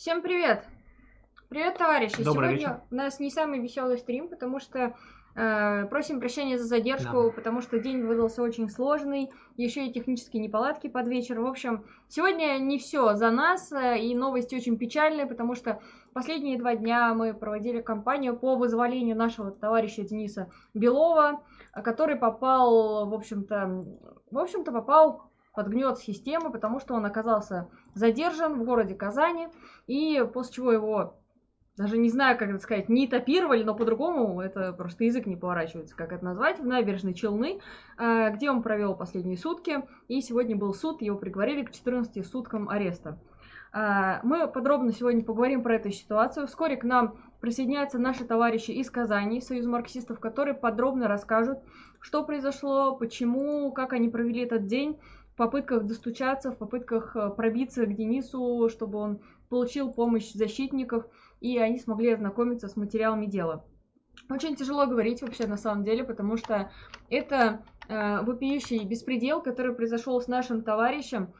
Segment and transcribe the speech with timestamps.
[0.00, 0.64] Всем привет!
[1.50, 2.24] Привет, товарищи!
[2.24, 2.80] Добрый Сегодня вечер.
[2.90, 4.96] у нас не самый веселый стрим, потому что
[5.36, 7.30] э, просим прощения за задержку, Да.
[7.32, 11.38] потому что день выдался очень сложный, еще и технические неполадки под вечер.
[11.38, 15.82] В общем, сегодня не все за нас, э, и новости очень печальные, потому что
[16.14, 21.42] последние два дня мы проводили кампанию по вызволению нашего товарища Дениса Белова,
[21.74, 23.84] который попал, в общем-то,
[24.30, 29.48] в общем-то попал под гнет системы, потому что он оказался задержан в городе Казани,
[29.86, 31.14] и после чего его,
[31.76, 35.96] даже не знаю, как это сказать, не этапировали, но по-другому, это просто язык не поворачивается,
[35.96, 37.60] как это назвать, в набережной Челны,
[37.98, 42.68] э, где он провел последние сутки, и сегодня был суд, его приговорили к 14 суткам
[42.68, 43.18] ареста.
[43.72, 46.46] Э, Мы подробно сегодня поговорим про эту ситуацию.
[46.46, 51.58] Вскоре к нам присоединяются наши товарищи из Казани, Союз марксистов, которые подробно расскажут,
[52.00, 54.98] что произошло, почему, как они провели этот день,
[55.40, 61.06] попытках достучаться, в попытках э, пробиться к Денису, чтобы он получил помощь защитников,
[61.40, 63.64] и они смогли ознакомиться с материалами дела.
[64.28, 66.70] Очень тяжело говорить вообще на самом деле, потому что
[67.08, 71.32] это э, вопиющий беспредел, который произошел с нашим товарищем.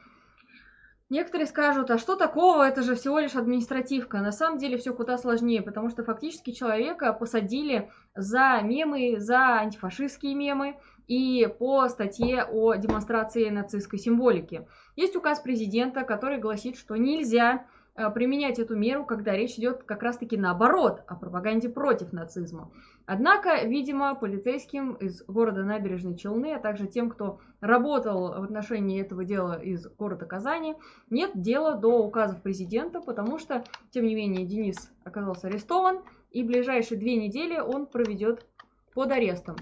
[1.10, 4.21] Некоторые скажут, а что такого, это же всего лишь административка.
[4.21, 10.34] На самом деле все куда сложнее, потому что фактически человека посадили за мемы, за антифашистские
[10.34, 10.78] мемы
[11.10, 14.69] и по статье о демонстрации нацистской символики.
[14.94, 17.66] Есть указ президента, который гласит, что нельзя
[17.97, 22.71] э, применять эту меру, когда речь идет как раз-таки наоборот, о пропаганде против нацизма.
[23.06, 29.25] Однако, видимо, полицейским из города Набережной Челны, а также тем, кто работал в отношении этого
[29.25, 30.77] дела из города Казани,
[31.10, 37.00] нет дела до указов президента, потому что, тем не менее, Денис оказался арестован, и ближайшие
[37.00, 38.47] две недели он проведет
[38.94, 39.56] под арестом.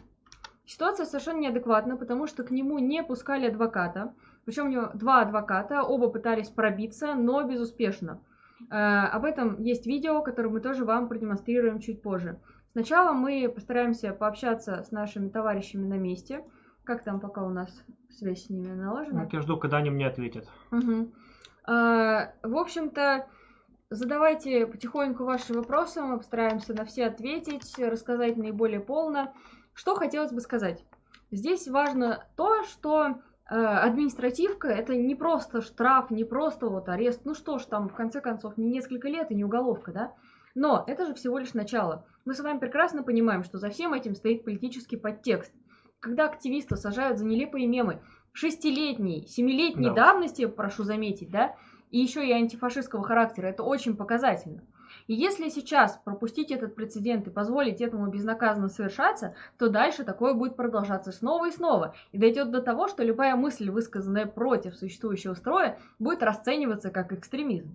[0.69, 4.13] Ситуация совершенно неадекватна, потому что к нему не пускали адвоката.
[4.45, 8.21] Причем у него два адвоката, оба пытались пробиться, но безуспешно.
[8.71, 12.39] Э, об этом есть видео, которое мы тоже вам продемонстрируем чуть позже.
[12.73, 16.45] Сначала мы постараемся пообщаться с нашими товарищами на месте.
[16.85, 17.71] Как там пока у нас
[18.11, 19.25] связь с ними налажена?
[19.25, 20.47] Вот я жду, когда они мне ответят.
[20.71, 21.15] Мгм.
[21.65, 23.27] А, В общем-то,
[23.89, 29.33] задавайте потихоньку ваши вопросы, мы постараемся на все ответить, рассказать наиболее полно.
[29.79, 30.85] Что хотелось бы сказать?
[31.31, 37.21] Здесь важно то, что э, административка это не просто штраф, не просто вот арест.
[37.25, 40.13] Ну что ж, там в конце концов не несколько лет и не уголовка, да?
[40.57, 42.05] Но это же всего лишь начало.
[42.25, 45.53] Мы с вами прекрасно понимаем, что за всем этим стоит политический подтекст.
[46.01, 48.03] Когда активиста сажают за нелепые мемы
[48.33, 49.95] шестилетней, семилетней Да.
[49.95, 51.55] давности, прошу заметить, да,
[51.93, 54.65] и еще и антифашистского характера, это очень показательно.
[55.09, 60.55] И если сейчас пропустить этот прецедент и позволить этому безнаказанно совершаться, то дальше такое будет
[60.55, 61.95] продолжаться снова и снова.
[62.13, 67.75] И дойдет до того, что любая мысль, высказанная против существующего строя, будет расцениваться как экстремизм.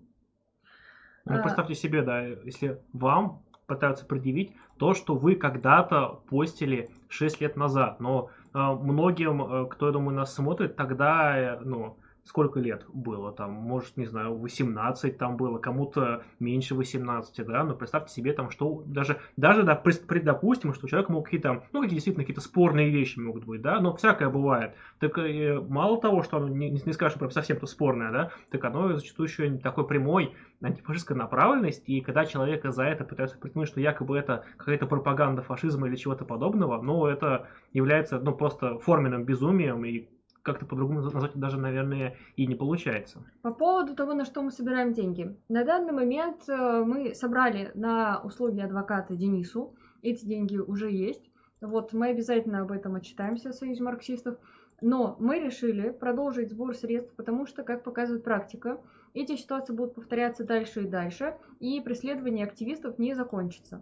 [1.26, 1.42] Ну, А.
[1.42, 8.00] представьте себе, да, если вам пытаются предъявить то, что вы когда-то постили 6 лет назад,
[8.00, 13.32] но э, многим, э, кто, я думаю, нас смотрит, тогда, э, ну, сколько лет было
[13.32, 18.50] там, может, не знаю, 18 там было, кому-то меньше 18, да, но представьте себе там,
[18.50, 22.42] что даже, даже да, пред- предопустим, что у человека могут какие-то, ну, какие действительно какие-то
[22.42, 24.74] спорные вещи могут быть, да, но всякое бывает.
[25.00, 28.94] Так э, мало того, что оно не, не скажешь, прям совсем-то спорное, да, так оно
[28.96, 30.32] зачастую еще и такой прямой
[30.62, 35.88] антифашистской направленности, и когда человека за это пытаются притянуть, что якобы это какая-то пропаганда фашизма
[35.88, 37.42] или чего-то подобного, ну, это
[37.72, 40.04] является, ну, просто форменным безумием, и
[40.44, 43.24] как-то по-другому назвать даже, наверное, и не получается.
[43.42, 45.36] По поводу того, на что мы собираем деньги.
[45.48, 49.74] На данный момент э, мы собрали на услуги адвоката Денису.
[50.02, 51.32] Эти деньги уже есть.
[51.62, 54.38] Вот мы обязательно об этом отчитаемся в Союзе марксистов.
[54.82, 58.82] Но мы решили продолжить сбор средств, потому что, как показывает практика,
[59.14, 63.82] эти ситуации будут повторяться дальше и дальше, и преследование активистов не закончится.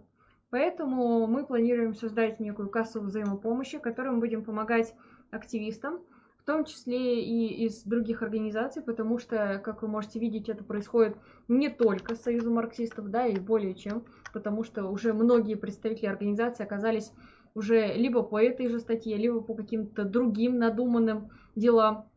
[0.50, 4.94] Поэтому мы планируем создать некую кассу взаимопомощи, которой мы будем помогать
[5.32, 6.00] активистам,
[6.42, 11.16] в том числе и из других организаций, потому что, как вы можете видеть, это происходит
[11.46, 16.64] не только с Союзом марксистов, да, и более чем, потому что уже многие представители организации
[16.64, 17.12] оказались
[17.54, 22.08] уже либо по этой же статье, либо по каким-то другим надуманным делам.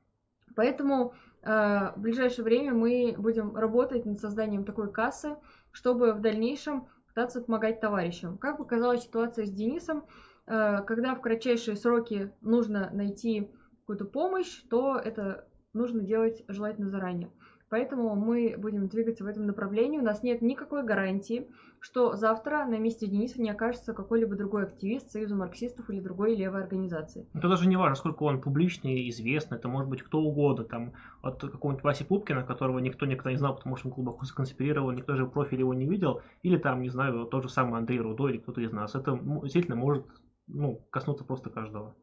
[0.55, 1.13] Поэтому
[1.43, 5.35] э, в ближайшее время мы будем работать над созданием такой кассы,
[5.71, 8.39] чтобы в дальнейшем пытаться помогать товарищам.
[8.39, 10.05] Как показала ситуация с Денисом,
[10.47, 13.51] э, когда в кратчайшие сроки нужно найти
[13.85, 17.29] какую-то помощь, то это нужно делать желательно заранее.
[17.69, 19.99] Поэтому мы будем двигаться в этом направлении.
[19.99, 21.47] У нас нет никакой гарантии,
[21.79, 26.63] что завтра на месте Дениса не окажется какой-либо другой активист Союза марксистов или другой левой
[26.63, 27.27] организации.
[27.33, 31.41] Это даже не важно, сколько он публичный известный, это может быть кто угодно, там, от
[31.41, 35.27] какого-нибудь Васи Пупкина, которого никто никогда не знал, потому что он глубоко сконспирирован, никто же
[35.27, 38.61] профиль его не видел, или там, не знаю, тот же самый Андрей Рудой или кто-то
[38.61, 38.95] из нас.
[38.95, 40.05] Это действительно может
[40.47, 41.95] ну, коснуться просто каждого.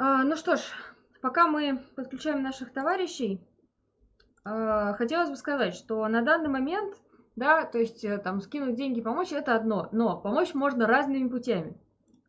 [0.00, 0.60] А, ну что ж,
[1.20, 3.40] пока мы подключаем наших товарищей,
[4.44, 6.94] а, хотелось бы сказать, что на данный момент
[7.34, 11.76] да, то есть э, там скинуть деньги, помочь это одно, но помочь можно разными путями.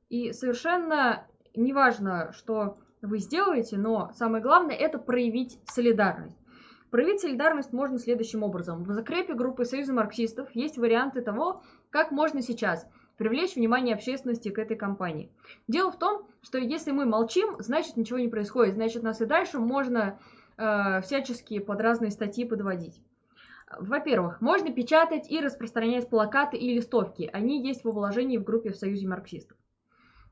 [0.09, 6.37] И совершенно неважно, что вы сделаете, но самое главное это проявить солидарность.
[6.89, 8.83] Проявить солидарность можно следующим образом.
[8.83, 11.61] В закрепе группы Союза марксистов есть варианты того,
[11.91, 12.87] как можно сейчас
[13.19, 15.29] привлечь внимание общественности к этой кампании.
[15.67, 19.59] Дело в том, что если мы молчим, значит ничего не происходит, значит нас и дальше
[19.59, 20.17] можно
[20.57, 22.99] э, всячески под разные статьи подводить.
[23.77, 27.29] Во-первых, можно печатать и распространять плакаты и листовки.
[27.33, 29.57] Они есть в вложении в группе в Союзе марксистов.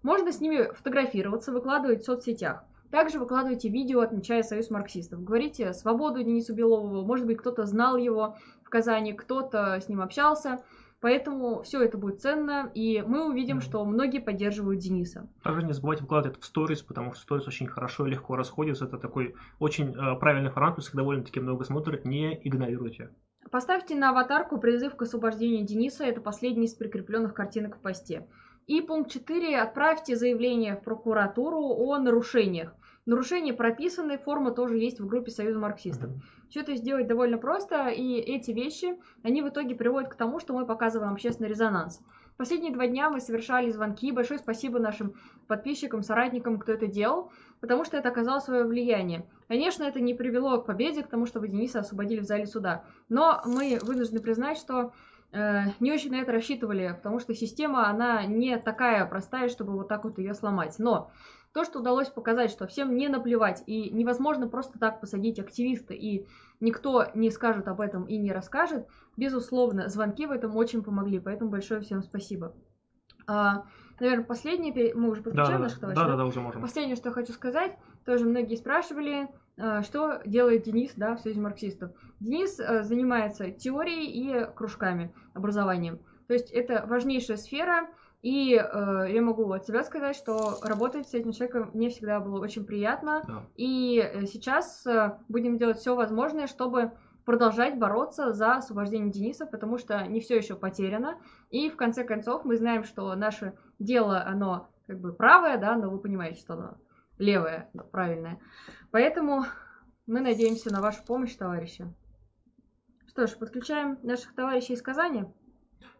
[0.01, 2.63] Можно с ними фотографироваться, выкладывать в соцсетях.
[2.89, 5.21] Также выкладывайте видео, отмечая Союз марксистов.
[5.21, 7.05] Говорите свободу Денису Белову.
[7.05, 10.63] Может быть, кто-то знал его в Казани, кто-то с ним общался.
[10.99, 15.29] Поэтому все это будет ценно, и мы увидим, что многие поддерживают Дениса.
[15.43, 18.85] Также не забывайте вкладывать это в сторис, потому что сторис очень хорошо и легко расходится.
[18.85, 23.11] Это такой очень э, правильный формат, если довольно-таки много смотрят, не игнорируйте.
[23.51, 28.27] Поставьте на аватарку призыв к освобождению Дениса, это последний из прикрепленных картинок в посте.
[28.65, 29.61] И пункт 4.
[29.61, 32.75] Отправьте заявление в прокуратуру о нарушениях.
[33.05, 36.11] Нарушения прописаны, форма тоже есть в группе Союза марксистов.
[36.11, 40.53] Все это сделать довольно просто, и эти вещи, они в итоге приводят к тому, что
[40.53, 42.01] мы показываем общественный резонанс.
[42.37, 44.11] Последние два дня мы совершали звонки.
[44.11, 45.15] Большое спасибо нашим
[45.47, 49.25] подписчикам, соратникам, кто это делал потому что это оказало свое влияние.
[49.47, 52.83] Конечно, это не привело к победе, к тому, чтобы Дениса освободили в зале суда.
[53.09, 54.93] Но мы вынуждены признать, что
[55.31, 59.87] э, не очень на это рассчитывали, потому что система, она не такая простая, чтобы вот
[59.87, 60.75] так вот ее сломать.
[60.77, 61.11] Но
[61.53, 66.25] то, что удалось показать, что всем не наплевать, и невозможно просто так посадить активиста, и
[66.59, 71.49] никто не скажет об этом и не расскажет, безусловно, звонки в этом очень помогли, поэтому
[71.49, 72.53] большое всем спасибо.
[73.27, 73.65] А,
[73.99, 76.01] наверное, последнее, мы уже подключаем да, наших товарищей.
[76.01, 76.61] Да, да, да, уже можем.
[76.61, 79.27] Последнее, что хочу сказать, тоже многие спрашивали,
[79.57, 81.91] а, что делает Денис, да, в Союзе марксистов.
[82.19, 85.99] Денис а, занимается теорией и кружками, образованием.
[86.27, 87.89] То есть это важнейшая сфера,
[88.21, 92.41] и э, я могу от себя сказать, что работать с этим человеком мне всегда было
[92.41, 93.23] очень приятно.
[93.27, 93.43] Да.
[93.55, 96.93] И э, сейчас э, будем делать все возможное, чтобы
[97.25, 101.19] продолжать бороться за освобождение Дениса, потому что не все еще потеряно.
[101.51, 105.89] И в конце концов мы знаем, что наше дело, оно как бы правое, да, но
[105.89, 106.77] вы понимаете, что оно
[107.19, 108.39] левое, правильное.
[108.91, 109.45] Поэтому
[110.07, 111.85] мы надеемся на вашу помощь, товарищи.
[113.07, 115.25] Что ж, подключаем наших товарищей из Казани.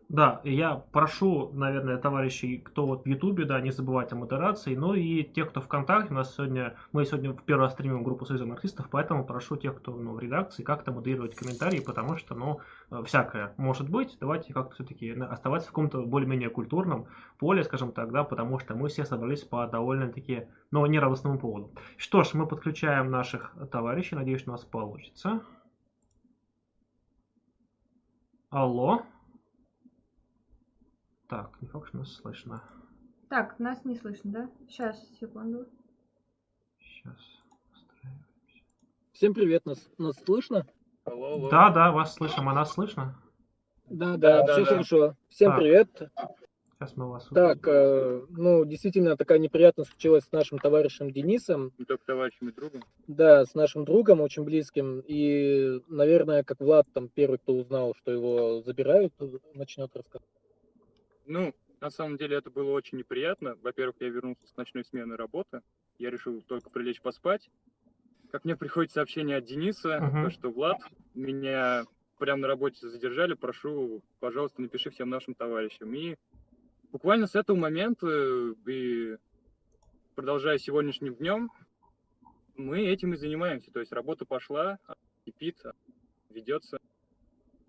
[0.09, 4.95] Да, я прошу, наверное, товарищей, кто вот в Ютубе, да, не забывать о модерации, но
[4.95, 8.45] и тех, кто ВКонтакте, у нас сегодня, мы сегодня в первый раз стримим группу Союза
[8.45, 13.03] марксистов, поэтому прошу тех, кто ну, в редакции, как-то модерировать комментарии, потому что, ну, э,
[13.03, 18.23] всякое может быть, давайте как-то все-таки оставаться в каком-то более-менее культурном поле, скажем так, да,
[18.23, 21.73] потому что мы все собрались по довольно-таки, ну, нерадостному поводу.
[21.97, 25.41] Что ж, мы подключаем наших товарищей, надеюсь, у нас получится.
[28.49, 29.03] Алло.
[31.27, 32.63] Так, не факт, что нас слышно.
[33.29, 34.49] Так, нас не слышно, да?
[34.69, 35.67] Сейчас, секунду.
[36.79, 37.17] Сейчас.
[39.11, 40.65] Всем привет, нас, нас слышно?
[41.03, 41.49] Алло, алло.
[41.49, 43.21] Да, да, вас слышим, а нас слышно?
[43.89, 45.15] Да, да, да все да, хорошо.
[45.27, 45.59] Всем так.
[45.59, 46.11] привет.
[46.79, 51.73] Сейчас мы вас Так, э, ну, действительно, такая неприятность случилась с нашим товарищем Денисом.
[51.77, 52.83] Не только товарищем и другом.
[53.07, 55.01] Да, с нашим другом, очень близким.
[55.05, 59.13] И, наверное, как Влад там первый, кто узнал, что его забирают,
[59.55, 60.36] начнет рассказывать.
[61.27, 63.55] Ну, на самом деле это было очень неприятно.
[63.61, 65.61] Во-первых, я вернулся с ночной смены работы.
[65.99, 67.49] Я решил только прилечь поспать.
[68.31, 70.23] Как мне приходит сообщение от Дениса, uh-huh.
[70.23, 70.79] то, что Влад,
[71.13, 71.85] меня
[72.17, 75.93] прямо на работе задержали, прошу, пожалуйста, напиши всем нашим товарищам.
[75.93, 76.15] И
[76.91, 78.07] буквально с этого момента
[78.65, 79.17] и
[80.15, 81.51] продолжая сегодняшним днем,
[82.55, 83.71] мы этим и занимаемся.
[83.71, 84.79] То есть работа пошла,
[85.25, 85.61] кипит,
[86.29, 86.79] ведется.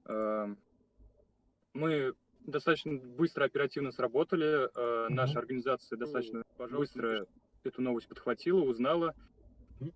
[0.07, 0.59] Эм,
[1.75, 2.15] мы
[2.51, 4.69] достаточно быстро, оперативно сработали.
[4.69, 5.09] Mm-hmm.
[5.11, 6.77] Наша организация достаточно mm-hmm.
[6.77, 7.27] быстро
[7.65, 9.15] эту новость подхватила, узнала.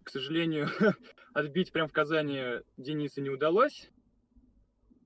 [0.04, 0.68] К сожалению,
[1.34, 3.90] отбить прям в Казани Дениса не удалось,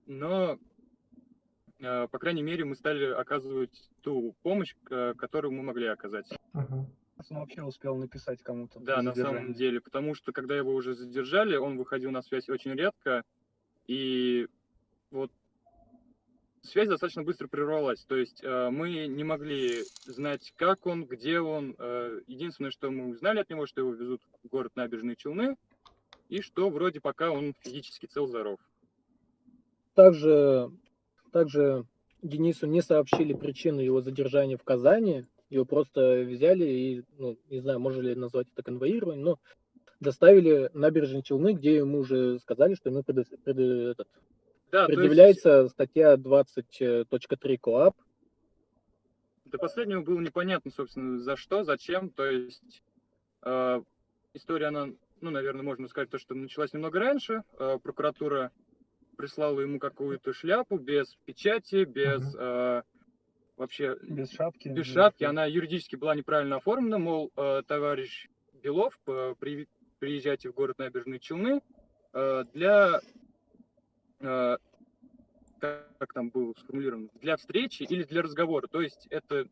[0.07, 0.59] но,
[1.81, 6.31] э, по крайней мере, мы стали оказывать ту помощь, которую мы могли оказать.
[6.55, 6.85] Uh-huh.
[7.26, 8.81] кажется, он вообще успел написать кому-то.
[8.81, 12.73] Да, на самом деле, потому что когда его уже задержали, он выходил на связь очень
[12.73, 13.23] редко,
[13.87, 14.47] и
[15.11, 15.31] вот
[16.66, 18.04] связь достаточно быстро прервалась.
[18.04, 21.75] То есть э, мы не могли знать, как он, где он.
[21.78, 25.56] Э, единственное, что мы узнали от него, что его везут в город Набережные Челны,
[26.28, 28.58] и что вроде пока он физически цел-здоров.
[29.94, 30.70] Также,
[31.32, 31.87] также
[32.23, 35.25] Денису не сообщили причину его задержания в Казани.
[35.49, 39.38] Его просто взяли и, ну, не знаю, можно ли назвать это конвоированием, но
[40.00, 44.08] доставили набережные Челны, где ему уже сказали, что ему пред, пред, этот,
[44.70, 45.73] да, предъявляется есть...
[45.73, 47.96] статья 20.3 КОАП.
[49.46, 52.11] До последнего было непонятно, собственно, за что, зачем.
[52.11, 52.82] То есть
[53.42, 53.82] э,
[54.35, 54.88] история, она,
[55.20, 57.42] ну, наверное, можно сказать, то, что началась немного раньше.
[57.58, 58.50] Э, прокуратура
[59.16, 62.80] прислала ему какую-то шляпу без печати, без uh-huh.
[62.80, 62.82] э,
[63.56, 63.96] вообще...
[64.02, 64.68] Без шапки.
[64.68, 65.25] Без шапки.
[65.25, 68.28] Она юридически была неправильно оформлена, мол, э, товарищ
[68.62, 68.99] Белов,
[69.38, 69.68] при,
[69.99, 71.61] приезжайте в город Набережные Челны
[72.12, 73.00] э, для...
[74.20, 74.56] Э,
[75.58, 77.08] как там было сформулировано?
[77.20, 78.66] Для встречи или для разговора.
[78.66, 79.49] То есть это,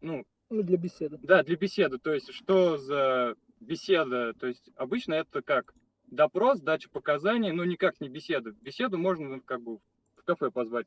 [0.00, 0.24] ну...
[0.50, 1.18] Ну, для беседы.
[1.22, 1.98] Да, для беседы.
[1.98, 4.34] То есть что за беседа?
[4.34, 5.74] То есть обычно это как
[6.06, 8.52] допрос, дача показаний, но никак не беседа.
[8.60, 9.78] Беседу можно ну, как бы
[10.16, 10.86] в кафе позвать.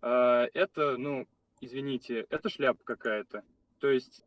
[0.00, 1.26] А, это, ну,
[1.60, 3.42] извините, это шляпа какая-то.
[3.78, 4.24] То есть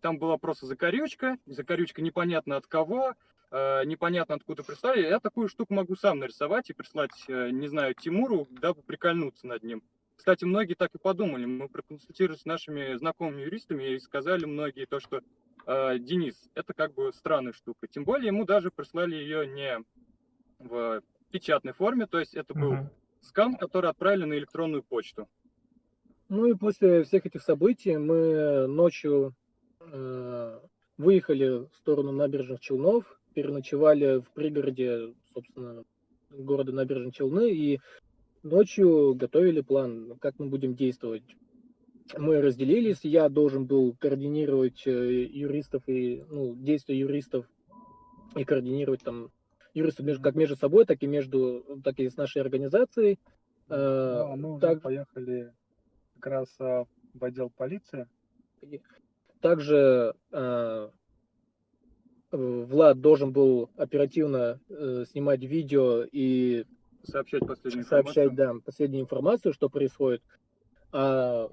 [0.00, 3.14] там была просто закорючка, закорючка непонятно от кого,
[3.50, 5.02] э, непонятно откуда прислали.
[5.02, 9.62] Я такую штуку могу сам нарисовать и прислать, э, не знаю, Тимуру, дабы прикольнуться над
[9.62, 9.82] ним.
[10.16, 11.44] Кстати, многие так и подумали.
[11.44, 15.22] Мы проконсультировались с нашими знакомыми юристами и сказали многие то, что
[15.66, 17.86] э, Денис, это как бы странная штука.
[17.86, 19.78] Тем более ему даже прислали ее не
[20.58, 22.88] в печатной форме, то есть это был uh-huh.
[23.20, 25.28] скан, который отправили на электронную почту.
[26.28, 29.34] Ну и после всех этих событий мы ночью
[29.80, 30.60] э,
[30.96, 35.84] выехали в сторону набережных Челнов, переночевали в пригороде, собственно,
[36.28, 37.78] города Набережные Челны и
[38.42, 41.22] ночью готовили план, как мы будем действовать
[42.16, 47.46] мы разделились, я должен был координировать э, юристов и ну, действия юристов
[48.34, 49.30] и координировать там
[49.74, 53.20] юристов между, как между собой, так и между, так и с нашей организацией.
[53.68, 54.80] Да, мы так...
[54.80, 55.52] поехали
[56.18, 58.08] как раз а, в отдел полиции.
[59.42, 60.88] Также э,
[62.30, 66.64] Влад должен был оперативно э, снимать видео и
[67.02, 68.54] сообщать последнюю сообщать, информацию.
[68.54, 70.22] Да, последнюю информацию, что происходит.
[70.92, 71.48] А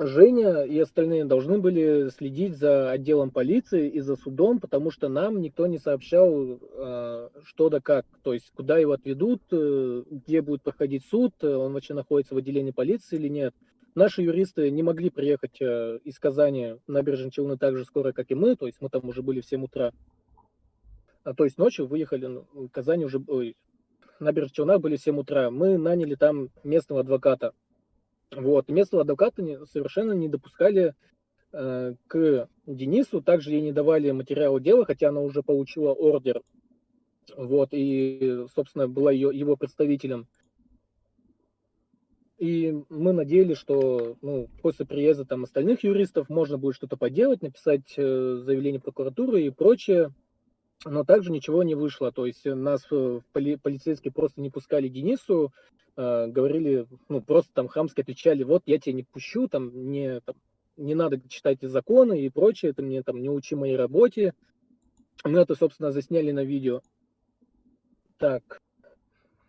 [0.00, 5.40] Женя и остальные должны были следить за отделом полиции и за судом, потому что нам
[5.40, 10.62] никто не сообщал, э, что да как, то есть куда его отведут, э, где будет
[10.62, 13.54] проходить суд, э, он вообще находится в отделении полиции или нет.
[13.98, 18.36] Наши юристы не могли приехать из Казани на набережные Челны так же скоро, как и
[18.36, 19.90] мы, то есть мы там уже были в 7 утра.
[21.24, 23.56] А, то есть ночью выехали, ну, в Казани уже, ой,
[24.20, 25.50] на набережных Челнах были в 7 утра.
[25.50, 27.54] Мы наняли там местного адвоката,
[28.30, 28.68] вот.
[28.68, 30.94] Местного адвоката совершенно не допускали
[31.50, 36.42] э, к Денису, также ей не давали материалы дела, хотя она уже получила ордер,
[37.36, 40.28] вот, и, собственно, была ее, его представителем.
[42.38, 47.94] И мы надеялись, что ну, после приезда там остальных юристов можно будет что-то поделать, написать
[47.96, 50.14] э, заявление прокуратуры и прочее.
[50.84, 52.12] Но также ничего не вышло.
[52.12, 55.52] То есть нас э, поли, полицейские просто не пускали Денису,
[55.96, 60.36] э, говорили, ну, просто там хамски отвечали, вот я тебя не пущу, там, не, там,
[60.76, 64.32] не надо читать законы и прочее, ты мне там не учи моей работе.
[65.24, 66.82] Мы это, собственно, засняли на видео.
[68.18, 68.60] Так.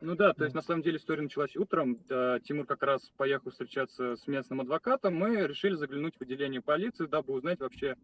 [0.01, 1.98] Ну да, то есть на самом деле история началась утром.
[2.44, 5.15] Тимур как раз поехал встречаться с местным адвокатом.
[5.15, 7.98] Мы решили заглянуть в отделение полиции, дабы узнать вообще,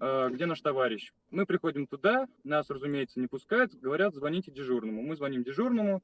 [0.00, 1.12] э, где наш товарищ.
[1.30, 5.02] Мы приходим туда, нас, разумеется, не пускают, говорят, звоните дежурному.
[5.02, 6.02] Мы звоним дежурному,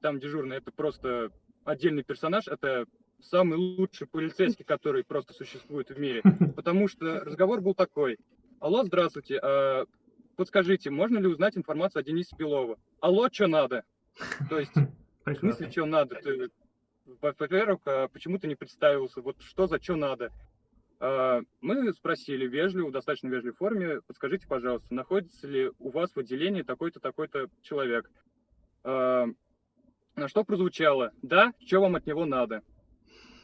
[0.00, 1.30] там дежурный это просто
[1.64, 2.86] отдельный персонаж, это
[3.20, 6.22] самый лучший полицейский, который просто существует в мире.
[6.56, 8.18] Потому что разговор был такой.
[8.58, 9.86] Алло, здравствуйте, э,
[10.34, 12.80] подскажите, можно ли узнать информацию о Денисе Белова?
[13.00, 13.84] Алло, что надо?
[14.48, 14.72] То есть,
[15.24, 16.16] в смысле, что надо?
[16.16, 16.50] Ты,
[17.20, 19.20] во-первых, а почему ты не представился?
[19.20, 20.32] Вот что за что надо?
[21.00, 26.18] А, мы спросили вежливо, в достаточно вежливой форме, подскажите, пожалуйста, находится ли у вас в
[26.18, 28.10] отделении такой-то, такой-то человек?
[28.84, 29.26] А,
[30.14, 32.62] на что прозвучало, да, что вам от него надо?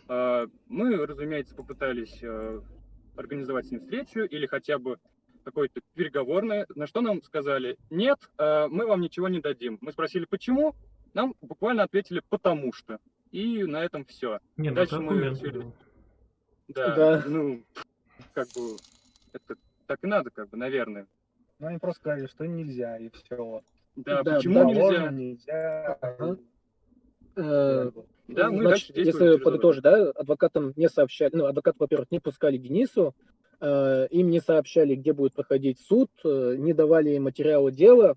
[0.08, 2.22] Мы, разумеется, попытались
[3.14, 4.98] организовать с ним встречу или хотя бы
[5.48, 9.78] какое-то переговорное, на что нам сказали, нет, мы вам ничего не дадим.
[9.80, 10.74] Мы спросили, почему?
[11.14, 12.98] Нам буквально ответили, потому что.
[13.32, 14.40] И на этом все.
[14.56, 15.72] Не, ну Дальше мы решили...
[16.68, 17.62] Да, да, ну,
[18.34, 18.76] как бы,
[19.32, 21.06] это так и надо, как бы, наверное.
[21.58, 23.62] Ну, они просто сказали, что нельзя, и все.
[23.96, 25.10] Да, да почему нельзя?
[25.10, 25.98] нельзя.
[26.00, 26.38] Ага.
[27.36, 27.90] Э,
[28.28, 33.14] да, мы Значит, если подытожить, да, адвокатам не сообщали, ну, адвокат, во-первых, не пускали Денису,
[33.18, 38.16] э, им не сообщали, где будет проходить суд, э, не давали им материалы дела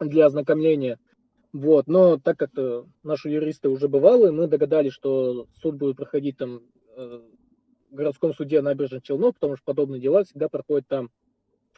[0.00, 0.98] для ознакомления.
[1.52, 2.50] Вот, но так как
[3.02, 6.60] наши юристы уже бывалые, мы догадались, что суд будет проходить там
[6.94, 7.22] в
[7.90, 11.10] городском суде набережных Челнов, потому что подобные дела всегда проходят там.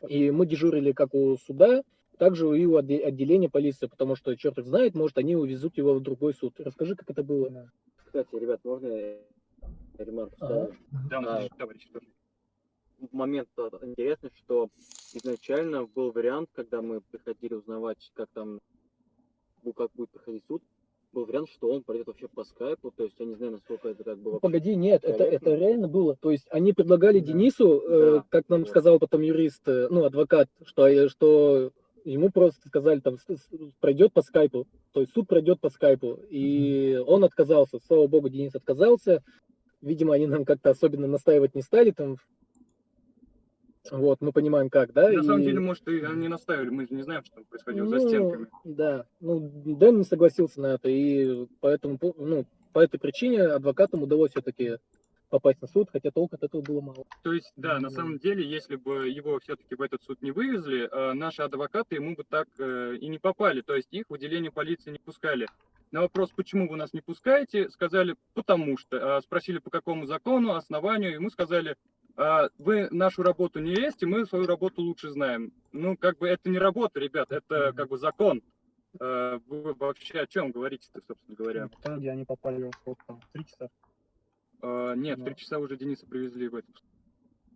[0.08, 1.82] И мы дежурили как у суда,
[2.18, 6.02] также и у отделения полиции, потому что, черт их знает, может, они увезут его в
[6.02, 6.54] другой суд.
[6.58, 7.70] Расскажи, как это было.
[8.04, 8.88] Кстати, ребят, можно
[9.98, 10.70] ремарку ага.
[11.10, 11.88] Да, а, товарищ,
[13.12, 13.48] момент
[13.82, 14.68] интересный, что
[15.14, 18.60] изначально был вариант, когда мы приходили узнавать, как там,
[19.62, 20.62] ну, как будет проходить суд,
[21.12, 24.04] был вариант, что он пройдет вообще по скайпу, то есть я не знаю, насколько это
[24.04, 24.38] как было.
[24.38, 26.16] Погоди, нет, это, это реально было.
[26.16, 27.26] То есть они предлагали да.
[27.26, 27.94] Денису, да.
[27.94, 28.70] Э, как нам да.
[28.70, 31.72] сказал потом юрист, э, ну, адвокат, что, э, что
[32.04, 33.16] ему просто сказали, там,
[33.80, 37.04] пройдет по скайпу, то есть суд пройдет по скайпу, и mm-hmm.
[37.06, 39.22] он отказался, слава богу, Денис отказался,
[39.82, 42.16] видимо, они нам как-то особенно настаивать не стали, там,
[43.90, 45.08] вот, мы понимаем, как, да?
[45.08, 45.22] На и...
[45.22, 48.08] самом деле, может, и они настаивали, мы же не знаем, что там происходило ну, за
[48.08, 48.46] стенками.
[48.64, 54.30] Да, ну, Дэн не согласился на это, и поэтому, ну, по этой причине адвокатам удалось
[54.32, 54.78] все-таки
[55.28, 57.04] попасть на суд, хотя толку от этого было мало.
[57.22, 60.88] То есть, да, на самом деле, если бы его все-таки в этот суд не вывезли,
[60.90, 64.50] э, наши адвокаты ему бы так э, и не попали, то есть их в отделение
[64.50, 65.46] полиции не пускали.
[65.90, 69.16] На вопрос, почему вы нас не пускаете, сказали, потому что.
[69.16, 71.74] А спросили, по какому закону, основанию, мы сказали, «А,
[72.58, 75.52] вы нашу работу не лезьте, мы свою работу лучше знаем.
[75.72, 78.42] Ну, как бы это не работа, ребят, это как бы закон.
[79.00, 81.68] Э, вы вообще о чем говорите-то, собственно говоря?
[81.80, 83.68] Итоге они попали в сколько Три часа?
[84.60, 86.74] А, нет, три часа уже Дениса привезли в этом.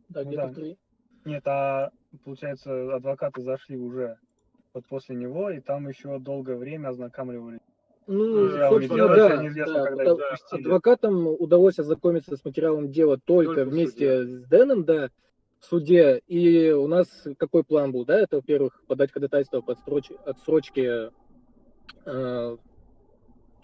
[0.08, 0.78] Да, где-то ну, три.
[1.24, 1.90] Нет, а
[2.24, 4.18] получается, адвокаты зашли уже
[4.74, 7.60] вот после него, и там еще долгое время ознакомливали.
[8.06, 9.36] Ну, Друзья, собственно, да,
[9.96, 10.36] да, да.
[10.50, 15.10] Адвокатам удалось ознакомиться с материалом дела только, только вместе с Дэном, да,
[15.60, 16.20] в суде.
[16.26, 18.18] И у нас какой план был, да?
[18.18, 19.76] Это, во-первых, подать ходатайство по
[20.24, 21.10] отсрочке
[22.04, 22.56] э,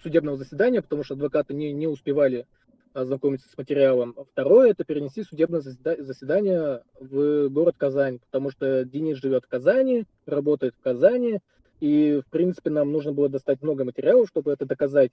[0.03, 2.47] судебного заседания, потому что адвокаты не, не успевали
[2.95, 4.15] ознакомиться с материалом.
[4.33, 10.75] Второе– это перенести судебное заседание в город Казань, потому что Денис живет в Казани, работает
[10.75, 11.41] в Казани,
[11.81, 15.13] и, в принципе, нам нужно было достать много материалов, чтобы это доказать.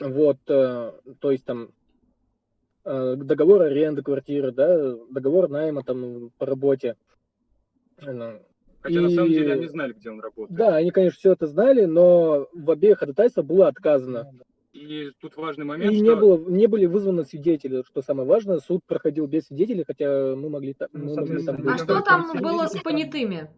[0.00, 1.70] Вот, э, то есть там
[2.84, 6.96] э, договор аренды квартиры, да, договор найма там по работе.
[7.96, 9.02] Хотя и...
[9.02, 10.56] на самом деле они знали, где он работает.
[10.56, 14.30] Да, они, конечно, все это знали, но в обеих ходатайствах было отказано.
[14.72, 16.04] И тут важный момент, и что...
[16.04, 18.58] не, было, не были вызваны свидетели, что самое важное.
[18.58, 21.68] Суд проходил без свидетелей, хотя мы могли, мы могли там...
[21.68, 23.50] А что там было с понятыми?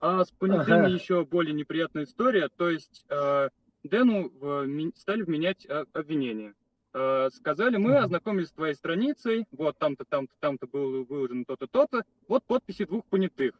[0.00, 0.88] А с понятыми ага.
[0.88, 2.48] еще более неприятная история.
[2.56, 3.48] То есть э,
[3.82, 6.54] Дэну в, стали вменять э, обвинения.
[6.94, 8.04] Э, сказали, мы ага.
[8.04, 13.04] ознакомились с твоей страницей, вот там-то, там-то, там-то было выложено то-то, то-то, вот подписи двух
[13.06, 13.52] понятых.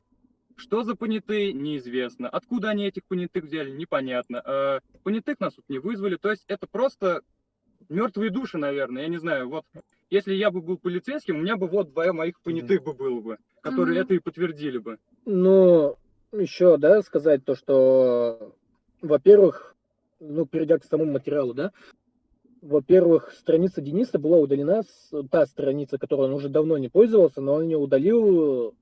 [0.56, 2.28] Что за понятые, неизвестно.
[2.28, 4.42] Откуда они этих понятых взяли, непонятно.
[4.44, 6.16] Э, понятых нас тут не вызвали.
[6.16, 7.22] То есть это просто
[7.88, 9.02] мертвые души, наверное.
[9.02, 9.64] Я не знаю, вот
[10.10, 13.38] если я бы был полицейским, у меня бы вот двое моих понятых бы было бы,
[13.60, 14.04] которые mm-hmm.
[14.04, 14.98] это и подтвердили бы.
[15.26, 15.96] Ну,
[16.32, 18.54] еще, да, сказать то, что,
[19.02, 19.74] во-первых,
[20.20, 21.72] ну, перейдя к самому материалу, да,
[22.60, 24.82] во-первых, страница Дениса была удалена,
[25.30, 28.74] та страница, которой он уже давно не пользовался, но он ее удалил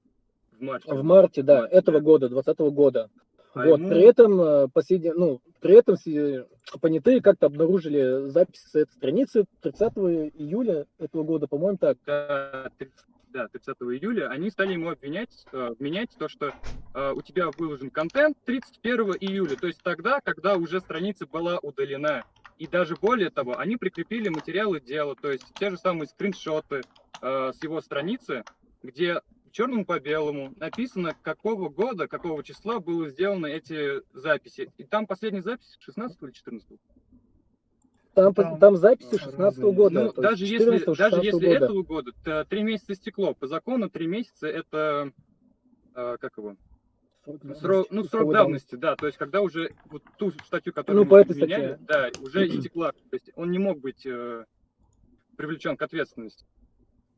[0.59, 0.95] в марте.
[0.95, 2.05] В марте, да, в марте, этого да.
[2.05, 3.11] года, 2020 года.
[3.55, 3.89] А вот, ему...
[3.89, 5.97] при этом э, последний, ну, при этом
[6.81, 9.93] понятые как-то обнаружили записи с этой страницы 30
[10.37, 11.99] июля этого года, по-моему, так.
[12.07, 16.53] Да, 30, июля, они стали ему обвинять, э, вменять то, что
[17.15, 22.25] у тебя выложен контент 31 июля, то есть тогда, когда уже страница была удалена.
[22.59, 26.83] И даже более того, они прикрепили материалы дела, то есть те же самые скриншоты
[27.21, 28.45] э, с его страницы,
[28.83, 29.21] где
[29.53, 34.71] черным по белому написано, какого года, какого числа было сделаны эти записи.
[34.79, 36.79] И там последняя запись 16 или 14
[38.15, 40.05] там, там, там записи 16 -го года.
[40.05, 41.65] Ну, даже если, даже если года.
[41.65, 43.35] этого года, то 3 месяца стекло.
[43.35, 45.13] По закону 3 месяца это,
[45.95, 46.57] э, как его,
[47.61, 51.25] Срок, ну, срок давности, да, то есть когда уже вот ту статью, которую ну, мы
[51.25, 54.45] меняли, да, уже истекла, то есть он не мог быть э,
[55.37, 56.45] привлечен к ответственности.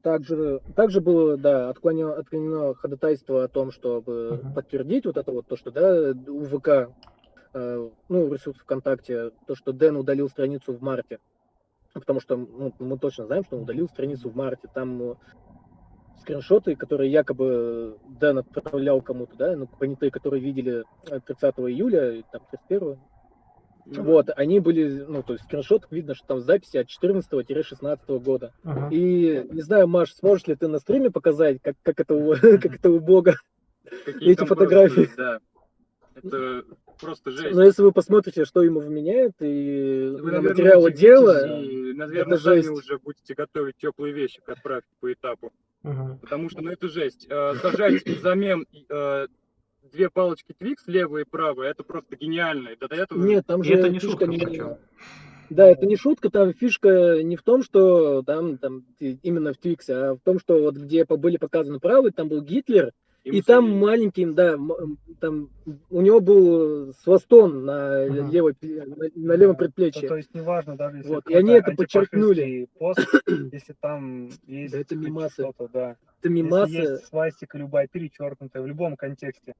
[0.00, 4.54] Также, также было, да, отклонено, отклонено ходатайство о том, чтобы uh-huh.
[4.54, 6.90] подтвердить вот это вот, то, что, да, у ВК,
[7.52, 11.18] э, ну, ресурс ВКонтакте, то, что Дэн удалил страницу в марте.
[11.92, 14.68] Потому что ну, мы точно знаем, что он удалил страницу в марте.
[14.72, 15.16] Там
[16.20, 22.98] скриншоты, которые якобы Дэн отправлял кому-то, да, ну, понятые, которые видели 30 июля, там, 31
[23.88, 24.02] Mm-hmm.
[24.02, 28.52] Вот, они были, ну, то есть в скриншотах видно, что там записи от 14-16 года.
[28.62, 28.90] Uh-huh.
[28.90, 32.66] И не знаю, Маш, сможешь ли ты на стриме показать, как, как это у, как
[32.66, 33.36] это у Бога,
[34.20, 35.06] эти фотографии?
[35.06, 35.38] Просто, да.
[36.16, 36.64] Это
[37.00, 37.54] просто жесть.
[37.54, 42.44] Но если вы посмотрите, что ему вменяют, и вы, на материалы дела, и, наверное, это
[42.44, 42.70] сами жесть.
[42.70, 45.50] уже будете готовить теплые вещи к отправке по этапу.
[45.84, 46.18] Угу.
[46.22, 47.26] Потому что, ну, это жесть.
[47.30, 49.26] Э, сажать взамен э,
[49.92, 52.70] две палочки Twix, левая и правая, это просто гениально.
[52.76, 53.22] до этого...
[53.22, 54.26] Нет, там же это не шутка.
[54.26, 54.76] Не...
[55.50, 59.94] Да, это не шутка, там фишка не в том, что там, там именно в Твиксе,
[59.94, 62.92] а в том, что вот где были показаны правые, там был Гитлер,
[63.32, 64.56] и, там маленьким, да,
[65.20, 65.50] там
[65.90, 68.30] у него был свастон на, uh-huh.
[68.30, 70.02] левой, на, на левом предплечье.
[70.02, 72.68] То, то есть неважно, даже если вот, и они это подчеркнули.
[72.78, 73.00] Пост,
[73.52, 75.42] если там есть да, это мимасы.
[75.42, 75.96] что-то, да.
[76.20, 76.72] Это мимасы.
[76.72, 79.54] Если есть свастика любая перечеркнутая в любом контексте.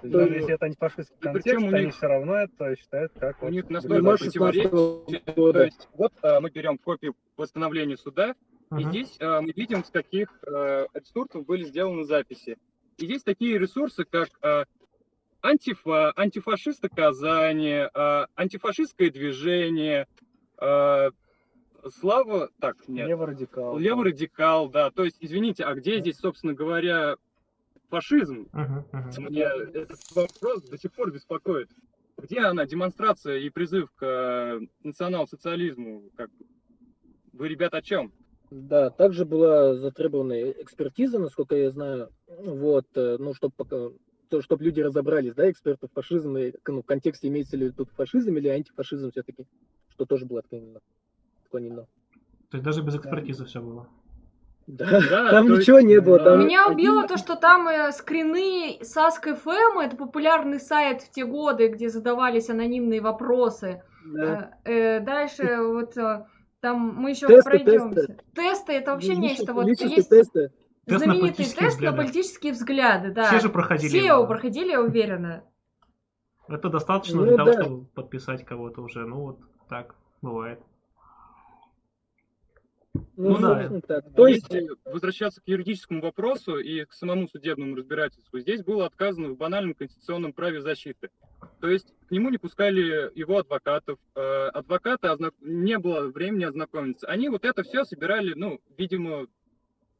[0.00, 1.94] То даже если это антифашистский контекст, они них...
[1.94, 3.42] все равно это считают как...
[3.42, 5.20] У вот, них настолько противоречие.
[5.34, 8.34] То есть вот а, мы берем копию постановления суда,
[8.70, 8.80] Uh-huh.
[8.80, 12.58] И здесь э, мы видим, с каких э, ресурсов были сделаны записи.
[12.98, 14.64] И здесь такие ресурсы, как э,
[15.40, 20.06] антифа, антифашисты Казани, э, антифашистское движение,
[20.60, 21.10] э,
[21.90, 23.08] Слава, так, нет.
[23.08, 23.78] Леворадикал.
[23.78, 24.90] Леворадикал, да.
[24.90, 27.16] То есть, извините, а где здесь, собственно говоря,
[27.88, 28.48] фашизм?
[28.52, 29.20] Uh-huh, uh-huh.
[29.20, 31.70] Мне этот вопрос до сих пор беспокоит.
[32.16, 36.10] Где она, демонстрация и призыв к э, национал-социализму?
[36.16, 36.30] Как...
[37.32, 38.12] Вы, ребят, о чем?
[38.50, 43.90] Да, также была затребована экспертиза, насколько я знаю, вот, э, ну, чтобы пока
[44.42, 48.48] чтобы люди разобрались, да, эксперты в фашизме, ну, в контексте имеется ли тут фашизм или
[48.48, 49.46] антифашизм все-таки,
[49.88, 50.80] что тоже было отклонено.
[51.44, 51.86] отклонено.
[52.50, 53.48] То есть даже без экспертизы да.
[53.48, 53.88] все было?
[54.66, 56.18] Да, да там ничего есть, не было.
[56.18, 56.40] Там...
[56.40, 61.88] Меня убило то, что там э, скрины Sask.fm, это популярный сайт в те годы, где
[61.88, 63.82] задавались анонимные вопросы.
[64.04, 64.52] Да.
[64.64, 66.26] Э, э, дальше вот э,
[66.60, 68.06] там мы еще тесты, пройдемся.
[68.06, 68.24] Тесты.
[68.34, 69.54] тесты это вообще Личные, нечто.
[69.54, 70.52] Вот есть тесты.
[70.86, 73.12] знаменитый тест, тест на политические взгляды.
[73.12, 73.24] Да.
[73.28, 73.88] Все же проходили.
[73.88, 75.44] Все его проходили, я уверена.
[76.48, 77.44] Это достаточно ну, для да.
[77.44, 79.06] того, чтобы подписать кого-то уже.
[79.06, 80.60] Ну вот так бывает.
[83.16, 83.80] Ну, ну да.
[83.86, 84.14] Так.
[84.14, 89.30] То есть, Если возвращаться к юридическому вопросу и к самому судебному разбирательству, здесь было отказано
[89.30, 91.10] в банальном конституционном праве защиты.
[91.60, 97.06] То есть к нему не пускали его адвокатов, э, адвоката не было времени ознакомиться.
[97.06, 99.26] Они вот это все собирали, ну, видимо,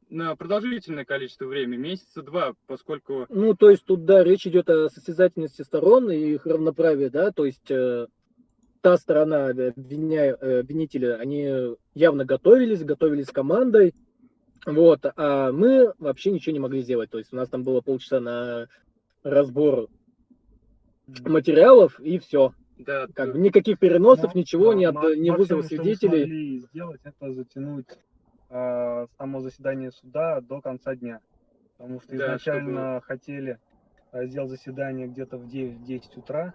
[0.09, 3.25] на продолжительное количество времени, месяца два, поскольку...
[3.29, 7.45] Ну, то есть тут, да, речь идет о состязательности сторон и их равноправии, да, то
[7.45, 8.07] есть э,
[8.81, 10.35] та сторона обвиня...
[10.39, 13.93] Э, обвинителя, они явно готовились, готовились командой,
[14.65, 18.19] вот, а мы вообще ничего не могли сделать, то есть у нас там было полчаса
[18.19, 18.67] на
[19.23, 19.87] разбор
[21.25, 22.53] материалов и все.
[22.77, 23.39] Да, как да.
[23.39, 26.59] никаких переносов, но, ничего, да, ни, от, ни вызова свидетелей.
[26.59, 27.87] Что сделать, это затянуть
[28.49, 31.19] э, само заседание суда до конца дня.
[31.77, 33.01] Потому что да, изначально чтобы...
[33.01, 33.59] хотели
[34.13, 36.53] э, сделать заседание где-то в 9-10 утра.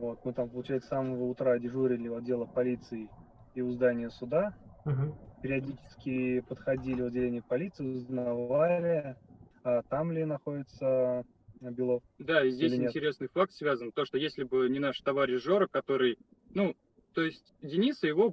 [0.00, 3.08] Вот, мы там, получается, с самого утра дежурили у отдела полиции
[3.54, 4.54] и у здания суда.
[4.84, 5.16] Угу.
[5.42, 9.16] Периодически подходили в отделение полиции, узнавали,
[9.62, 11.24] а там ли находится
[11.60, 12.02] Белов.
[12.18, 16.18] Да, и здесь интересный факт связан, то, что если бы не наш товарищ Жора, который,
[16.52, 16.74] ну,
[17.14, 18.32] то есть Дениса его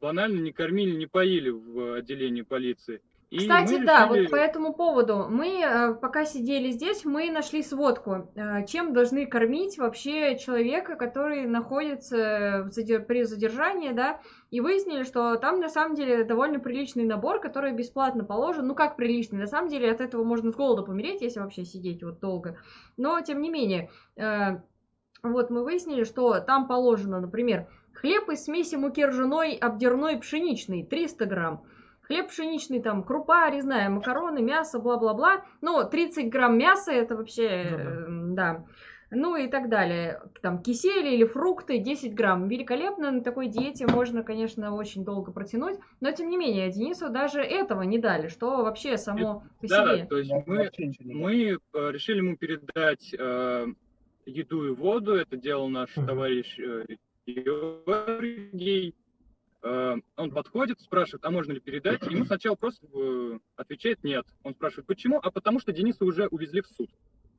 [0.00, 3.00] банально не кормили, не поили в отделении полиции.
[3.30, 3.84] И Кстати, решили...
[3.84, 5.26] да, вот по этому поводу.
[5.28, 11.46] Мы, э, пока сидели здесь, мы нашли сводку, э, чем должны кормить вообще человека, который
[11.46, 12.70] находится
[13.06, 18.24] при задержании, да, и выяснили, что там на самом деле довольно приличный набор, который бесплатно
[18.24, 21.66] положен, ну как приличный, на самом деле от этого можно с голода помереть, если вообще
[21.66, 22.56] сидеть вот долго,
[22.96, 24.58] но тем не менее, э,
[25.22, 31.26] вот мы выяснили, что там положено, например, хлеб из смеси муки ржаной, обдерной, пшеничный, 300
[31.26, 31.64] грамм,
[32.08, 35.44] хлеб пшеничный, там, крупа резная, макароны, мясо, бла-бла-бла.
[35.60, 38.54] Ну, 30 грамм мяса, это вообще, ну, да.
[38.54, 38.64] да.
[39.10, 40.20] Ну и так далее.
[40.42, 42.46] Там кисель или фрукты 10 грамм.
[42.48, 45.78] Великолепно, на такой диете можно, конечно, очень долго протянуть.
[46.00, 50.06] Но тем не менее, Денису даже этого не дали, что вообще само по да, себе.
[50.06, 53.66] то есть мы, мы э, решили ему передать э,
[54.26, 55.14] еду и воду.
[55.14, 56.84] Это делал наш товарищ э,
[57.26, 58.94] Георгий.
[59.62, 62.02] Э, он подходит, спрашивает, а можно ли передать?
[62.06, 64.24] Ему сначала просто э, отвечает нет.
[64.44, 65.18] Он спрашивает, почему?
[65.20, 66.90] А потому что Дениса уже увезли в суд.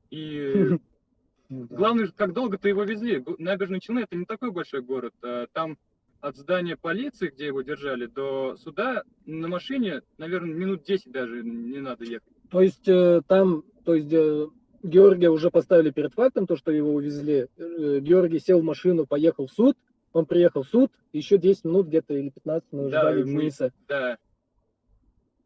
[0.10, 0.78] И
[1.50, 3.24] ну главное, как долго ты его везли.
[3.38, 5.14] Набережные Челны это не такой большой город.
[5.24, 5.78] Э, там
[6.20, 11.80] от здания полиции, где его держали, до суда на машине, наверное, минут 10 даже не
[11.80, 12.28] надо ехать.
[12.52, 12.90] То есть
[13.28, 14.10] там, то есть
[14.84, 17.48] Георгия уже поставили перед фактом, то, что его увезли.
[17.58, 19.78] Георгий сел в машину, поехал в суд,
[20.14, 23.72] он приехал в суд, еще 10 минут где-то или 15 мы да, ждали Дениса.
[23.88, 24.18] Да.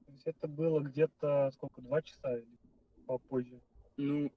[0.06, 2.48] То есть это было где-то сколько, два часа или
[3.06, 3.60] попозже?
[3.98, 4.32] Ну,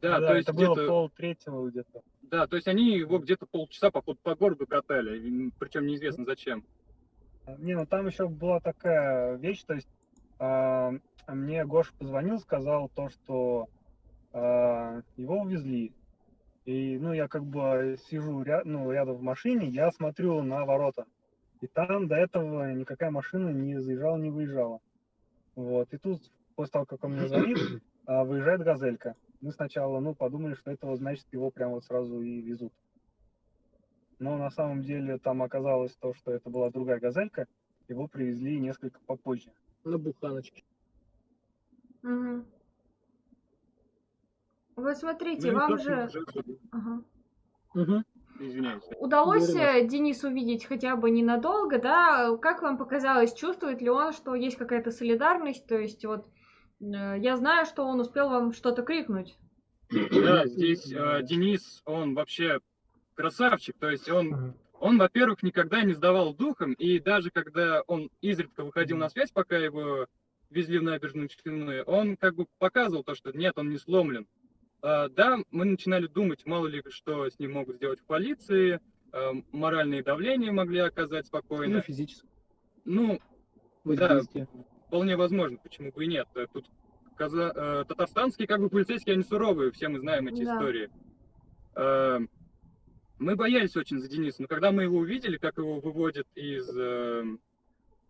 [0.00, 2.02] да, да то есть это было пол третьего где-то.
[2.22, 6.64] Да, то есть они его где-то полчаса по, по городу катали, причем неизвестно зачем.
[7.58, 9.88] Не, ну там еще была такая вещь, то есть
[10.40, 10.90] э,
[11.28, 13.68] мне Гоша позвонил, сказал то, что
[14.32, 15.92] э, его увезли.
[16.66, 21.06] И, ну, я как бы сижу ряд, ну, рядом в машине, я смотрю на ворота.
[21.60, 24.80] И там до этого никакая машина не заезжала, не выезжала.
[25.54, 25.94] Вот.
[25.94, 26.20] И тут,
[26.56, 27.56] после того, как он мне звонит,
[28.06, 29.14] а, выезжает газелька.
[29.40, 32.72] Мы сначала, ну, подумали, что это значит, его прямо вот сразу и везут.
[34.18, 37.46] Но на самом деле там оказалось то, что это была другая газелька.
[37.86, 39.52] Его привезли несколько попозже.
[39.84, 40.64] На буханочке.
[42.02, 42.44] Угу.
[44.76, 46.08] Вот смотрите, ну, вам же...
[46.70, 47.02] Ага.
[47.74, 48.04] Угу.
[48.38, 48.82] Извиняюсь.
[48.98, 49.88] Удалось Говорим.
[49.88, 52.36] Денису увидеть хотя бы ненадолго, да?
[52.36, 55.66] Как вам показалось, чувствует ли он, что есть какая-то солидарность?
[55.66, 56.26] То есть вот
[56.80, 59.38] э, я знаю, что он успел вам что-то крикнуть.
[59.90, 62.60] Да, здесь э, Денис, он вообще
[63.14, 63.76] красавчик.
[63.78, 68.98] То есть он, он, во-первых, никогда не сдавал духом, и даже когда он изредка выходил
[68.98, 70.06] на связь, пока его
[70.50, 74.26] везли в набережную Челны, он как бы показывал то, что нет, он не сломлен.
[74.86, 79.32] А, да, мы начинали думать, мало ли что с ним могут сделать в полиции, а,
[79.50, 81.78] моральные давления могли оказать спокойно.
[81.78, 82.28] Ну, физически.
[82.84, 83.18] Ну,
[83.84, 84.22] да,
[84.86, 86.28] вполне возможно, почему бы и нет.
[86.52, 86.66] Тут
[87.16, 87.52] каза...
[87.52, 90.54] Э, татарстанские как бы полицейские, они суровые, все мы знаем эти да.
[90.54, 92.28] истории.
[93.18, 97.24] Мы боялись очень за Дениса, но когда мы его увидели, как его выводят из э,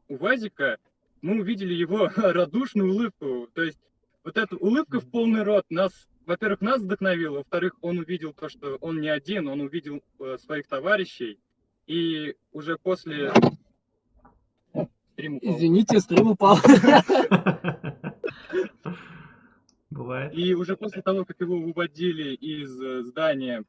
[0.09, 0.79] УВАЗика,
[1.23, 3.49] мы увидели его радушную улыбку.
[3.55, 3.79] То есть
[4.25, 8.77] вот эта улыбка в полный рот нас во-первых, нас вдохновило, во-вторых, он увидел то, что
[8.81, 11.39] он не один, он увидел э, своих товарищей,
[11.87, 13.33] и уже после...
[15.13, 15.57] Стрим упал.
[15.57, 16.59] Извините, стрим упал.
[19.91, 20.35] Бывает.
[20.35, 23.65] И уже после того, как его выводили из э, здания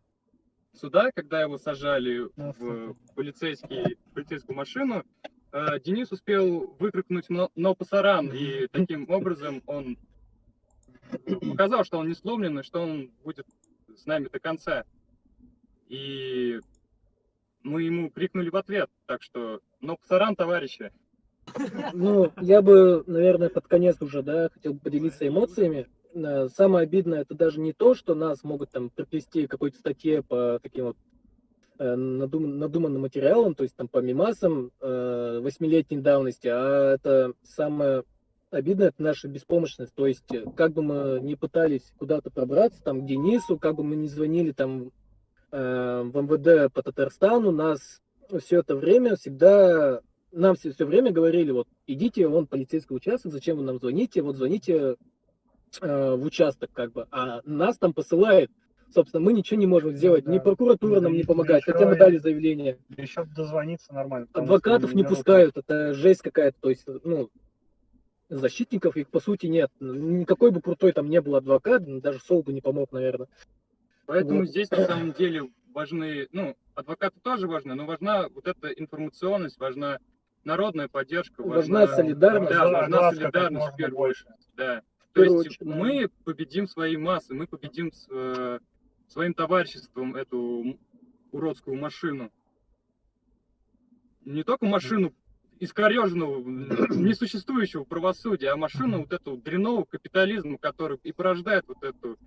[0.73, 5.05] суда, когда его сажали в полицейский, полицейскую машину,
[5.51, 9.97] э, Денис успел выкрикнуть «но пасаран», и таким образом он
[11.49, 13.45] показал, что он не сломлен, и что он будет
[13.95, 14.83] с нами до конца.
[15.87, 16.59] И
[17.63, 20.91] мы ему крикнули в ответ, так что, ну, пасаран, товарищи.
[21.93, 25.87] Ну, я бы, наверное, под конец уже, да, хотел бы поделиться эмоциями.
[26.13, 30.59] Э, самое обидное, это даже не то, что нас могут там приплести какой-то статье по
[30.61, 30.97] таким вот
[31.79, 38.03] э, надум, надуманным материалам, то есть там по мимасам э, восьмилетней давности, а это самое
[38.51, 39.93] обидно это наша беспомощность.
[39.93, 43.83] То есть, э, как бы мы ни пытались куда-то пробраться, там, к Денису, как бы
[43.83, 44.91] мы ни звонили там
[45.51, 48.01] э, в МВД по Татарстану, нас
[48.39, 53.57] все это время всегда, нам все, все время говорили, вот, идите, вон полицейский участок, зачем
[53.57, 54.95] вы нам звоните, вот звоните
[55.81, 58.51] э, в участок, как бы, а нас там посылает
[58.93, 60.23] собственно, мы ничего не можем сделать.
[60.23, 60.31] Да.
[60.31, 62.77] Ни прокуратура нам не помогает, хотя мы дали заявление.
[62.95, 64.27] Еще дозвониться нормально.
[64.33, 66.57] Адвокатов не пускают, это жесть какая-то.
[66.61, 67.29] То есть, ну,
[68.29, 69.71] защитников их по сути нет.
[69.79, 73.27] Никакой бы крутой там не был адвокат, даже Сол бы не помог, наверное.
[74.05, 74.49] Поэтому вот.
[74.49, 79.99] здесь на самом деле важны, ну, адвокаты тоже важны, но важна вот эта информационность, важна
[80.43, 82.51] народная поддержка, важна, важна солидарность.
[82.51, 84.47] Да, важна солидарность в первую очередь.
[84.55, 84.81] Да.
[85.13, 86.13] То есть очередь, мы да.
[86.23, 88.59] победим свои массы, мы победим с, э,
[89.07, 90.79] своим товариществом эту
[91.31, 92.31] уродскую машину.
[94.25, 95.13] Не только машину
[95.59, 102.17] искореженного, несуществующего правосудия, а машину вот этого дрянного капитализма, который и порождает вот эту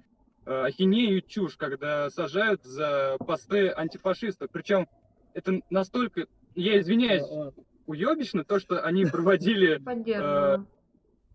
[0.46, 4.50] э, ахинею и чушь, когда сажают за посты антифашистов.
[4.52, 4.88] Причем
[5.34, 7.24] это настолько, я извиняюсь,
[7.86, 9.80] уебищно, то, что они проводили
[10.14, 10.58] э,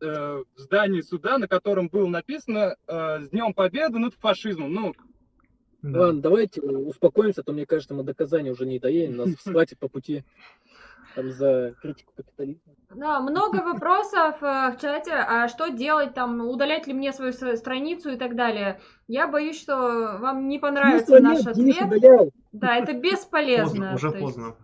[0.02, 4.74] э, в здании суда, на котором было написано э, «С Днем Победы над фашизмом».
[4.74, 4.94] Ну,
[5.82, 6.00] да.
[6.00, 9.88] Ладно, давайте успокоимся, а то мне кажется, мы доказания уже не доедем, нас схватит по
[9.88, 10.24] пути
[11.16, 12.74] там за критику капитализма.
[12.90, 18.12] Да, много вопросов э, в чате, а что делать там, удалять ли мне свою страницу
[18.12, 18.80] и так далее.
[19.08, 22.30] Я боюсь, что вам не понравится наш нет, ответ.
[22.52, 23.92] Да, это бесполезно.
[23.92, 24.56] Поздно, уже поздно.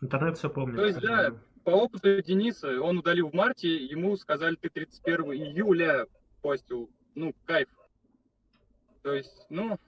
[0.00, 0.76] Интернет все помнит.
[0.76, 6.06] То есть, да, по опыту Дениса, он удалил в марте, ему сказали, ты 31 июля
[6.40, 6.90] постил.
[7.14, 7.68] Ну, кайф.
[9.02, 9.78] То есть, ну,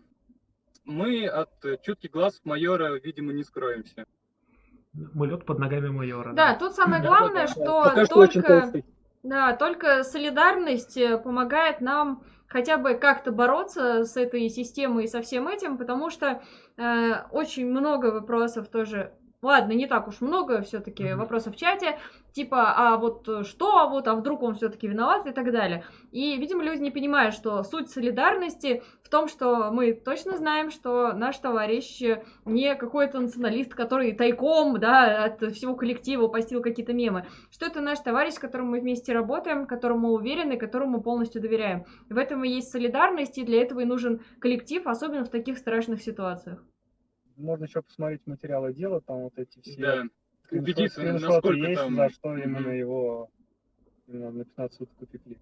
[0.84, 1.50] мы от
[1.82, 4.04] чутких глаз майора, видимо, не скроемся.
[4.94, 6.32] Мылет под ногами майора.
[6.32, 6.58] Да, да.
[6.58, 8.72] тут самое главное, что только...
[9.24, 15.22] Да, только солидарность э, помогает нам хотя бы как-то бороться с этой системой и со
[15.22, 16.42] всем этим, потому что
[16.76, 19.12] э, очень много вопросов тоже
[19.44, 21.16] Ладно, не так уж много все-таки mm-hmm.
[21.16, 21.98] вопросов в чате,
[22.32, 25.84] типа, а вот что, а вот, а вдруг он все-таки виноват и так далее.
[26.12, 31.12] И, видимо, люди не понимают, что суть солидарности в том, что мы точно знаем, что
[31.12, 32.00] наш товарищ
[32.46, 37.98] не какой-то националист, который тайком, да, от всего коллектива постил какие-то мемы, что это наш
[37.98, 41.84] товарищ, с которым мы вместе работаем, которому мы уверены, которому мы полностью доверяем.
[42.08, 46.00] В этом и есть солидарность, и для этого и нужен коллектив, особенно в таких страшных
[46.00, 46.64] ситуациях
[47.36, 50.02] можно еще посмотреть материалы дела, там вот эти все да.
[50.50, 51.96] убедиться, насколько есть, там...
[51.96, 52.78] за что именно mm-hmm.
[52.78, 53.30] его
[54.06, 55.38] именно на 15 суток упекли.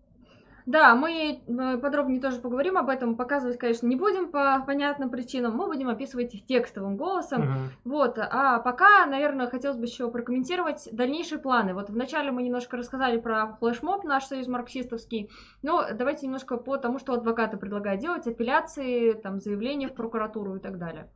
[0.65, 3.17] Да, мы э, подробнее тоже поговорим об этом.
[3.17, 5.57] Показывать, конечно, не будем по понятным причинам.
[5.57, 7.43] Мы будем описывать их текстовым голосом.
[7.43, 7.69] Uh-huh.
[7.85, 8.19] Вот.
[8.19, 11.75] А пока, наверное, хотелось бы еще прокомментировать дальнейшие планы.
[11.75, 15.31] Вот вначале мы немножко рассказали про флешмоб, наш союз марксистовский.
[15.63, 18.27] Но давайте немножко по тому, что адвокаты предлагают делать.
[18.27, 21.11] Апелляции, там, заявления в прокуратуру и так далее.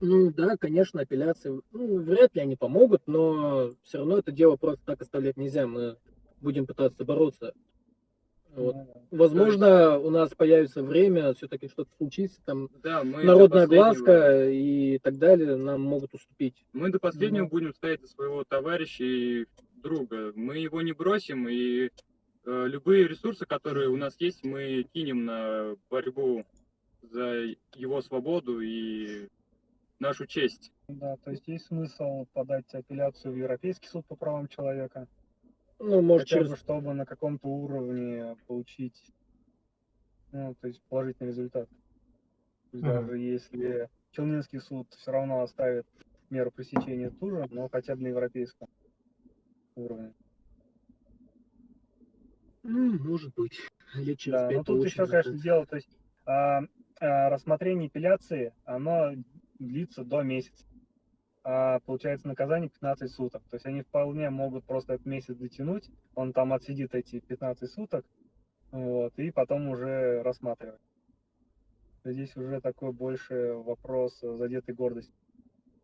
[0.00, 4.84] Ну да, конечно, апелляции, ну, вряд ли они помогут, но все равно это дело просто
[4.84, 5.66] так оставлять нельзя.
[5.66, 5.96] Мы
[6.40, 7.54] будем пытаться бороться.
[8.56, 8.74] Вот.
[9.10, 15.18] Возможно, у нас появится время, все-таки что-то случится, там да, мы народная глазка и так
[15.18, 16.64] далее нам могут уступить.
[16.72, 19.46] Мы до последнего mm будем стоять за своего товарища и
[19.82, 20.32] друга.
[20.34, 21.90] Мы его не бросим, и
[22.46, 26.46] э, любые ресурсы, которые у нас есть, мы кинем на борьбу
[27.02, 29.28] за его свободу и
[29.98, 30.72] нашу честь.
[30.88, 35.08] Да, то есть есть смысл подать апелляцию в Европейский суд по правам человека.
[35.78, 36.50] Ну, может, Хотя через...
[36.50, 39.12] бы, чтобы на каком-то уровне получить,
[40.32, 41.68] ну, то есть положительный результат.
[41.68, 41.76] То
[42.72, 43.00] есть mm-hmm.
[43.00, 45.86] даже если Челнинский суд все равно оставит
[46.30, 48.68] меру пресечения ту же, но хотя бы на европейском
[49.74, 50.14] уровне.
[52.62, 53.60] Ну, может быть.
[53.94, 56.62] Лет через да, но тут еще, конечно, дело, то есть а,
[56.98, 59.12] а, рассмотрение апелляции, оно
[59.58, 60.64] длится до месяца.
[61.44, 63.42] А получается наказание 15 суток.
[63.50, 68.04] То есть они вполне могут просто этот месяц дотянуть, он там отсидит эти 15 суток,
[68.72, 70.80] вот, и потом уже рассматривать.
[72.04, 75.14] Здесь уже такой больше вопрос задетой гордости.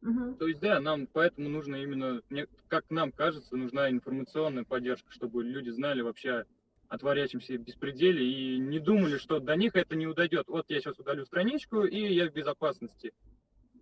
[0.03, 0.35] Угу.
[0.35, 2.23] То есть, да, нам поэтому нужно именно,
[2.69, 6.45] как нам кажется, нужна информационная поддержка, чтобы люди знали вообще
[6.89, 10.49] о творящемся беспределе и не думали, что до них это не удойдет.
[10.49, 13.13] Вот я сейчас удалю страничку, и я в безопасности.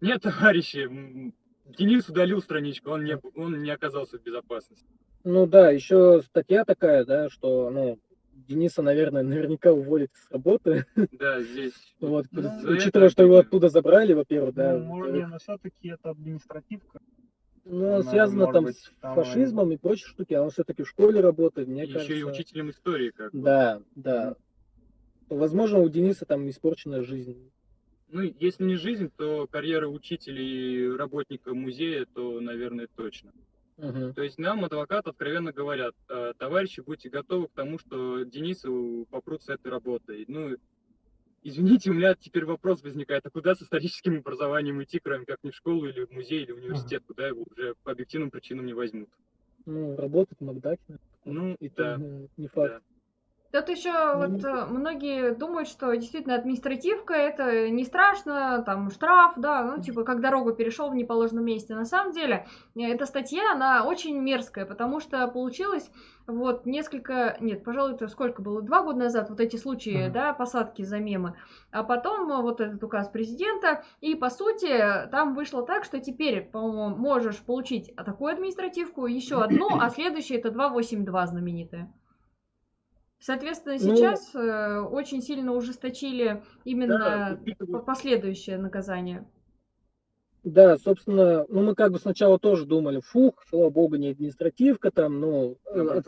[0.00, 0.88] Нет, товарищи,
[1.78, 4.86] Денис удалил страничку, он не, он не оказался в безопасности.
[5.24, 7.98] Ну да, еще статья такая, да, что, ну,
[8.32, 10.86] Дениса, наверное, наверняка уволят с работы.
[11.12, 11.74] Да, здесь.
[12.00, 14.78] Вот, ну, учитывая, что его оттуда забрали, во-первых, да.
[14.78, 17.00] Ну, не, но все-таки это административка.
[17.64, 19.72] Ну, она связано там быть, с фашизмом там...
[19.74, 22.12] и прочие штуки, а он все-таки в школе работает, мне Еще кажется.
[22.12, 24.34] Еще и учителем истории как Да, да.
[25.28, 27.52] Возможно, у Дениса там испорченная жизнь.
[28.12, 33.32] Ну, если не жизнь, то карьера учителя и работника музея, то, наверное, точно.
[33.78, 34.12] Uh-huh.
[34.12, 39.42] То есть нам, адвокат, откровенно говорят, «А, товарищи, будьте готовы к тому, что Денису попрут
[39.42, 40.24] с этой работой.
[40.28, 40.56] Ну,
[41.42, 45.50] извините, у меня теперь вопрос возникает, а куда с историческим образованием идти, кроме как не
[45.50, 47.06] в школу или в музей или в университет, uh-huh.
[47.06, 49.08] куда его уже по объективным причинам не возьмут?
[49.66, 50.98] Ну, работать в Макдаке.
[51.24, 51.96] Ну, и да.
[52.36, 52.72] Не факт.
[52.72, 52.80] Да.
[53.52, 59.64] Тут еще вот э, многие думают, что действительно административка это не страшно, там штраф, да,
[59.64, 61.74] ну типа как дорогу перешел в неположенном месте.
[61.74, 62.46] На самом деле
[62.76, 65.90] э, эта статья, она очень мерзкая, потому что получилось
[66.28, 70.12] вот несколько, нет, пожалуй, это сколько было, два года назад вот эти случаи, mm-hmm.
[70.12, 71.34] да, посадки за мемы,
[71.72, 76.94] а потом вот этот указ президента, и по сути там вышло так, что теперь, по-моему,
[76.94, 81.92] можешь получить такую административку, еще одну, а следующая это 282 знаменитая.
[83.20, 89.26] Соответственно, ну, сейчас ну, очень сильно ужесточили именно да, последующее наказание.
[90.42, 95.20] Да, собственно, ну мы как бы сначала тоже думали, фух, слава богу, не административка там,
[95.20, 96.02] ну, да,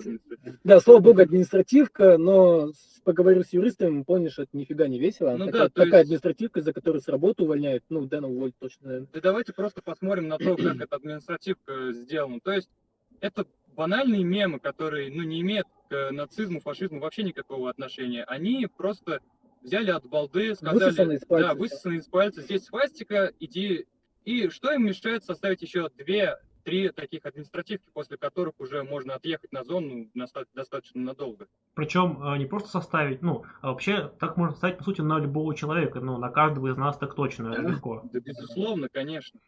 [0.65, 2.71] да слава богу, административка, но
[3.05, 5.37] поговорив с юристами, поняли, что это нифига не весело.
[5.37, 6.05] Ну, такая, да, такая есть...
[6.05, 8.87] административка, за которую с работы увольняют, ну, Дэна уволить точно.
[8.87, 9.09] Наверное.
[9.13, 12.41] Да давайте просто посмотрим на то, как эта административка сделана.
[12.41, 12.71] То есть
[13.21, 13.45] это
[13.77, 18.25] банальные мемы, которые ну, не имеют к нацизму, фашизму вообще никакого отношения.
[18.25, 19.21] Они просто
[19.61, 23.87] взяли от балды, сказали, высосаны из пальца, да, высосаны из пальца, здесь свастика, иди.
[24.25, 29.53] И что им мешает составить еще две, три таких административки, после которых уже можно отъехать
[29.53, 30.09] на зону
[30.55, 31.47] достаточно надолго.
[31.75, 35.55] Причем э, не просто составить, ну, а вообще так можно составить, по сути, на любого
[35.55, 38.09] человека, ну, на каждого из нас так точно, да, легко.
[38.13, 39.41] Да, безусловно, конечно.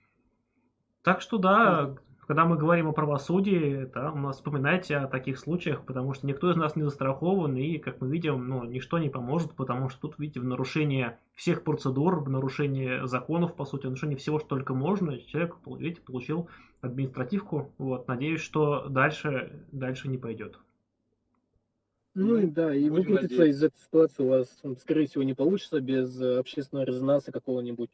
[1.02, 1.94] Так что да,
[2.26, 6.50] когда мы говорим о правосудии, да, у нас вспоминайте о таких случаях, потому что никто
[6.50, 10.18] из нас не застрахован, и, как мы видим, ну, ничто не поможет, потому что тут,
[10.18, 14.74] видите, в нарушение всех процедур, в нарушение законов, по сути, в нарушение всего, что только
[14.74, 16.48] можно, человек, видите, получил
[16.80, 17.72] административку.
[17.78, 20.58] Вот, надеюсь, что дальше, дальше не пойдет.
[22.14, 26.20] Ну и да, и выкрутиться из этой ситуации у вас, скорее всего, не получится без
[26.20, 27.90] общественного резонанса какого-нибудь.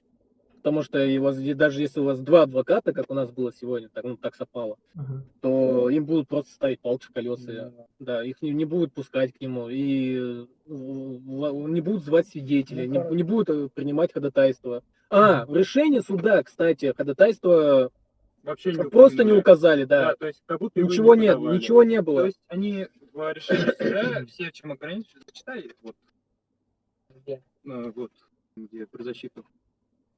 [0.63, 3.89] Потому что и вас, даже если у вас два адвоката, как у нас было сегодня,
[3.89, 5.23] так, ну, так совпало, uh-huh.
[5.41, 7.51] то им будут просто ставить палки в колеса.
[7.51, 7.87] Uh-huh.
[7.99, 9.71] Да, их не, не будут пускать к нему.
[9.71, 13.11] И не будут звать свидетелей, uh-huh.
[13.11, 14.83] не, не будут э, принимать ходатайство.
[15.09, 17.91] А, в решении суда, кстати, ходатайство
[18.43, 20.11] Вообще не просто не указали, да.
[20.11, 22.21] да то есть, как будто ничего не нет, ничего не было.
[22.21, 25.97] То есть они в решении суда все, чем ограничены, зачитай, вот.
[27.09, 27.43] Где?
[27.67, 28.13] А, вот,
[28.57, 29.47] где про защиту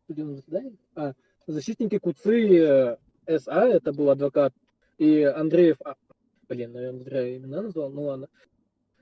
[0.06, 0.76] судебном заседании.
[0.94, 1.12] А,
[1.46, 2.96] защитники КУЦИ
[3.26, 4.52] э, СА, это был адвокат,
[4.98, 5.94] и Андреев, а,
[6.48, 8.28] блин, наверное, зря имена назвал, ну ладно.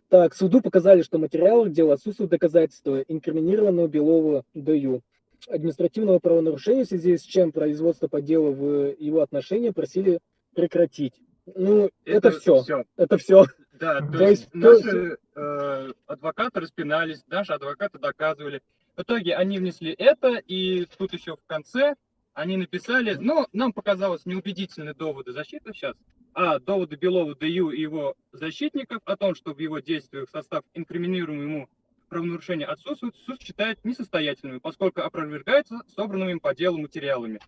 [0.09, 5.03] Так, суду показали, что материалы дела отсутствуют доказательства инкриминированного Белова ДЮ.
[5.49, 10.19] Административного правонарушения, в связи с чем производство по делу в его отношении просили
[10.55, 11.15] прекратить.
[11.47, 12.63] Ну, это, это все.
[12.63, 12.85] все.
[12.97, 13.45] Это все.
[13.79, 18.63] Да, то, то есть, есть наши э, адвокаты распинались, наши адвокаты доказывали.
[18.97, 21.95] В итоге они внесли это, и тут еще в конце
[22.33, 25.97] они написали, но нам показалось неубедительные доводы защиты сейчас,
[26.33, 31.43] а доводы Белова ДЮ и его защитников о том, что в его действиях состав инкриминируемого
[31.43, 31.69] ему
[32.09, 37.41] правонарушения отсутствует, суд считает несостоятельными, поскольку опровергается собранными по делу материалами.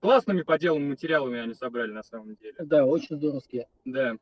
[0.00, 2.54] Классными по делу материалами они собрали на самом деле.
[2.58, 3.68] Да, очень здоровские.
[3.84, 4.16] Да.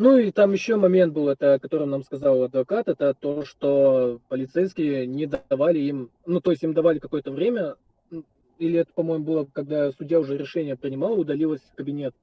[0.00, 4.20] Ну и там еще момент был, это, о котором нам сказал адвокат, это то, что
[4.28, 7.74] полицейские не давали им, ну то есть им давали какое-то время,
[8.60, 12.14] или это, по-моему, было, когда судья уже решение принимал, удалилась в кабинет,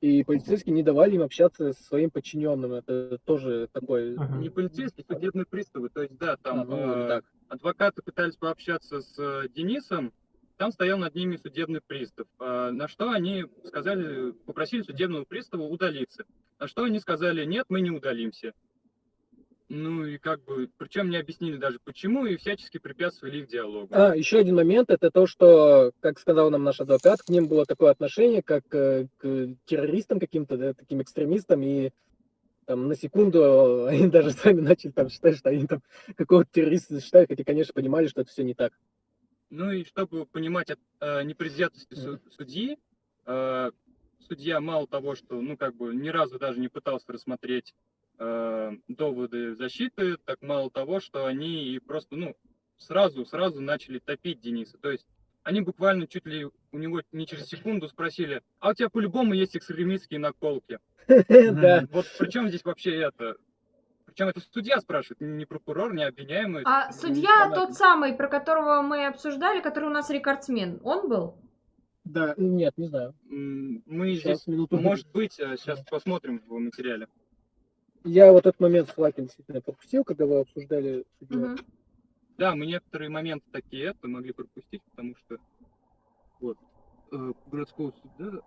[0.00, 2.72] и полицейские не давали им общаться со своим подчиненным.
[2.72, 4.16] Это тоже такой...
[4.16, 4.38] Uh-huh.
[4.40, 5.90] Не полицейские, судебные приставы.
[5.90, 10.12] То есть, да, там а, ну, э, адвокаты пытались пообщаться с э, Денисом,
[10.56, 12.26] там стоял над ними судебный пристав.
[12.40, 16.24] Э, на что они сказали, попросили судебного пристава удалиться.
[16.62, 18.52] На что они сказали, нет, мы не удалимся.
[19.68, 23.88] Ну и как бы, причем не объяснили даже почему, и всячески препятствовали их диалогу.
[23.90, 27.66] А, еще один момент, это то, что, как сказал нам наш адвокат, к ним было
[27.66, 31.90] такое отношение, как э, к террористам каким-то, да, таким экстремистам, и
[32.66, 35.82] там на секунду они даже сами начали там считать, что они там
[36.14, 38.72] какого-то террориста считают, хотя, конечно, понимали, что это все не так.
[39.50, 42.20] Ну и чтобы понимать э, непредвзятости mm-hmm.
[42.30, 42.78] судьи,
[43.26, 43.70] э,
[44.32, 47.74] судья мало того, что, ну, как бы ни разу даже не пытался рассмотреть
[48.18, 52.34] э, доводы защиты, так мало того, что они и просто, ну,
[52.78, 54.78] сразу, сразу начали топить Дениса.
[54.78, 55.06] То есть
[55.42, 59.54] они буквально чуть ли у него не через секунду спросили, а у тебя по-любому есть
[59.54, 60.78] экстремистские наколки.
[61.08, 61.86] Да.
[61.90, 63.36] Вот причем здесь вообще это?
[64.06, 66.62] Причем это судья спрашивает, не прокурор, не обвиняемый.
[66.64, 71.41] А судья тот самый, про которого мы обсуждали, который у нас рекордсмен, он был?
[72.04, 73.14] Да, нет, не знаю.
[73.24, 74.78] Мы сейчас, здесь, минуту.
[74.78, 77.06] может быть, сейчас а, посмотрим в материале.
[78.04, 81.56] Я вот этот момент с Флакин действительно пропустил, когда вы обсуждали угу.
[82.38, 85.36] Да, мы некоторые моменты такие это могли пропустить, потому что
[86.40, 86.58] вот
[87.12, 88.40] э, городского суда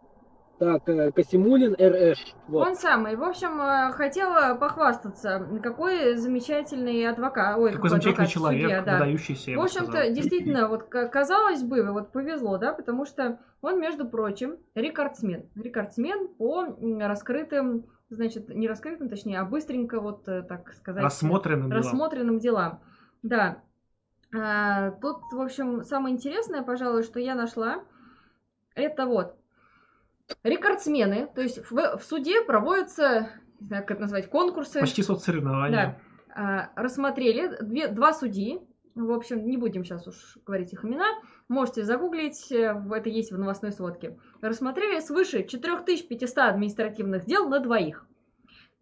[0.58, 2.34] так, э, Касимулин РШ.
[2.48, 2.68] Вот.
[2.68, 3.16] Он самый.
[3.16, 7.58] В общем, э, хотела похвастаться, какой замечательный адвокат.
[7.58, 8.94] Ой, какой замечательный адвокат, человек, судья, да.
[8.94, 9.52] выдающийся.
[9.52, 15.50] В общем-то, действительно, вот казалось бы, вот повезло, да, потому что он, между прочим, рекордсмен.
[15.56, 16.66] Рекордсмен по
[17.00, 22.80] раскрытым, значит, не раскрытым, точнее, а быстренько, вот э, так сказать, рассмотренным, рассмотренным делам.
[22.80, 22.82] делам.
[23.24, 23.64] Да.
[24.38, 27.84] А, тут, в общем, самое интересное, пожалуй, что я нашла,
[28.76, 29.36] это вот
[30.44, 34.80] рекордсмены, то есть в, в суде проводятся, не знаю, как это назвать, конкурсы.
[34.80, 36.00] Почти соцсоревнования.
[36.36, 36.72] Да.
[36.76, 38.60] А, рассмотрели две, два судьи,
[38.96, 41.06] в общем, не будем сейчас уж говорить их имена,
[41.50, 44.18] можете загуглить, э, это есть в новостной сводке.
[44.42, 48.06] Рассмотрели свыше 4500 административных дел на двоих.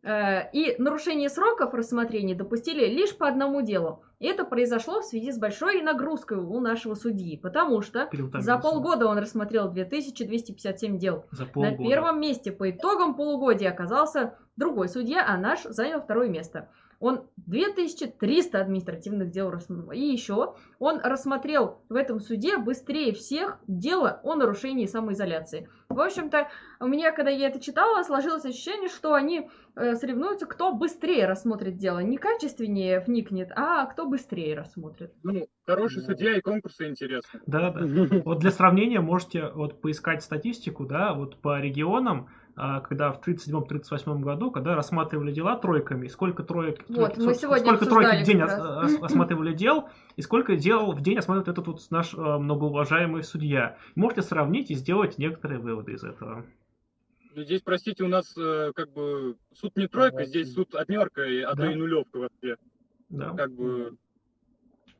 [0.03, 4.03] Э, и нарушение сроков рассмотрения допустили лишь по одному делу.
[4.19, 9.07] И это произошло в связи с большой нагрузкой у нашего судьи, потому что за полгода
[9.07, 11.25] он рассмотрел 2257 дел.
[11.31, 11.77] За полгода.
[11.77, 16.69] На первом месте по итогам полугодия оказался другой судья, а наш занял второе место.
[17.03, 19.91] Он 2300 административных дел рассмотрел.
[19.91, 25.67] И еще он рассмотрел в этом суде быстрее всех дело о нарушении самоизоляции.
[25.89, 26.47] В общем-то,
[26.79, 31.77] у меня, когда я это читала, сложилось ощущение, что они э, соревнуются, кто быстрее рассмотрит
[31.77, 31.99] дело.
[31.99, 35.13] Не качественнее вникнет, а кто быстрее рассмотрит.
[35.23, 36.07] Ну, хороший да.
[36.07, 37.41] судья и конкурсы интересны.
[37.45, 37.85] Да, да.
[38.23, 44.51] Вот для сравнения можете вот поискать статистику, да, вот по регионам, когда в 37-38 году,
[44.51, 48.51] когда рассматривали дела тройками, сколько троек, вот, мы сегодня сколько троек в день ос,
[49.01, 53.77] осматривали дел, и сколько дел в день осматривает этот вот наш а, многоуважаемый судья.
[53.95, 56.45] Можете сравнить и сделать некоторые выводы из этого.
[57.35, 61.23] Ну, здесь, простите, у нас э, как бы суд не тройка, да, здесь суд однерка,
[61.23, 61.63] а да.
[61.63, 62.57] то и нулевка вообще.
[63.09, 63.31] Да.
[63.31, 63.97] Как бы...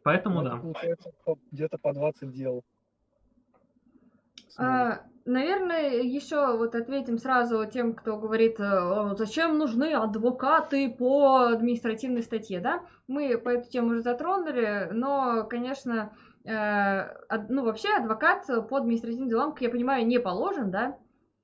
[0.02, 0.58] Поэтому да.
[0.58, 1.12] Получается
[1.52, 2.64] где-то по 20 дел.
[4.58, 12.24] А, наверное, еще вот ответим сразу тем, кто говорит, э, зачем нужны адвокаты по административной
[12.24, 12.84] статье, да?
[13.08, 16.14] Мы по эту тему уже затронули, но, конечно,
[16.46, 20.98] э, ну, вообще адвокат по административным делам, как я понимаю, не положен, да?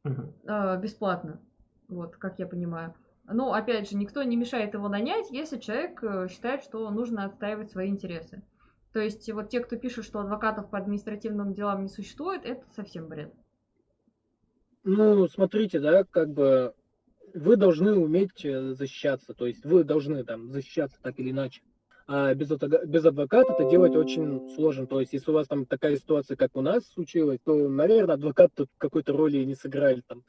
[0.06, 0.80] Угу.
[0.82, 1.42] Бесплатно,
[1.90, 2.94] вот, как я понимаю.
[3.26, 6.02] Но, опять же, никто не мешает его нанять, если человек
[6.32, 8.42] считает, что нужно отстаивать свои интересы.
[8.94, 13.08] То есть вот те, кто пишет, что адвокатов по административным делам не существует, это совсем
[13.08, 13.34] бред.
[14.90, 16.74] Ну, смотрите, да, как бы
[17.34, 21.62] вы должны уметь э, защищаться, то есть вы должны там защищаться так или иначе.
[22.08, 24.88] А без, без адвоката это делать очень сложно.
[24.88, 28.52] То есть, если у вас там такая ситуация, как у нас случилась, то, наверное, адвокат
[28.56, 30.24] тут какой-то роли не сыграли там.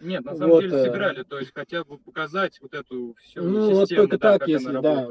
[0.00, 3.40] Нет, на самом вот, деле э, сыграли, то есть хотя бы показать вот эту всю
[3.40, 5.08] ну, систему, вот только да, так, если, да.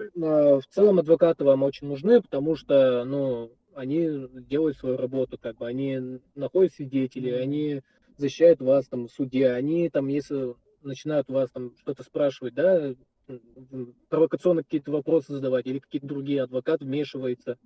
[0.60, 5.66] В целом адвокаты вам очень нужны, потому что, ну, они делают свою работу, как бы,
[5.66, 7.42] они находят свидетелей, mm-hmm.
[7.42, 7.82] они
[8.18, 12.94] защищают вас там в суде, они там, если начинают вас там что-то спрашивать, да,
[14.10, 17.58] провокационно какие-то вопросы задавать, или какие-то другие адвокаты вмешиваются.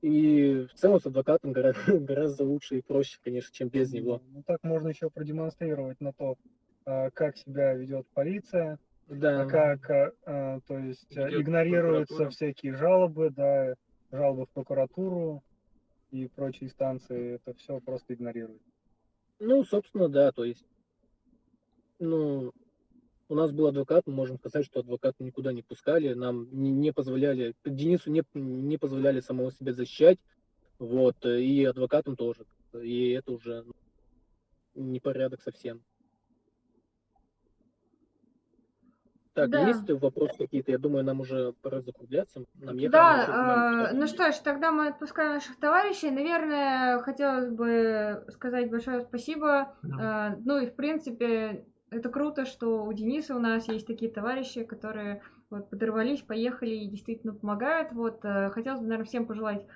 [0.00, 4.22] И в целом с адвокатом гораздо, гораздо лучше и проще, конечно, чем без него.
[4.32, 6.36] Ну так можно еще продемонстрировать на то,
[6.84, 8.78] а, как себя ведет полиция,
[9.08, 9.46] да.
[9.46, 13.74] как, а, а, то есть, Ведет игнорируются всякие жалобы, да,
[14.10, 15.42] жалобы в прокуратуру
[16.10, 18.62] и прочие инстанции, это все просто игнорируют.
[19.38, 20.64] Ну, собственно, да, то есть,
[21.98, 22.52] ну,
[23.28, 26.92] у нас был адвокат, мы можем сказать, что адвоката никуда не пускали, нам не, не
[26.92, 30.18] позволяли, Денису не, не позволяли самого себя защищать,
[30.78, 33.64] вот, и адвокатам тоже, и это уже
[34.74, 35.82] непорядок совсем.
[39.34, 39.66] Так, да.
[39.66, 40.70] есть вопросы какие-то?
[40.70, 42.44] Я думаю, нам уже пора закругляться.
[42.60, 46.10] Нам да, э, ну что ж, тогда мы отпускаем наших товарищей.
[46.10, 49.74] Наверное, хотелось бы сказать большое спасибо.
[49.82, 50.34] Да.
[50.34, 54.62] Э, ну и, в принципе, это круто, что у Дениса у нас есть такие товарищи,
[54.62, 57.90] которые вот, подорвались, поехали и действительно помогают.
[57.90, 59.66] Вот, э, хотелось бы, наверное, всем пожелать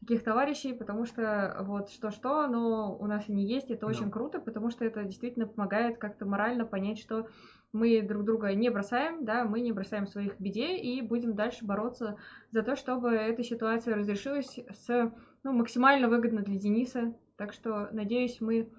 [0.00, 3.86] таких товарищей, потому что вот что-что, но у нас они есть, это да.
[3.86, 7.28] очень круто, потому что это действительно помогает как-то морально понять, что
[7.72, 12.16] мы друг друга не бросаем, да, мы не бросаем своих беде и будем дальше бороться
[12.50, 15.12] за то, чтобы эта ситуация разрешилась с,
[15.42, 17.14] ну, максимально выгодно для Дениса.
[17.36, 18.70] Так что, надеюсь, мы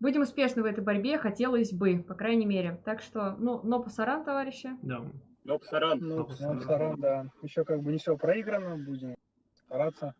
[0.00, 2.80] будем успешны в этой борьбе, хотелось бы, по крайней мере.
[2.84, 4.70] Так что, ну, но пасаран, товарищи.
[4.82, 5.02] Да.
[5.44, 5.98] Но пасаран.
[6.00, 7.26] Ну, пасаран, да.
[7.42, 9.16] Еще как бы не все проиграно, будем
[9.54, 10.14] стараться.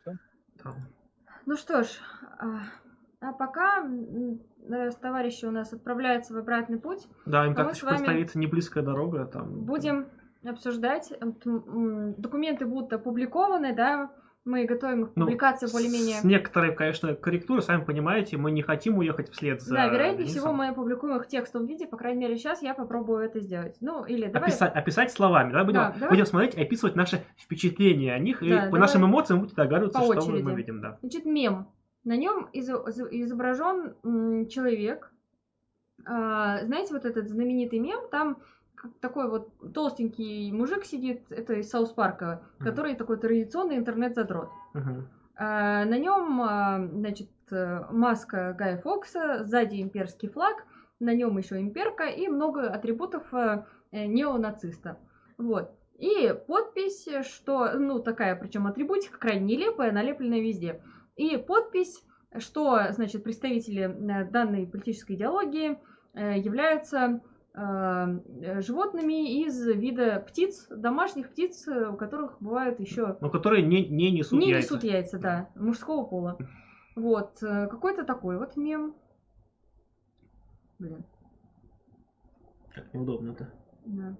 [0.00, 0.16] Все?
[1.46, 1.88] Ну что ж,
[2.38, 2.60] а,
[3.20, 3.82] а пока
[5.00, 7.06] товарищи у нас отправляются в обратный путь.
[7.26, 9.26] Да, им так предстоит не близкая дорога.
[9.26, 9.64] Там...
[9.64, 10.06] Будем
[10.44, 11.12] обсуждать.
[11.20, 14.10] Документы будут опубликованы, да,
[14.48, 16.16] мы готовим их к ну, публикации ну, более-менее.
[16.16, 19.74] С некоторой, конечно, корректурой, сами понимаете, мы не хотим уехать вслед за.
[19.74, 20.40] Да, вероятнее Денисом.
[20.40, 23.76] всего мы опубликуем их в текстовом виде, по крайней мере, сейчас я попробую это сделать.
[23.80, 24.48] Ну, или давай.
[24.48, 25.50] Описать, описать словами.
[25.50, 26.10] Давай будем, да, давай.
[26.10, 30.00] будем смотреть и описывать наши впечатления о них, да, и по нашим эмоциям будете догадываться,
[30.00, 30.80] по что мы видим.
[30.80, 30.98] Да.
[31.02, 31.68] Значит, мем.
[32.08, 35.12] На нем изображен человек.
[36.06, 38.38] А, знаете, вот этот знаменитый мем, там
[39.00, 42.64] такой вот толстенький мужик сидит, это из Саус Парка, uh-huh.
[42.64, 44.48] который такой традиционный интернет-задрот.
[45.36, 50.64] А, на нем, а, значит, маска Гая Фокса, сзади имперский флаг,
[51.00, 54.96] на нем еще имперка и много атрибутов э, неонациста.
[55.36, 55.70] Вот.
[55.98, 60.80] И подпись, что, ну, такая, причем атрибутика крайне нелепая, налепленная везде.
[61.18, 62.04] И подпись,
[62.38, 65.76] что, значит, представители э, данной политической идеологии
[66.14, 67.20] э, являются
[67.54, 73.18] э, животными из вида птиц, домашних птиц, у которых бывают еще...
[73.20, 74.74] Но которые не, не несут не яйца.
[74.74, 76.38] Не несут яйца, да, мужского пола.
[76.94, 78.94] Вот, какой-то такой вот мем.
[80.78, 81.04] Блин.
[82.72, 83.52] Как неудобно-то.
[83.86, 84.16] Да.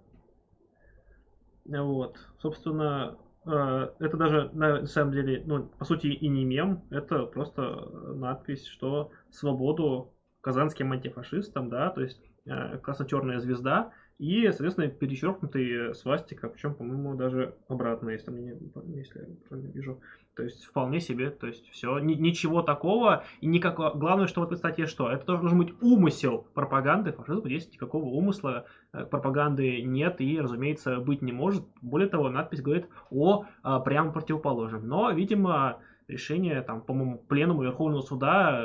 [1.85, 3.19] Вот, собственно,
[3.49, 9.11] это даже на самом деле, ну, по сути, и не мем, это просто надпись, что
[9.31, 17.15] свободу казанским антифашистам, да, то есть э, красно-черная звезда, и, соответственно, перечеркнутый свастика, причем, по-моему,
[17.15, 18.57] даже обратно, если, мне,
[18.89, 20.01] если я правильно вижу.
[20.35, 24.45] То есть вполне себе, то есть все, Ни, ничего такого, и никак, главное, что в
[24.45, 25.11] этой статье что?
[25.11, 31.23] Это должен быть умысел пропаганды, фашизма, здесь никакого умысла э, пропаганды нет и, разумеется, быть
[31.23, 31.65] не может.
[31.81, 34.87] Более того, надпись говорит о а, прямо противоположном.
[34.87, 38.65] Но, видимо, решение, там, по-моему, пленума Верховного суда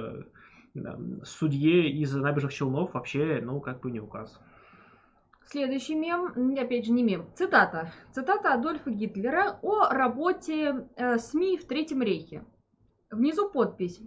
[0.76, 4.40] э, судье из набережных Челнов вообще, ну, как бы не указ.
[5.46, 7.92] Следующий мем, опять же не мем, цитата.
[8.12, 12.44] Цитата Адольфа Гитлера о работе э, СМИ в Третьем Рейхе.
[13.12, 14.02] Внизу подпись.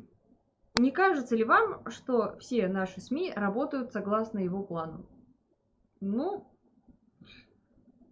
[0.76, 5.07] Не кажется ли вам, что все наши СМИ работают согласно его плану?
[6.01, 6.47] Ну,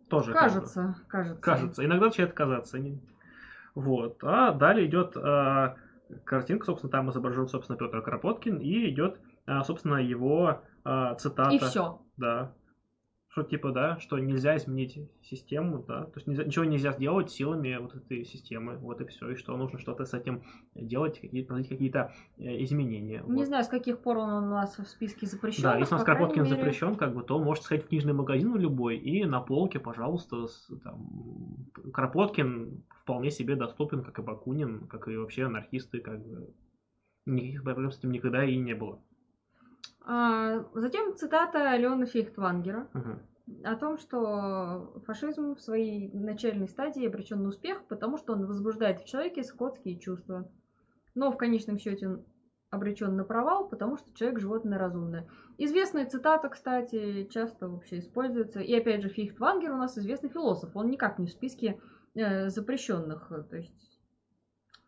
[0.08, 1.42] тоже кажется, кажется.
[1.42, 1.84] Кажется.
[1.84, 2.78] Иногда начинает казаться.
[3.74, 4.22] Вот.
[4.22, 5.74] А далее идет э,
[6.24, 11.50] картинка, собственно, там изображен, собственно, Петр Кропоткин, и идет, э, собственно, его э, цитата.
[11.50, 12.00] И все.
[12.16, 12.52] Да
[13.34, 17.76] что типа, да, что нельзя изменить систему, да, то есть нельзя, ничего нельзя сделать силами
[17.80, 20.44] вот этой системы, вот и все, и что нужно что-то с этим
[20.76, 23.24] делать, какие-то, какие-то э, изменения.
[23.26, 23.46] Не вот.
[23.46, 25.64] знаю, с каких пор он у нас в списке запрещен.
[25.64, 26.54] Да, если у нас Кропоткин мере...
[26.54, 30.70] запрещен, как бы, то можете сходить в книжный магазин любой и на полке, пожалуйста, с,
[30.84, 36.54] там, Кропоткин вполне себе доступен, как и Бакунин, как и вообще анархисты, как бы
[37.26, 39.00] никаких проблем с этим никогда и не было.
[40.06, 43.64] А, затем цитата Алены Фейхтвангера угу.
[43.64, 49.00] о том, что фашизм в своей начальной стадии обречен на успех, потому что он возбуждает
[49.00, 50.50] в человеке скотские чувства.
[51.14, 52.24] Но в конечном счете он
[52.70, 55.26] обречен на провал, потому что человек животное разумное.
[55.56, 58.60] Известная цитата, кстати, часто вообще используется.
[58.60, 60.76] И опять же, Фейхтвангер у нас известный философ.
[60.76, 61.80] Он никак не в списке
[62.14, 63.28] э, запрещенных.
[63.48, 64.00] То есть,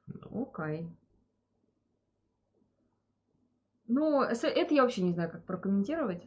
[0.08, 0.82] окей.
[0.82, 0.88] Okay.
[3.88, 6.26] Ну, это я вообще не знаю, как прокомментировать.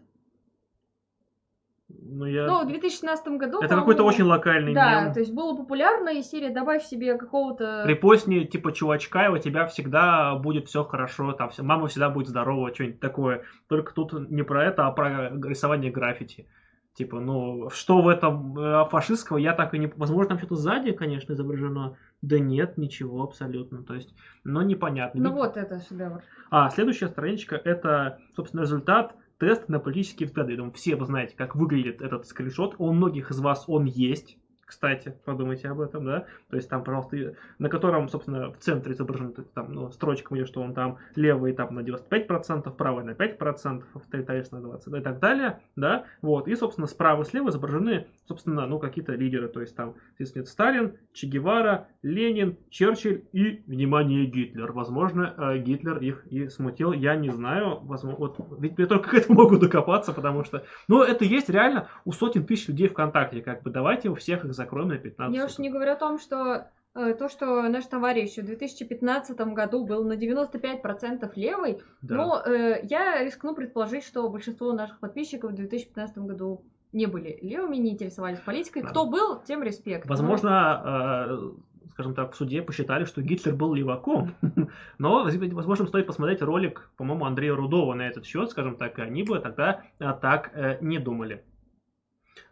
[1.89, 2.45] Ну, я...
[2.45, 3.62] ну, в 2016 году...
[3.62, 5.14] Это какой-то очень локальный Да, мем.
[5.14, 9.66] то есть было популярно, и серия «Добавь себе какого-то...» Репостни, типа, чувачка, и у тебя
[9.66, 13.43] всегда будет все хорошо, там, мама всегда будет здорова, что-нибудь такое.
[13.68, 16.47] Только тут не про это, а про рисование граффити.
[16.94, 19.88] Типа, ну, что в этом э, фашистского, я так и не...
[19.96, 23.84] Возможно, там что-то сзади, конечно, изображено, да нет, ничего абсолютно.
[23.84, 24.14] То есть,
[24.44, 25.22] но непонятно.
[25.22, 26.24] Ну вот это шедевр.
[26.50, 30.52] А, следующая страничка это, собственно, результат теста на политические взгляды.
[30.52, 32.76] Я думаю, все вы знаете, как выглядит этот скриншот.
[32.80, 34.38] У многих из вас он есть
[34.70, 39.34] кстати, подумайте об этом, да, то есть там, пожалуйста, на котором, собственно, в центре изображен
[39.55, 44.51] там, ну, строчка, где что он там левый там на 95%, правый на 5%, авторитарец
[44.51, 48.78] на 20% и так далее, да, вот, и, собственно, справа и слева изображены, собственно, ну,
[48.78, 54.72] какие-то лидеры, то есть там, нет Сталин, Че Гевара, Ленин, Черчилль и, внимание, Гитлер.
[54.72, 59.13] Возможно, э, Гитлер их и смутил, я не знаю, возможно, вот, ведь я только к
[59.15, 63.63] этому могу докопаться, потому что, ну, это есть реально у сотен тысяч людей ВКонтакте, как
[63.63, 66.68] бы, давайте у всех их закроем на 15 Я уж не говорю о том, что
[66.95, 72.16] э, то, что наш товарищ в 2015 году был на 95% левый, да.
[72.16, 77.78] но э, я рискну предположить, что большинство наших подписчиков в 2015 году не были левыми,
[77.78, 78.82] не интересовались политикой.
[78.82, 78.89] Да.
[78.89, 80.07] Кто был, тем респект.
[80.07, 81.36] Возможно, но...
[81.36, 81.51] э,
[81.99, 84.34] скажем так, в суде посчитали, что Гитлер был леваком.
[84.97, 89.24] Но, возможно, стоит посмотреть ролик, по-моему, Андрея Рудова на этот счет, скажем так, и они
[89.24, 91.43] бы тогда э, так э, не думали.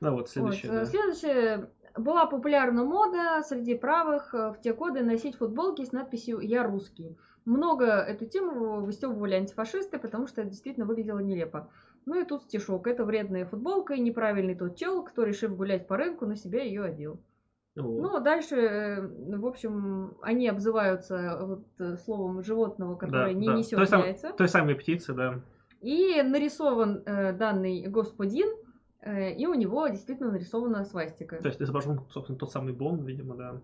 [0.01, 0.71] Ну вот, следующее.
[0.71, 0.85] Вот, да.
[0.85, 6.63] Следующее была популярна мода среди правых э, в те годы носить футболки с надписью «Я
[6.63, 7.17] русский».
[7.45, 11.69] Много эту тему выстебывали антифашисты, потому что это действительно выглядело нелепо.
[12.05, 12.87] Ну и тут стишок.
[12.87, 16.83] Это вредная футболка и неправильный тот чел, кто, решив гулять по рынку, на себя ее
[16.83, 17.19] одел.
[17.75, 18.01] Вот.
[18.01, 23.53] Ну, дальше, э, в общем, они обзываются вот э, словом животного, которое да, не да.
[23.53, 24.33] несет той яйца.
[24.33, 25.39] Той самой птицы, да.
[25.81, 28.47] И нарисован э, данный господин–
[29.07, 31.37] и у него действительно нарисована свастика.
[31.37, 33.61] То есть изображен, собственно, тот самый Бон, видимо, да.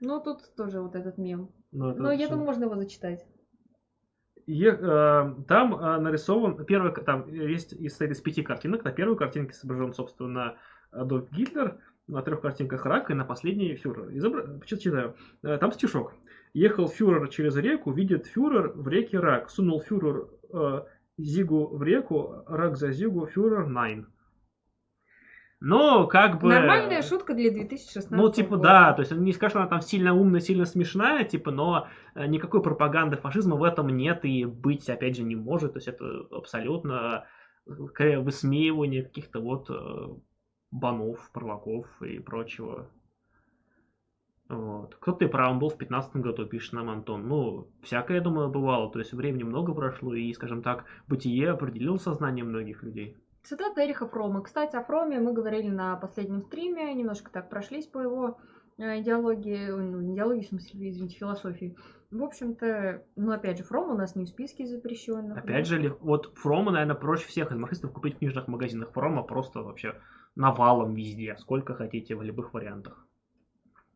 [0.00, 1.50] Ну, тут тоже вот этот мем.
[1.72, 3.26] Но, это Но я думаю, можно его зачитать.
[4.46, 9.52] И, э, там э, нарисован, первый, там есть из, из пяти картинок, на первой картинке
[9.52, 10.56] изображен, собственно,
[10.90, 14.08] Адольф Гитлер, на трех картинках рак и на последней фюрер.
[14.16, 14.60] Изобра...
[14.64, 15.14] Читаю.
[15.42, 16.14] Э, там стишок.
[16.54, 19.50] Ехал фюрер через реку, видит фюрер в реке рак.
[19.50, 20.82] Сунул фюрер э,
[21.18, 24.06] Зигу в реку, рак за Зигу, фюрер найн.
[25.60, 26.48] Но как бы...
[26.48, 28.62] Нормальная шутка для 2016 Ну, типа, года.
[28.62, 32.26] да, то есть не скажешь, что она там сильно умная, сильно смешная, типа, но э,
[32.26, 35.72] никакой пропаганды фашизма в этом нет и быть, опять же, не может.
[35.72, 37.26] То есть это абсолютно
[37.66, 40.08] высмеивание каких-то вот э,
[40.70, 42.88] банов, провоков и прочего.
[44.48, 44.94] Вот.
[44.94, 47.28] Кто-то и правым был в 15 году, пишет нам Антон.
[47.28, 48.90] Ну, всякое, я думаю, бывало.
[48.90, 53.16] То есть времени много прошло, и, скажем так, бытие определило сознание многих людей.
[53.42, 54.42] Цитата Эриха Фрома.
[54.42, 58.38] Кстати, о Фроме мы говорили на последнем стриме, немножко так прошлись по его
[58.78, 61.76] э, идеологии, ну, идеологии, в смысле, извините, философии.
[62.10, 65.36] В общем-то, ну, опять же, Фром у нас не в списке запрещенных.
[65.36, 65.76] Опять да?
[65.76, 68.92] же, вот Фрома, наверное, проще всех из марксистов купить в книжных магазинах.
[68.92, 69.94] Фрома просто вообще
[70.34, 73.06] навалом везде, сколько хотите в любых вариантах.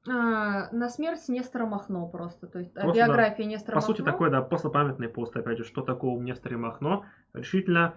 [0.08, 2.48] А, на смерть Нестора Махно просто.
[2.48, 3.50] То есть просто, биография да.
[3.50, 3.94] Нестора По Махно.
[3.94, 7.94] сути, такой, да, послепамятный пост, опять же, что такое у Нестора Махно, решительно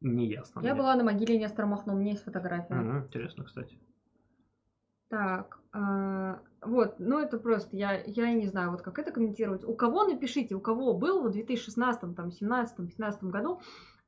[0.00, 0.60] не ясно.
[0.60, 0.82] Я мне.
[0.82, 2.74] была на могиле Нестора Махно, у меня есть фотография.
[2.74, 3.78] Угу, интересно, кстати.
[5.08, 9.64] Так, э, вот, ну это просто, я, я не знаю, вот как это комментировать.
[9.64, 13.60] У кого напишите, у кого был в 2016, там, 17, 15 году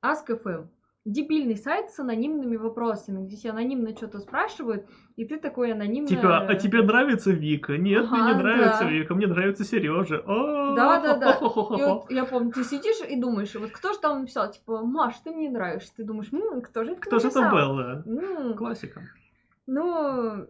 [0.03, 0.69] Ask.fm
[1.05, 4.87] дебильный сайт с анонимными вопросами, где тебя анонимно что-то спрашивают,
[5.17, 6.09] и ты такой анонимно...
[6.09, 7.79] Типа, а тебе нравится Вика?
[7.79, 8.91] Нет, ага, мне не нравится да.
[8.91, 10.23] Вика, мне нравится Сережа.
[10.27, 11.39] Да-да-да.
[11.41, 15.31] Вот я помню, ты сидишь и думаешь, вот кто же там написал, типа, Маш, ты
[15.31, 15.93] мне нравишься.
[15.97, 18.55] Ты думаешь, ну, кто же это Кто же это был, да?
[18.55, 19.03] Классика.
[19.67, 20.47] Ну,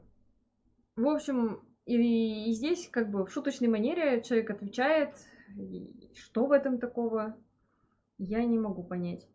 [0.96, 5.10] в общем, и, и здесь как бы в шуточной манере человек отвечает,
[6.14, 7.36] что в этом такого,
[8.18, 9.26] я не могу понять.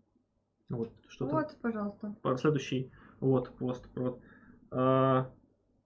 [0.70, 2.16] Вот, что вот пожалуйста.
[2.38, 3.88] Следующий вот пост.
[3.96, 4.20] Вот.
[4.72, 5.32] А,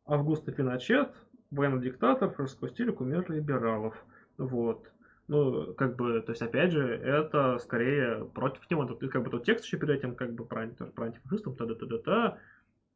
[0.06, 1.14] Августа Пиночет,
[1.52, 3.96] военный диктатор, стиля, кумир либералов.
[4.38, 4.90] Вот.
[5.28, 8.86] Ну, как бы, то есть, опять же, это скорее против него.
[8.86, 12.40] Тут, как бы тот текст еще перед этим, как бы, про, про антифашистов, та-да-та-да-та.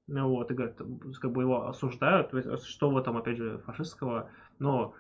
[0.08, 0.82] Вот, и говорят,
[1.22, 2.34] как бы его осуждают,
[2.66, 4.30] что в этом, опять же, фашистского.
[4.60, 4.94] Но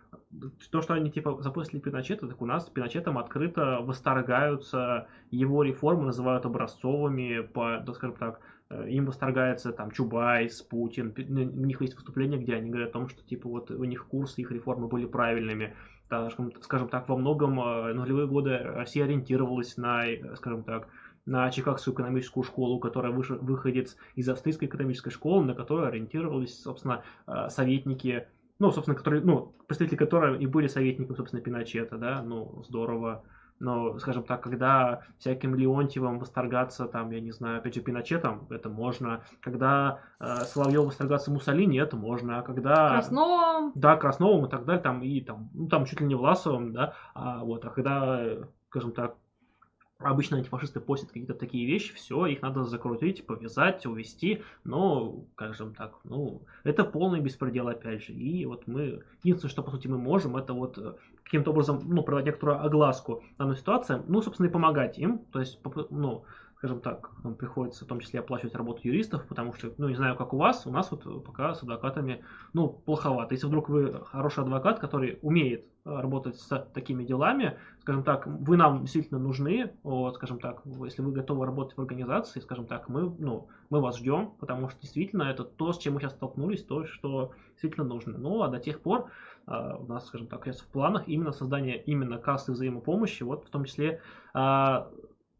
[0.71, 6.45] то, что они, типа, запустили Пиночета, так у нас Пиночетом открыто восторгаются его реформы, называют
[6.45, 8.39] образцовыми, по, да, скажем так,
[8.69, 13.09] э, им восторгается там Чубайс, Путин, у них есть выступления, где они говорят о том,
[13.09, 15.75] что, типа, вот у них курсы, их реформы были правильными.
[16.05, 20.87] Скажем, скажем так, во многом э, нулевые годы Россия ориентировалась на, э, скажем так,
[21.25, 27.03] на Чикагскую экономическую школу, которая выше, выходит из австрийской экономической школы, на которую ориентировались, собственно,
[27.27, 28.27] э, советники,
[28.59, 33.23] ну, собственно, которые, ну, представители которой и были советниками, собственно, Пиночета, да, ну, здорово.
[33.59, 38.67] Но, скажем так, когда всяким Леонтьевым восторгаться, там, я не знаю, опять же, Пиночетом, это
[38.67, 39.23] можно.
[39.39, 42.39] Когда э, Соловьев восторгаться Муссолини, это можно.
[42.39, 42.89] А когда...
[42.89, 43.71] Красновым.
[43.75, 46.95] Да, Красновым и так далее, там, и там, ну, там чуть ли не Власовым, да,
[47.13, 48.21] а вот, а когда,
[48.69, 49.15] скажем так,
[50.03, 55.99] Обычно антифашисты постят какие-то такие вещи, все, их надо закрутить, повязать, увести, но, скажем так,
[56.03, 58.13] ну, это полный беспредел опять же.
[58.13, 60.93] И вот мы, единственное, что по сути мы можем, это вот э,
[61.23, 65.59] каким-то образом, ну, проводить некоторую огласку данной ситуации, ну, собственно, и помогать им, то есть,
[65.89, 66.25] ну,
[66.57, 70.15] скажем так, нам приходится в том числе оплачивать работу юристов, потому что, ну, не знаю,
[70.15, 72.23] как у вас, у нас вот пока с адвокатами,
[72.53, 73.33] ну, плоховато.
[73.33, 78.81] Если вдруг вы хороший адвокат, который умеет работать с такими делами, скажем так, вы нам
[78.81, 83.49] действительно нужны, вот, скажем так, если вы готовы работать в организации, скажем так, мы, ну,
[83.69, 87.31] мы вас ждем, потому что действительно это то, с чем мы сейчас столкнулись, то, что
[87.51, 88.17] действительно нужно.
[88.17, 89.09] Ну, а до тех пор
[89.45, 93.23] Uh, у нас, скажем так, сейчас в планах именно создание именно кассы взаимопомощи.
[93.23, 93.99] Вот в том числе
[94.33, 94.87] uh,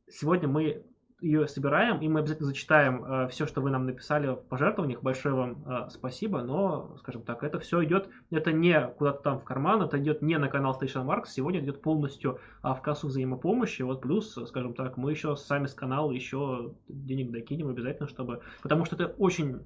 [0.10, 0.84] сегодня мы
[1.24, 5.02] ее собираем, и мы обязательно зачитаем э, все, что вы нам написали в пожертвованиях.
[5.02, 9.46] Большое вам э, спасибо, но, скажем так, это все идет, это не куда-то там в
[9.46, 13.84] карман, это идет не на канал Station Marks, сегодня идет полностью э, в кассу взаимопомощи.
[13.84, 18.42] Вот плюс, скажем так, мы еще сами с канала еще денег докинем обязательно, чтобы...
[18.62, 19.62] Потому что это очень э,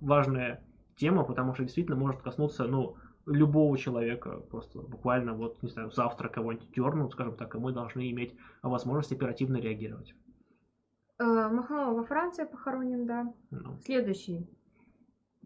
[0.00, 0.64] важная
[0.96, 6.28] тема, потому что действительно может коснуться, ну, любого человека, просто буквально вот, не знаю, завтра
[6.28, 10.12] кого-нибудь дернут, скажем так, и мы должны иметь возможность оперативно реагировать.
[11.22, 13.32] Э, Махно во Франции похоронен, да.
[13.50, 13.78] Ну.
[13.84, 14.50] Следующий.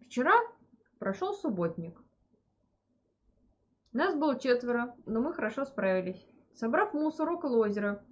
[0.01, 0.33] Вчера
[0.97, 2.01] прошел субботник.
[3.93, 6.27] Нас было четверо, но мы хорошо справились.
[6.55, 8.03] Собрав мусор около озера,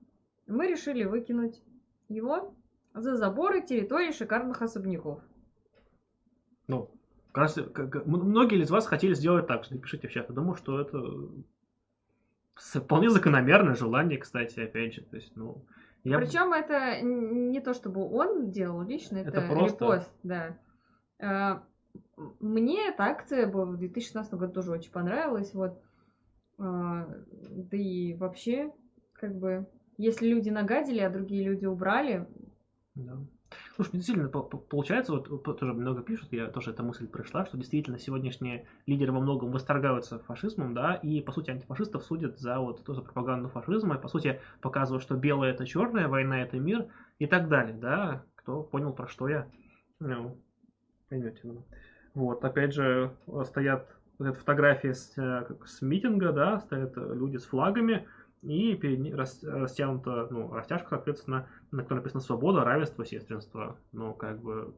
[0.45, 1.63] мы решили выкинуть
[2.07, 2.53] его
[2.93, 5.21] за заборы территории шикарных особняков.
[6.67, 6.91] Ну,
[7.31, 10.29] как раз, как, многие из вас хотели сделать так, что напишите в чат.
[10.29, 11.01] Я думаю, что это
[12.53, 15.01] вполне закономерное желание, кстати, опять же.
[15.01, 15.65] То есть, ну,
[16.05, 16.17] я...
[16.17, 19.85] Причем это не то, чтобы он делал лично, это, это просто...
[19.85, 20.57] репост, да.
[21.19, 21.63] А,
[22.39, 25.81] мне эта акция была в 2016 году тоже очень понравилась, вот.
[26.59, 28.71] А, да и вообще,
[29.13, 32.27] как бы, если люди нагадили, а другие люди убрали.
[32.93, 33.17] Да.
[33.75, 38.67] Слушай, действительно, получается, вот тоже много пишут, я тоже эта мысль пришла, что действительно сегодняшние
[38.85, 43.49] лидеры во многом восторгаются фашизмом, да, и, по сути, антифашистов судят за вот тоже пропаганду
[43.49, 46.87] фашизма, и, по сути, показывают, что белое это черное, война это мир
[47.19, 49.45] и так далее, да, кто понял, про что я.
[49.99, 50.37] Ну,
[51.09, 51.41] Поймете.
[51.43, 51.65] Ну.
[52.13, 53.11] Вот, опять же,
[53.43, 58.07] стоят вот эта фотография с, э, с митинга, да, стоят люди с флагами,
[58.45, 63.77] и перед рас, растянута, ну, растяжка, соответственно, на которой написано свобода, равенство, сестринство.
[63.91, 64.75] Ну, как бы,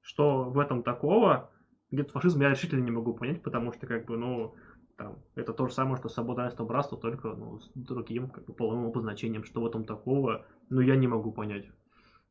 [0.00, 1.50] что в этом такого?
[1.90, 4.54] Где-то фашизм я решительно не могу понять, потому что, как бы, ну,
[4.96, 8.52] там, это то же самое, что свобода, равенство, братство, только, ну, с другим, как бы,
[8.52, 9.44] половым обозначением.
[9.44, 10.44] Что в этом такого?
[10.68, 11.66] Ну, я не могу понять.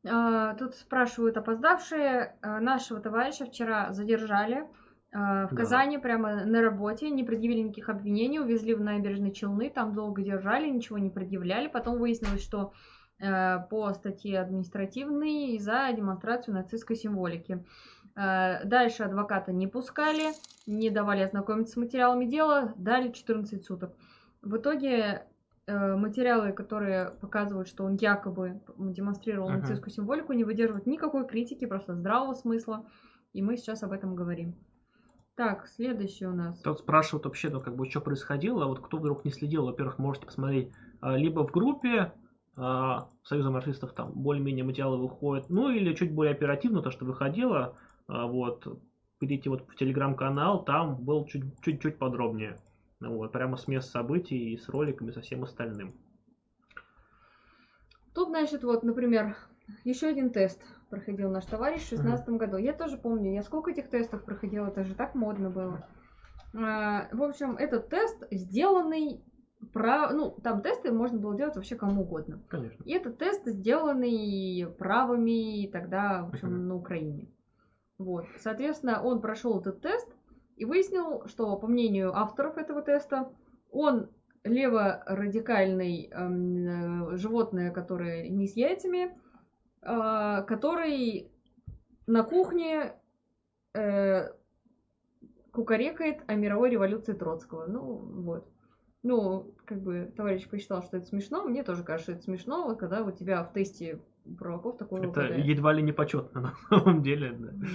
[0.06, 2.36] А, тут спрашивают опоздавшие.
[2.42, 4.66] А, нашего товарища вчера задержали
[5.12, 5.56] в да.
[5.56, 10.68] Казани прямо на работе, не предъявили никаких обвинений, увезли в набережные Челны, там долго держали,
[10.68, 11.68] ничего не предъявляли.
[11.68, 12.72] Потом выяснилось, что
[13.18, 17.64] э, по статье административной за демонстрацию нацистской символики.
[18.16, 20.32] Э, дальше адвоката не пускали,
[20.66, 23.94] не давали ознакомиться с материалами дела, дали 14 суток.
[24.42, 25.26] В итоге
[25.66, 29.60] э, материалы, которые показывают, что он якобы демонстрировал uh-huh.
[29.60, 32.84] нацистскую символику, не выдерживают никакой критики, просто здравого смысла.
[33.32, 34.54] И мы сейчас об этом говорим.
[35.38, 36.58] Так, следующий у нас.
[36.62, 38.64] Тут спрашивают вообще, ну, как бы, что происходило.
[38.64, 42.12] Вот кто вдруг не следил, во-первых, можете посмотреть а, либо в группе
[42.56, 47.78] а, Союза марксистов там более-менее материалы выходят, ну или чуть более оперативно то, что выходило,
[48.08, 48.66] а, вот,
[49.20, 52.58] перейти вот в телеграм-канал, там был чуть-чуть подробнее.
[52.98, 55.94] Вот, прямо с мест событий и с роликами, со всем остальным.
[58.12, 59.36] Тут, значит, вот, например,
[59.84, 62.56] еще один тест проходил наш товарищ в 2016 году.
[62.56, 65.86] Я тоже помню, я сколько этих тестов проходила, это же так модно было.
[66.54, 69.22] А, в общем, этот тест сделанный
[69.72, 72.40] про, ну, там тесты можно было делать вообще кому угодно.
[72.48, 72.82] Конечно.
[72.84, 76.66] И этот тест сделанный правыми тогда, в общем, uh-huh.
[76.66, 77.28] на Украине.
[77.98, 78.26] Вот.
[78.38, 80.08] Соответственно, он прошел этот тест
[80.56, 83.30] и выяснил, что, по мнению авторов этого теста,
[83.70, 84.08] он
[84.44, 89.10] леворадикальный эм, животное, которое не с яйцами, э,
[90.46, 91.30] который
[92.06, 92.94] на кухне
[93.74, 94.28] э,
[95.52, 97.66] кукарекает о мировой революции Троцкого.
[97.66, 97.82] Ну,
[98.22, 98.48] вот.
[99.02, 101.44] Ну, как бы товарищ посчитал, что это смешно.
[101.44, 104.00] Мне тоже кажется, это смешно, вот когда у тебя в тесте
[104.38, 105.44] провоков такое Это выпадает.
[105.44, 107.48] едва ли не почетно на самом деле, да.
[107.52, 107.66] да.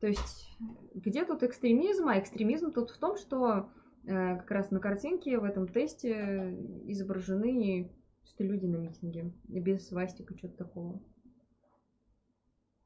[0.00, 0.56] То есть,
[0.94, 2.08] где тут экстремизм?
[2.08, 3.70] А экстремизм тут в том, что
[4.04, 7.90] э, как раз на картинке в этом тесте изображены
[8.28, 9.32] что люди на митинге.
[9.48, 11.02] И без свастика, что-то такого.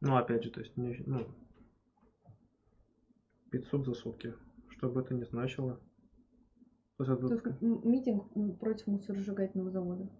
[0.00, 1.26] Ну, опять же, то есть, ну,
[3.50, 4.34] 500 за сутки.
[4.68, 5.80] Что бы это ни значило.
[6.96, 7.56] То есть, это...
[7.60, 10.10] митинг против мусоросжигательного завода.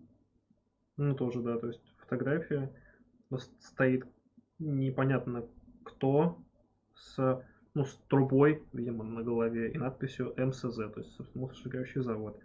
[0.97, 1.59] Ну, тоже, да.
[1.59, 2.73] То есть фотография
[3.61, 4.07] стоит
[4.59, 5.49] непонятно
[5.85, 6.39] кто
[6.95, 7.45] с,
[7.75, 12.39] ну, с трубой, видимо, на голове и надписью МСЗ, то есть мусоросжигающий завод.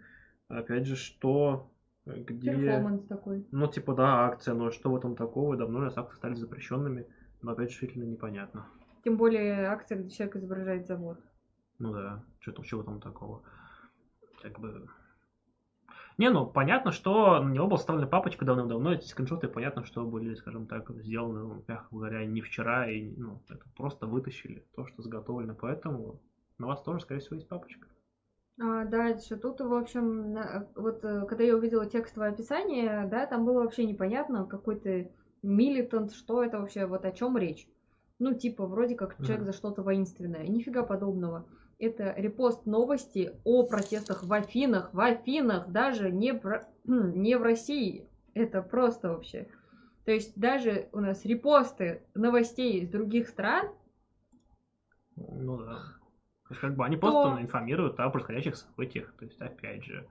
[0.48, 1.70] Опять же, что
[2.06, 2.52] где...
[2.52, 3.46] Перформанс такой.
[3.50, 5.56] Ну, типа, да, акция, но что в этом такого?
[5.56, 7.06] Давно раз акции стали запрещенными,
[7.42, 8.66] но опять же, решительно непонятно.
[9.04, 11.18] Тем более акция, где человек изображает завод.
[11.78, 13.42] Ну да, что-то чего там такого.
[14.42, 14.88] Как бы...
[16.18, 20.34] Не, ну, понятно, что на него была вставлена папочка давным-давно, эти скриншоты, понятно, что были,
[20.34, 25.02] скажем так, сделаны, ну, мягко говоря, не вчера, и, ну, это просто вытащили то, что
[25.02, 26.22] заготовлено, поэтому
[26.56, 27.86] на вас тоже, скорее всего, есть папочка.
[28.58, 30.38] А, дальше, тут, в общем,
[30.74, 35.10] вот э, когда я увидела текстовое описание, да, там было вообще непонятно, какой-то
[35.42, 37.68] милитант, что это вообще, вот о чем речь.
[38.18, 40.46] Ну, типа, вроде как человек за что-то воинственное.
[40.46, 41.46] Нифига подобного.
[41.78, 44.94] Это репост новости о протестах в Афинах.
[44.94, 46.66] В Афинах, даже не, про...
[46.84, 48.08] не в России.
[48.32, 49.48] Это просто вообще.
[50.06, 53.68] То есть даже у нас репосты новостей из других стран.
[55.16, 55.95] Ну да.
[56.48, 57.42] То есть, как бы они просто то...
[57.42, 59.12] информируют о происходящих событиях.
[59.18, 60.06] То есть, опять же.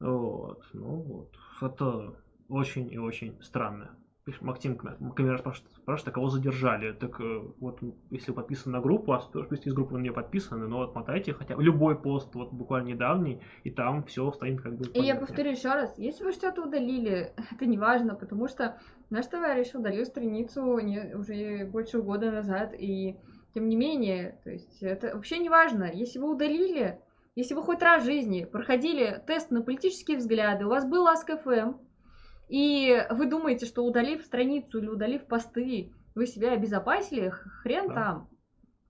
[0.00, 0.62] Вот.
[0.72, 1.34] Ну вот.
[1.60, 2.14] Это
[2.48, 3.96] очень и очень странно.
[4.40, 6.92] Максим Камера спрашивает, а кого задержали.
[6.92, 7.78] Так э, вот,
[8.10, 11.62] если подписан на группу, а списки из группы на нее подписаны, но отмотайте хотя бы
[11.62, 14.98] любой пост, вот буквально недавний, и там все станет как бы понятно.
[14.98, 18.80] И я повторю еще раз, если вы что-то удалили, это не важно, потому что
[19.10, 23.16] наш товарищ удалил страницу не, уже больше года назад, и
[23.56, 25.90] тем не менее, то есть это вообще не важно.
[25.90, 27.00] Если вы удалили,
[27.36, 31.72] если вы хоть раз в жизни проходили тест на политические взгляды, у вас был АСКФМ,
[32.50, 37.94] и вы думаете, что удалив страницу или удалив посты, вы себя обезопасили, хрен да.
[37.94, 38.28] там.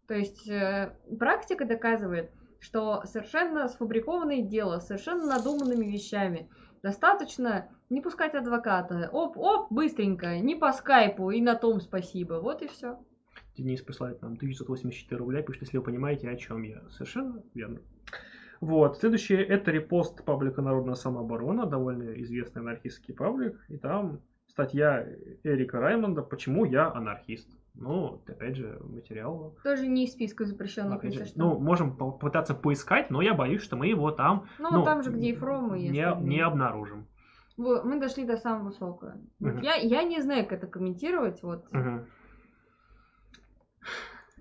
[0.08, 6.50] То есть э, практика доказывает, что совершенно сфабрикованное дело, совершенно надуманными вещами.
[6.82, 9.10] Достаточно не пускать адвоката.
[9.12, 12.40] Оп-оп, быстренько, не по скайпу, и на том спасибо.
[12.40, 12.98] Вот и все.
[13.56, 16.82] Денис присылает нам 1984 рубля, пишет, если вы понимаете, о чем я.
[16.90, 17.80] Совершенно верно.
[18.60, 18.98] Вот.
[18.98, 23.58] Следующее это репост паблика Народная самооборона, довольно известный анархистский паблик.
[23.68, 25.06] И там статья
[25.42, 27.48] Эрика Раймонда «Почему я анархист?».
[27.78, 29.54] Ну, опять же, материал.
[29.62, 33.76] Тоже не из списка запрещенных, опять же, Ну, можем попытаться поискать, но я боюсь, что
[33.76, 34.46] мы его там.
[34.58, 37.06] Ну, ну там же, где и Фром и не, не обнаружим.
[37.58, 39.16] Мы дошли до самого высокого.
[39.40, 39.58] Угу.
[39.62, 41.42] Я, я не знаю, как это комментировать.
[41.42, 41.66] Вот.
[41.68, 42.06] Угу.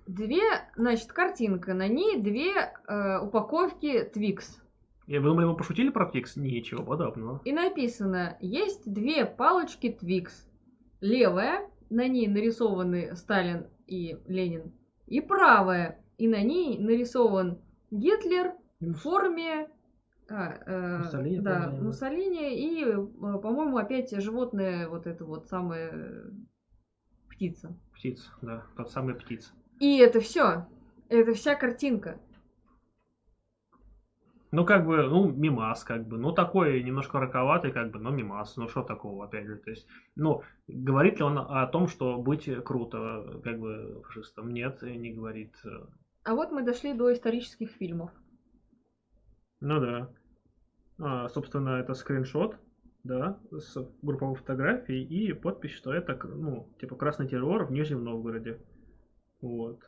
[0.06, 0.42] Две,
[0.76, 1.74] значит, картинка.
[1.74, 4.60] На ней две э, упаковки Twix.
[5.06, 6.32] Я вы думали, мы пошутили про Twix?
[6.36, 7.40] Ничего подобного.
[7.44, 10.30] И написано, есть две палочки Twix.
[11.00, 14.72] Левая, на ней нарисованы Сталин и Ленин.
[15.06, 19.68] И правая, и на ней нарисован Гитлер в форме
[20.28, 26.32] а, э, Муссолини, да, Муссолини и, э, по-моему, опять животное, вот это вот самое
[27.28, 27.76] птица.
[27.96, 29.52] Птица, да, тот самый птица.
[29.80, 30.66] И это все.
[31.08, 32.20] Это вся картинка.
[34.52, 38.56] Ну, как бы, ну, мимас, как бы, ну, такой немножко роковатый, как бы, но мимас,
[38.56, 42.48] ну, что такого, опять же, то есть, ну, говорит ли он о том, что быть
[42.64, 44.52] круто, как бы, фашистом?
[44.52, 45.54] Нет, не говорит.
[46.22, 48.10] А вот мы дошли до исторических фильмов.
[49.60, 50.10] Ну да.
[50.98, 52.56] А, собственно, это скриншот,
[53.06, 58.60] да, с групповой фотографией и подпись, что это, ну, типа, красный террор в Нижнем Новгороде.
[59.40, 59.80] Вот.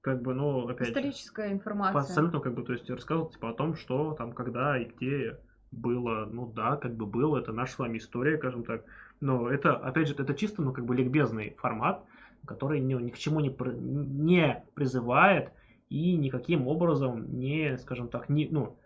[0.00, 2.00] Как бы, ну, опять Историческая же, информация.
[2.00, 5.38] Абсолютно, как бы, то есть рассказывал, типа, о том, что там, когда и где
[5.70, 8.84] было, ну да, как бы было, это наша с вами история, скажем так.
[9.20, 12.04] Но это, опять же, это чисто, ну, как бы ликбезный формат,
[12.46, 15.52] который ни, ни к чему не, не призывает
[15.88, 18.76] и никаким образом не, скажем так, не, ну,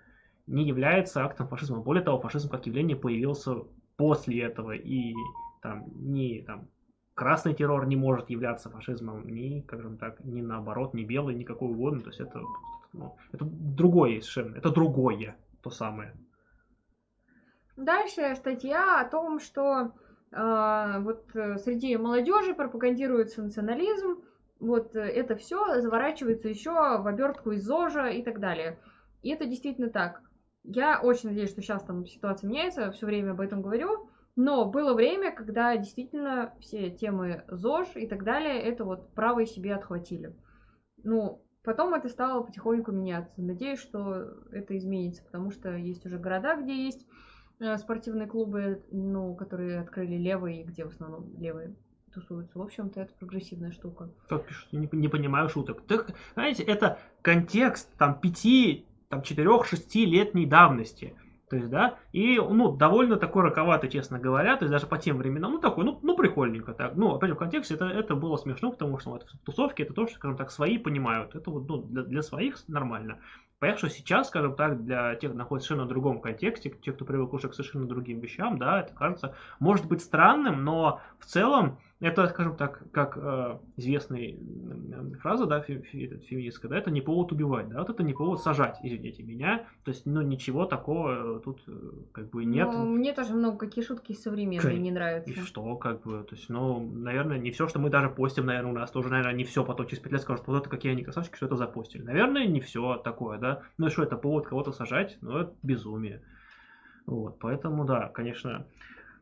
[0.46, 1.80] не является актом фашизма.
[1.80, 3.62] Более того, фашизм как явление появился
[3.96, 5.14] после этого и
[5.62, 6.68] там не там
[7.14, 11.44] красный террор не может являться фашизмом, ни, как же так, ни наоборот, ни белый, ни
[11.44, 12.02] какой угодно.
[12.02, 12.40] То есть это,
[12.92, 16.14] ну, это другое совершенно, это другое, то самое.
[17.76, 19.92] Дальше статья о том, что
[20.30, 21.24] э, вот
[21.62, 24.22] среди молодежи пропагандируется национализм,
[24.60, 28.78] вот э, это все заворачивается еще в обертку из ЗОЖа и так далее.
[29.22, 30.22] И это действительно так.
[30.66, 34.08] Я очень надеюсь, что сейчас там ситуация меняется, все время об этом говорю.
[34.34, 39.74] Но было время, когда действительно все темы ЗОЖ и так далее, это вот правые себе
[39.74, 40.36] отхватили.
[41.02, 43.40] Ну, потом это стало потихоньку меняться.
[43.40, 47.06] Надеюсь, что это изменится, потому что есть уже города, где есть
[47.60, 51.74] э, спортивные клубы, ну, которые открыли левые, где в основном левые
[52.12, 52.58] тусуются.
[52.58, 54.10] В общем-то, это прогрессивная штука.
[54.28, 55.82] Как пишут, не, не понимаю шуток.
[55.86, 61.14] Так, знаете, это контекст там пяти, там четырех-шестилетней давности.
[61.48, 65.18] То есть, да, и, ну, довольно такой роковатый, честно говоря, то есть даже по тем
[65.18, 66.96] временам, ну, такой, ну, ну прикольненько так.
[66.96, 70.08] Ну, опять же, в контексте это, это было смешно, потому что вот, тусовки это то,
[70.08, 71.36] что, скажем так, свои понимают.
[71.36, 73.20] Это вот, ну, для, для своих нормально.
[73.60, 77.04] Понятно, что сейчас, скажем так, для тех, кто находится в совершенно другом контексте, тех, кто
[77.04, 81.78] привык уже к совершенно другим вещам, да, это кажется, может быть странным, но в целом
[82.00, 84.36] это, скажем так, как э, известная
[85.20, 88.42] фраза, да, фе, фе, феминистская, да, это не повод убивать, да, вот это не повод
[88.42, 91.72] сажать, извините меня, то есть, ну, ничего такого тут э,
[92.12, 92.68] как бы нет.
[92.70, 95.30] Ну, мне тоже много какие шутки современные как, не нравятся.
[95.30, 98.72] И что, как бы, то есть, ну, наверное, не все, что мы даже постим, наверное,
[98.72, 101.02] у нас тоже, наверное, не все потом через 5 лет скажут, вот это какие они
[101.02, 102.02] красавчики, что это запостили.
[102.02, 106.22] Наверное, не все такое, да, ну, что это повод кого-то сажать, ну, это безумие.
[107.06, 108.66] Вот, поэтому, да, конечно,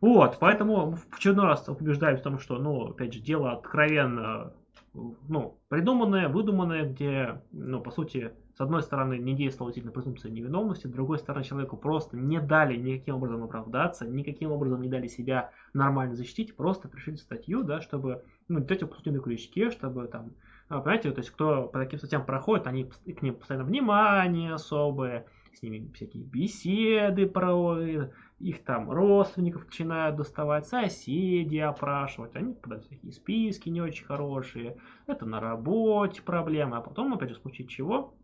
[0.05, 4.53] вот, поэтому в очередной раз убеждаем в том, что, ну, опять же, дело откровенно,
[4.93, 10.89] ну, придуманное, выдуманное, где, ну, по сути, с одной стороны, не действовала действительно презумпция невиновности,
[10.89, 15.53] с другой стороны, человеку просто не дали никаким образом оправдаться, никаким образом не дали себя
[15.73, 20.33] нормально защитить, просто пришли статью, да, чтобы, ну, дать опустить на крючке, чтобы там,
[20.69, 25.25] а, понимаете, то есть кто по таким статьям проходит, они к ним постоянно внимание особое,
[25.55, 33.13] с ними всякие беседы проводят, их там родственников начинают доставать, соседи опрашивать, они подают такие
[33.13, 34.77] списки не очень хорошие,
[35.07, 38.15] это на работе проблемы, а потом, опять же, в случае чего,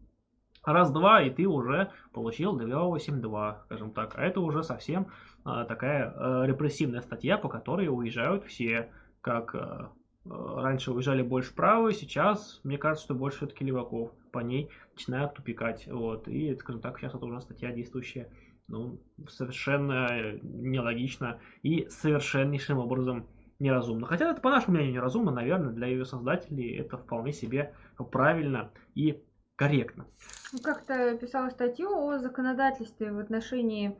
[0.64, 5.08] раз-два, и ты уже получил 282, скажем так, а это уже совсем
[5.44, 8.90] а, такая а, репрессивная статья, по которой уезжают все,
[9.20, 9.92] как а,
[10.26, 14.12] раньше уезжали больше правые, сейчас, мне кажется, что больше все-таки леваков.
[14.32, 18.28] По ней начинают тупикать, вот, и, скажем так, сейчас это уже статья действующая
[18.70, 23.26] ну, совершенно нелогично и совершеннейшим образом
[23.58, 24.06] неразумно.
[24.06, 27.74] Хотя это, по нашему мнению, неразумно, наверное, для ее создателей это вполне себе
[28.10, 29.22] правильно и
[29.56, 30.06] корректно.
[30.52, 33.98] Ну, как-то писала статью о законодательстве в отношении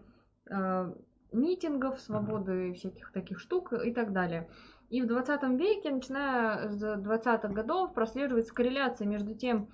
[0.50, 0.94] э,
[1.32, 2.74] митингов, свободы mm-hmm.
[2.74, 4.48] всяких таких штук и так далее.
[4.88, 9.68] И в 20 веке, начиная с 20-х годов, прослеживается корреляция между тем,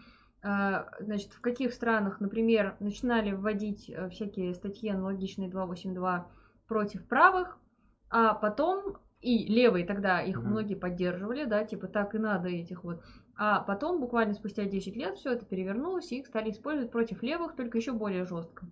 [1.00, 6.28] значит, в каких странах, например, начинали вводить э, всякие статьи аналогичные 282
[6.68, 7.58] против правых,
[8.10, 10.46] а потом И левые тогда их угу.
[10.46, 13.02] многие поддерживали, да, типа так и надо этих вот.
[13.36, 17.56] А потом, буквально спустя 10 лет, все это перевернулось, и их стали использовать против левых,
[17.56, 18.66] только еще более жестко.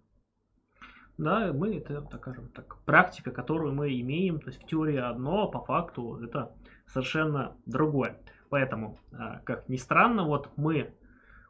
[1.19, 5.49] Да, мы это, так скажем, так, практика, которую мы имеем, то есть в теории одно,
[5.49, 6.53] по факту это
[6.87, 8.19] совершенно другое.
[8.49, 10.95] Поэтому, а, как ни странно, вот мы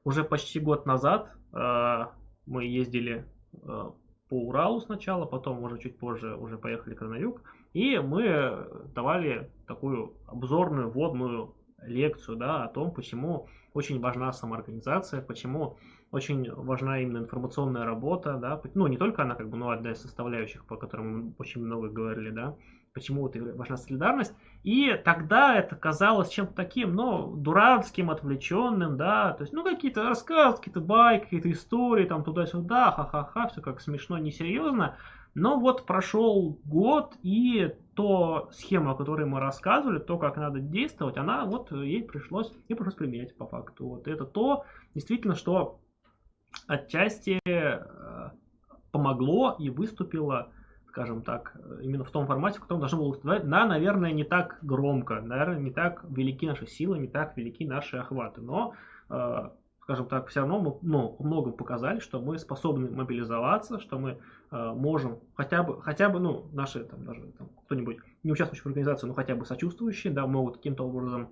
[0.05, 2.13] уже почти год назад а,
[2.47, 3.25] мы ездили
[3.63, 3.95] а,
[4.29, 7.43] по Уралу сначала, потом уже чуть позже уже поехали на юг,
[7.73, 15.77] и мы давали такую обзорную, вводную лекцию да, о том, почему очень важна самоорганизация, почему
[16.11, 20.01] очень важна именно информационная работа, да, ну не только она как бы, ну одна из
[20.01, 22.57] составляющих, по которым мы очень много говорили, да,
[22.95, 24.33] почему вот важна солидарность,
[24.63, 30.59] и тогда это казалось чем-то таким, ну, дурацким, отвлеченным, да, то есть, ну, какие-то рассказы,
[30.59, 34.97] какие-то байки, какие-то истории, там, туда-сюда, ха-ха-ха, все как смешно, несерьезно,
[35.35, 41.17] но вот прошел год, и то схема, о которой мы рассказывали, то, как надо действовать,
[41.17, 43.89] она вот ей пришлось, и пришлось применять по факту.
[43.89, 44.65] Вот это то,
[44.95, 45.81] действительно, что
[46.69, 48.31] отчасти э,
[48.93, 50.53] помогло и выступило,
[50.95, 53.49] скажем так, именно в том формате, в котором должно было выступать.
[53.49, 57.97] Да, наверное, не так громко, наверное, не так велики наши силы, не так велики наши
[57.97, 58.75] охваты, но
[59.11, 59.49] э,
[59.81, 64.19] скажем так, все равно мы ну, многом показали, что мы способны мобилизоваться, что мы
[64.53, 68.67] э, можем хотя бы, хотя бы, ну, наши там даже там, кто-нибудь не участвующий в
[68.67, 71.31] организации, но хотя бы сочувствующие, да, могут каким-то образом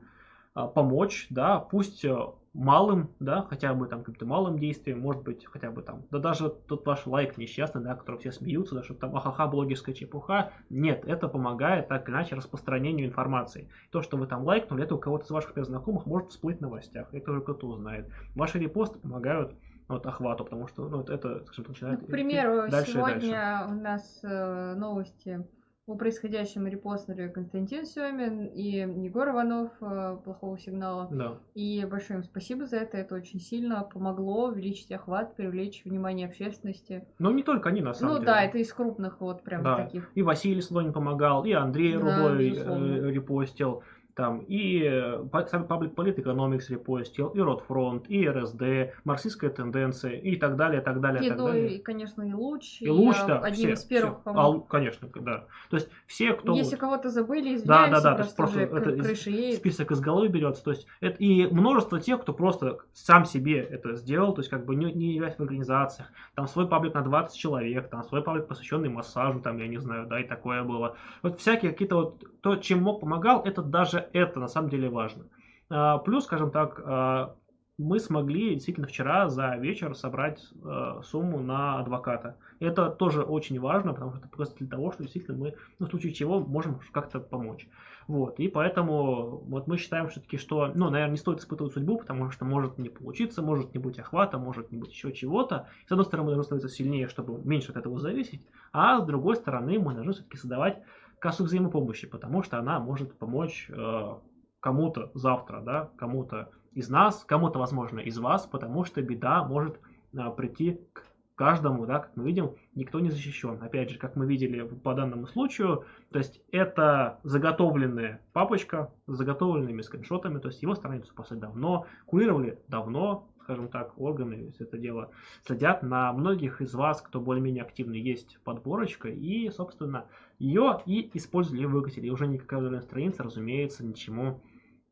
[0.56, 2.16] э, помочь, да, пусть э,
[2.54, 6.50] малым, да, хотя бы там каким-то малым действием, может быть, хотя бы там, да даже
[6.50, 11.04] тот ваш лайк несчастный, да, который все смеются, да, что там ахаха, блогерская чепуха, нет,
[11.06, 13.68] это помогает так или иначе распространению информации.
[13.90, 17.12] То, что вы там лайкнули, это у кого-то из ваших знакомых может всплыть в новостях,
[17.12, 18.10] это уже кто-то узнает.
[18.34, 19.54] Ваши репосты помогают
[19.88, 24.20] вот, охвату, потому что ну, это, скажем, начинает ну, К примеру, дальше сегодня у нас
[24.22, 25.44] э, новости
[25.86, 31.08] по происходящему репостнули Константин Семин и Егор Иванов э, «Плохого сигнала».
[31.10, 31.38] Да.
[31.54, 32.98] И большое им спасибо за это.
[32.98, 37.04] Это очень сильно помогло увеличить охват, привлечь внимание общественности.
[37.18, 38.30] Но не только они, на самом ну, деле.
[38.30, 39.76] Ну да, это из крупных вот прям да.
[39.76, 40.10] таких.
[40.14, 43.82] И Василий Слонин помогал, и Андрей да, Рубой э, репостил
[44.14, 51.00] там и Public Economics репостил, и Ротфронт, и РСД, марксистская тенденция и так далее, так
[51.00, 51.68] далее, и так далее.
[51.76, 52.80] И, конечно, и Луч.
[52.80, 54.30] И, Луч, да, один все, из первых, все.
[54.34, 55.46] А, конечно, да.
[55.70, 56.54] То есть все, кто...
[56.54, 60.62] Если кого-то забыли, извиняемся, да, да, да, просто, просто это крыши список из головы берется.
[60.64, 64.64] То есть это и множество тех, кто просто сам себе это сделал, то есть как
[64.66, 66.08] бы не, не являясь в организациях.
[66.34, 70.06] Там свой паблик на 20 человек, там свой паблик, посвященный массажу, там, я не знаю,
[70.06, 70.96] да, и такое было.
[71.22, 75.24] Вот всякие какие-то вот, то, чем мог помогал, это даже это на самом деле важно.
[75.70, 77.34] А, плюс, скажем так, а,
[77.78, 82.36] мы смогли действительно вчера за вечер собрать а, сумму на адвоката.
[82.60, 85.90] Это тоже очень важно, потому что это просто для того, что действительно мы, ну, в
[85.90, 87.68] случае чего, можем как-то помочь.
[88.08, 92.30] Вот, и поэтому вот мы считаем все-таки, что, ну, наверное, не стоит испытывать судьбу, потому
[92.30, 95.68] что может не получиться, может не быть охвата, может не быть еще чего-то.
[95.86, 99.36] С одной стороны, мы должны становиться сильнее, чтобы меньше от этого зависеть, а с другой
[99.36, 100.82] стороны, мы должны все-таки создавать
[101.22, 104.14] кассу взаимопомощи, потому что она может помочь э,
[104.58, 109.78] кому-то завтра, да, кому-то из нас, кому-то, возможно, из вас, потому что беда может
[110.12, 111.04] э, прийти к
[111.36, 113.62] каждому, да, как мы видим, никто не защищен.
[113.62, 119.80] Опять же, как мы видели по данному случаю, то есть это заготовленная папочка с заготовленными
[119.82, 125.10] скриншотами, то есть его страницу после давно курировали давно, скажем так, органы все это дело
[125.44, 125.82] следят.
[125.82, 130.06] На многих из вас, кто более-менее активный, есть подборочка, и, собственно,
[130.38, 132.06] ее и использовали выкатили.
[132.06, 134.40] И уже никакая страница, разумеется, ничему,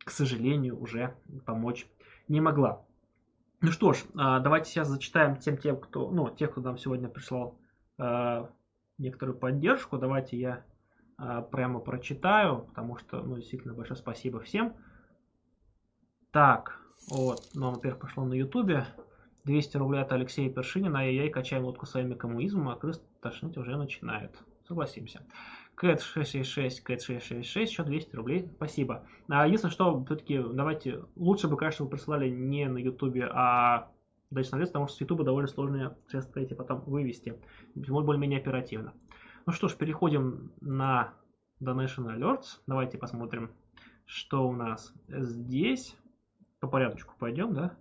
[0.04, 1.14] к сожалению, уже
[1.46, 1.86] помочь
[2.28, 2.84] не могла.
[3.62, 7.08] Ну что ж, а, давайте сейчас зачитаем тем, тем кто, ну, тех, кто нам сегодня
[7.08, 7.58] прислал
[7.98, 8.46] э,
[8.96, 9.98] некоторую поддержку.
[9.98, 10.64] Давайте я
[11.18, 14.74] э, прямо прочитаю, потому что, ну, действительно, большое спасибо всем.
[16.30, 18.86] Так, вот, ну, во-первых, пошло на ютубе.
[19.44, 21.00] 200 рублей от Алексея Першинина.
[21.00, 24.36] Ай-яй, качаем лодку своими коммунизмом, а крыс тошнить уже начинает.
[24.68, 25.22] Согласимся.
[25.74, 28.50] Кэт 666, Кэт 666, еще 200 рублей.
[28.54, 29.06] Спасибо.
[29.28, 33.90] А единственное, что все-таки давайте, лучше бы, конечно, вы присылали не на ютубе, а
[34.30, 37.40] дальше на лес, потому что с ютуба довольно сложные средства эти потом вывести.
[37.74, 38.92] Более-менее оперативно.
[39.46, 41.14] Ну что ж, переходим на
[41.62, 42.60] Donation Alerts.
[42.66, 43.50] Давайте посмотрим,
[44.04, 45.96] что у нас здесь
[46.60, 47.76] по порядочку пойдем, да?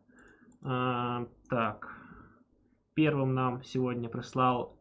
[0.64, 1.96] А, так,
[2.96, 4.78] первым нам сегодня прислал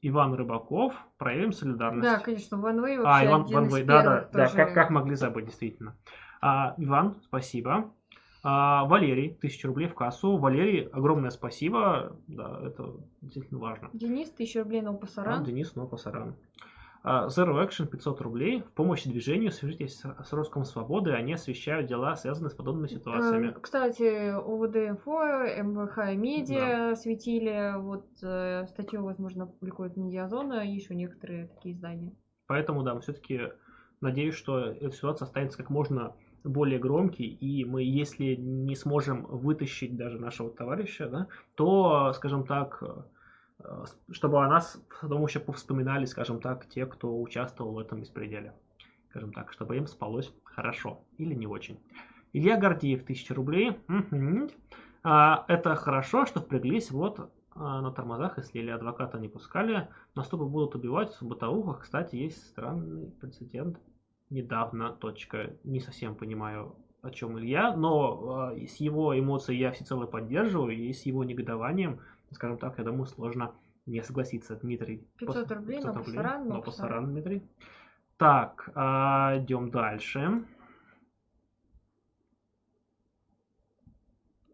[0.00, 0.94] Иван Рыбаков.
[1.18, 2.02] Проявим солидарность.
[2.02, 5.14] Да, конечно, Ван Вэй вообще А, Иван, Ван Вэй, да, да, да, как, как могли
[5.14, 5.96] забыть, действительно.
[6.40, 7.92] А, Иван, спасибо.
[8.42, 10.36] А, Валерий, тысяча рублей в кассу.
[10.36, 12.16] Валерий, огромное спасибо.
[12.26, 13.90] Да, это действительно важно.
[13.92, 15.42] Денис, тысяча рублей на Пасаран.
[15.42, 16.30] А, Денис, на Пасаран.
[16.30, 16.62] А,
[17.04, 18.62] Zero Action 500 рублей.
[18.62, 23.48] В помощь движению свяжитесь с Роском Свободы, они освещают дела, связанные с подобными ситуациями.
[23.48, 26.96] Э, кстати, ОВД-инфо, МВХ Медиа да.
[26.96, 32.14] светили, вот э, статью, возможно, публикует Медиазона и еще некоторые такие издания.
[32.46, 33.52] Поэтому, да, все-таки
[34.00, 36.14] надеюсь, что эта ситуация останется как можно
[36.44, 41.26] более громкий, и мы, если не сможем вытащить даже нашего товарища, да,
[41.56, 42.82] то, скажем так,
[44.10, 48.54] чтобы о нас потом еще повспоминали, скажем так, те, кто участвовал в этом беспределе.
[49.10, 51.78] Скажем так, чтобы им спалось хорошо или не очень.
[52.32, 53.78] Илья Гордеев, 1000 рублей.
[55.04, 59.88] А, это хорошо, что впряглись вот а, на тормозах, если или адвоката не пускали.
[60.14, 61.82] Наступы будут убивать в бытовухах.
[61.82, 63.78] Кстати, есть странный прецедент.
[64.30, 65.56] Недавно, точка.
[65.64, 70.92] Не совсем понимаю, о чем Илья, но а, с его эмоцией я всецело поддерживаю, и
[70.92, 72.00] с его негодованием
[72.32, 73.54] скажем так, я думаю, сложно
[73.86, 75.08] не согласиться, Дмитрий.
[75.18, 77.42] 500 рублей, 500 но рублей, пасаран, но пасаран, Дмитрий.
[78.16, 80.44] Так, а, идем дальше.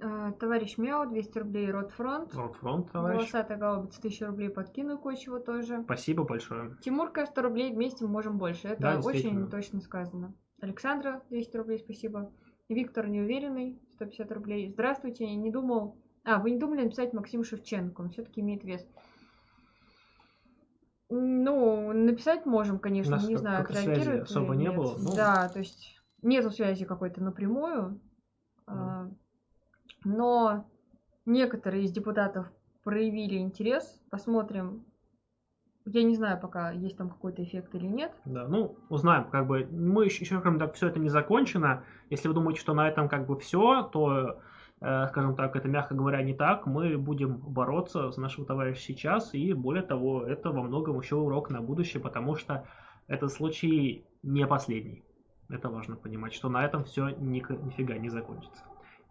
[0.01, 2.35] А, товарищ Мяу, 200 рублей, Ротфронт.
[2.35, 3.19] Ротфронт, товарищ.
[3.19, 5.83] Волосатая галубица, 1000 рублей, подкину кое-чего тоже.
[5.83, 6.77] Спасибо большое.
[6.81, 8.69] Тимурка, 100 рублей, вместе мы можем больше.
[8.69, 10.35] Это да, очень точно сказано.
[10.61, 12.33] Александра, 200 рублей, спасибо.
[12.69, 14.71] Виктор Неуверенный, 150 рублей.
[14.73, 15.97] Здравствуйте, не думал,
[16.29, 18.03] а, вы не думали написать Максим Шевченко?
[18.03, 18.87] Он все-таки имеет вес.
[21.09, 24.99] Ну, написать можем, конечно, не знаю, отреагирует особо не было.
[24.99, 25.15] Но...
[25.15, 27.99] Да, то есть нету связи какой-то напрямую.
[28.67, 29.15] Mm.
[30.05, 30.71] Но
[31.25, 32.47] некоторые из депутатов
[32.85, 33.99] проявили интерес.
[34.11, 34.85] Посмотрим.
[35.87, 38.13] Я не знаю пока, есть там какой-то эффект или нет.
[38.27, 41.85] Да, ну, узнаем, как бы, мы еще, еще кроме так, все это не закончено.
[42.11, 44.43] Если вы думаете, что на этом как бы все, то
[44.81, 46.67] скажем так, это, мягко говоря, не так.
[46.67, 51.51] Мы будем бороться за нашего товарища сейчас, и более того, это во многом еще урок
[51.51, 52.65] на будущее, потому что
[53.09, 55.05] этот случай не последний.
[55.49, 58.63] Это важно понимать, что на этом все ни, нифига не закончится.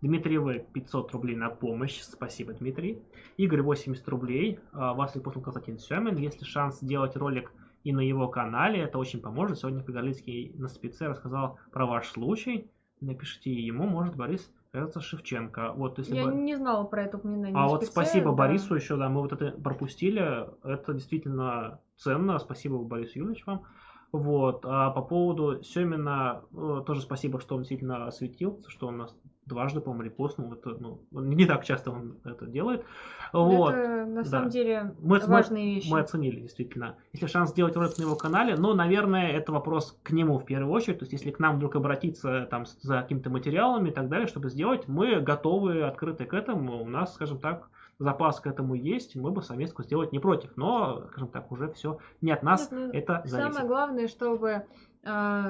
[0.02, 0.60] Дмитрий В.
[0.60, 2.02] 500 рублей на помощь.
[2.02, 3.02] Спасибо, Дмитрий.
[3.38, 4.60] Игорь 80 рублей.
[4.72, 6.16] А, вас репостил Константин Семин.
[6.18, 7.52] Если шанс сделать ролик
[7.84, 9.58] и на его канале, это очень поможет.
[9.58, 12.70] Сегодня Кагарлицкий на спеце рассказал про ваш случай.
[13.02, 15.74] Напишите ему, может, Борис кажется, Шевченко.
[15.74, 16.34] Вот, если Я бы...
[16.34, 17.58] не знала про это упоминание.
[17.58, 18.38] А вот спасибо да.
[18.38, 20.48] Борису еще, да, мы вот это пропустили.
[20.64, 22.40] Это действительно ценно.
[22.40, 23.64] Спасибо, Борис Юрьевич, вам.
[24.12, 24.66] Вот.
[24.66, 29.16] А по поводу Семина, э, тоже спасибо, что он действительно осветил, что он нас
[29.48, 30.54] дважды, по-моему, репостнул.
[30.54, 32.86] Это, ну, не так часто он это делает.
[33.34, 33.74] Вот.
[33.74, 34.52] Это на самом да.
[34.52, 35.90] деле мы, важные мы, вещи.
[35.90, 36.96] Мы оценили, действительно.
[37.14, 40.72] Если шанс сделать ролик на его канале, ну, наверное, это вопрос к нему в первую
[40.72, 41.00] очередь.
[41.00, 44.50] То есть, если к нам вдруг обратиться там за какими-то материалами и так далее, чтобы
[44.50, 46.82] сделать, мы готовы, открыты к этому.
[46.82, 47.70] У нас, скажем так,
[48.00, 50.52] запас к этому есть, мы бы совместку сделать не против.
[50.56, 53.54] Но, скажем так, уже все не от нас Нет, ну, это зависит.
[53.54, 54.66] Самое главное, чтобы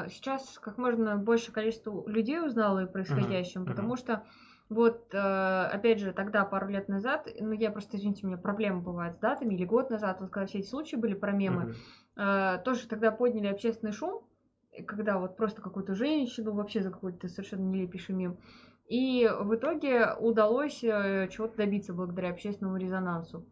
[0.09, 4.23] сейчас как можно больше количество людей узнало о происходящем, uh-huh, потому что
[4.69, 8.81] вот, э, опять же, тогда, пару лет назад, ну, я просто, извините, у меня проблемы
[8.81, 11.75] бывают с датами, или год назад, вот когда все эти случаи были про мемы,
[12.17, 14.27] э, тоже тогда подняли общественный шум,
[14.85, 18.38] когда вот просто какую-то женщину вообще за какой-то совершенно нелепейший мем,
[18.88, 23.45] и в итоге удалось э, чего-то добиться благодаря общественному резонансу.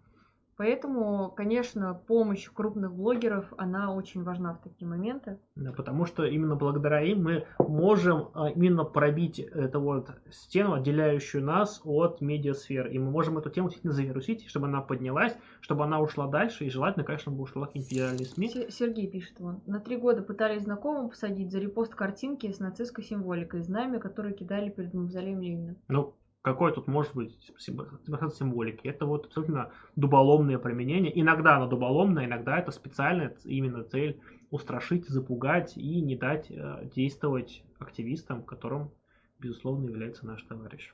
[0.57, 5.37] Поэтому, конечно, помощь крупных блогеров, она очень важна в такие моменты.
[5.55, 11.43] Да, потому что именно благодаря им мы можем а, именно пробить эту вот стену, отделяющую
[11.43, 12.93] нас от медиасферы.
[12.93, 16.69] И мы можем эту тему действительно завирусить, чтобы она поднялась, чтобы она ушла дальше, и
[16.69, 18.69] желательно, конечно, бы ушла какие-нибудь федеральные СМИ.
[18.69, 19.61] Сергей пишет вон.
[19.65, 24.69] На три года пытались знакомым посадить за репост картинки с нацистской символикой, знамя, которые кидали
[24.69, 25.75] перед мавзолеем Ленина.
[25.89, 26.13] Ну,
[26.45, 28.87] какой тут может быть символики?
[28.87, 31.19] Это вот абсолютно дуболомное применение.
[31.19, 37.63] Иногда оно дуболомное, иногда это специальная именно цель устрашить, запугать и не дать э, действовать
[37.79, 38.91] активистам, которым,
[39.39, 40.93] безусловно, является наш товарищ.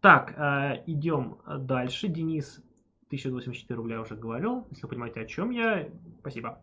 [0.00, 2.08] Так, э, идем дальше.
[2.08, 2.60] Денис,
[3.06, 4.66] 1084 рубля уже говорил.
[4.70, 6.60] Если вы понимаете, о чем я, спасибо.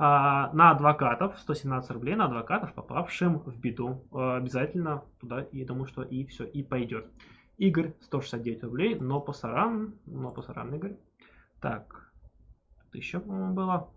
[0.00, 4.06] А, на адвокатов, 117 рублей на адвокатов, попавшим в беду.
[4.12, 7.06] А, обязательно туда, я думаю, что и все, и пойдет.
[7.56, 10.96] Игорь, 169 рублей, но пасаран, но пасаран, Игорь.
[11.60, 12.12] Так,
[12.86, 13.90] это еще, по-моему, было.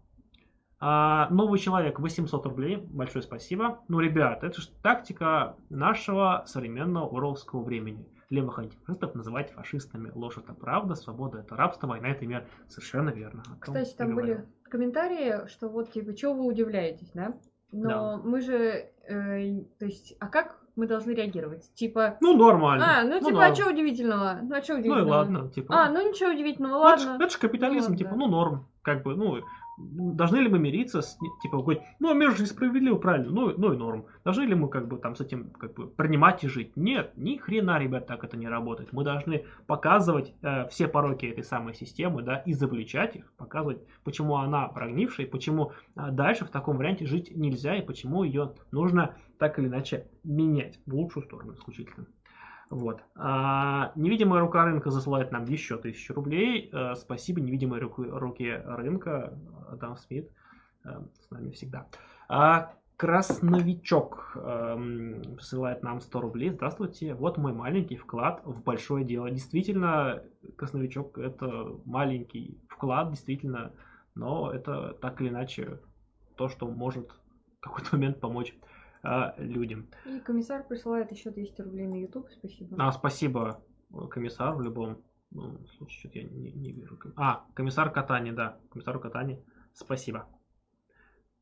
[0.80, 3.82] А, новый человек, 800 рублей, большое спасибо.
[3.88, 8.07] Ну, ребят, это же тактика нашего современного уровского времени.
[8.32, 10.12] Левых антифашистов называть фашистами.
[10.16, 12.48] Ложь это правда, свобода это рабство, война это мир.
[12.68, 13.44] Совершенно верно.
[13.60, 17.34] Кстати, там были комментарии, что вот типа, чего вы удивляетесь, да?
[17.72, 18.22] Но да.
[18.24, 21.74] мы же, э, то есть, а как мы должны реагировать?
[21.74, 22.18] Типа...
[22.22, 22.99] Ну, нормально.
[22.99, 23.52] А, ну, ну типа, норм.
[23.52, 24.40] а что удивительного?
[24.41, 25.02] Ну, а что удивительного?
[25.02, 25.74] Ну, и ладно, типа...
[25.76, 27.16] А, ну, ничего удивительного, ладно.
[27.16, 28.16] Это, это же капитализм, ну, типа, да.
[28.16, 28.68] ну, норм.
[28.82, 29.38] как бы, ну,
[29.77, 33.77] должны ли мы мириться с, типа, говорить, ну, мир же несправедлив, правильно, ну, ну и
[33.77, 34.06] норм.
[34.23, 36.76] Должны ли мы, как бы, там, с этим, как бы, принимать и жить?
[36.76, 38.93] Нет, ни хрена, ребят, так это не работает.
[38.93, 44.68] Мы должны показывать э, все пороки этой самой системы, да, изобличать их, показывать, почему она
[44.68, 49.68] прогнившая, почему э, дальше в таком варианте жить нельзя, и почему ее нужно так или
[49.68, 52.06] иначе менять в лучшую сторону исключительно.
[52.72, 53.03] Вот.
[53.15, 56.69] А, невидимая рука рынка засылает нам еще тысячу рублей.
[56.72, 59.38] А, спасибо невидимой руки, руки рынка.
[59.69, 60.31] Адам Смит
[60.85, 61.88] а, с нами всегда.
[62.30, 66.52] А, Красновичок э, присылает нам 100 рублей.
[66.52, 67.15] Здравствуйте.
[67.15, 69.31] Вот мой маленький вклад в большое дело.
[69.31, 70.22] Действительно,
[70.56, 73.73] Красновичок это маленький вклад, действительно.
[74.14, 75.80] Но это так или иначе
[76.35, 77.10] то, что может
[77.57, 78.53] в какой-то момент помочь
[79.03, 79.88] а, людям.
[80.06, 82.76] И комиссар присылает еще 200 рублей на YouTube, спасибо.
[82.80, 83.64] А, спасибо
[84.10, 85.02] комиссар в любом
[85.32, 86.99] ну, случае, что-то я не, не вижу.
[87.15, 90.28] А, комиссар Катани, да, комиссару Катани, спасибо.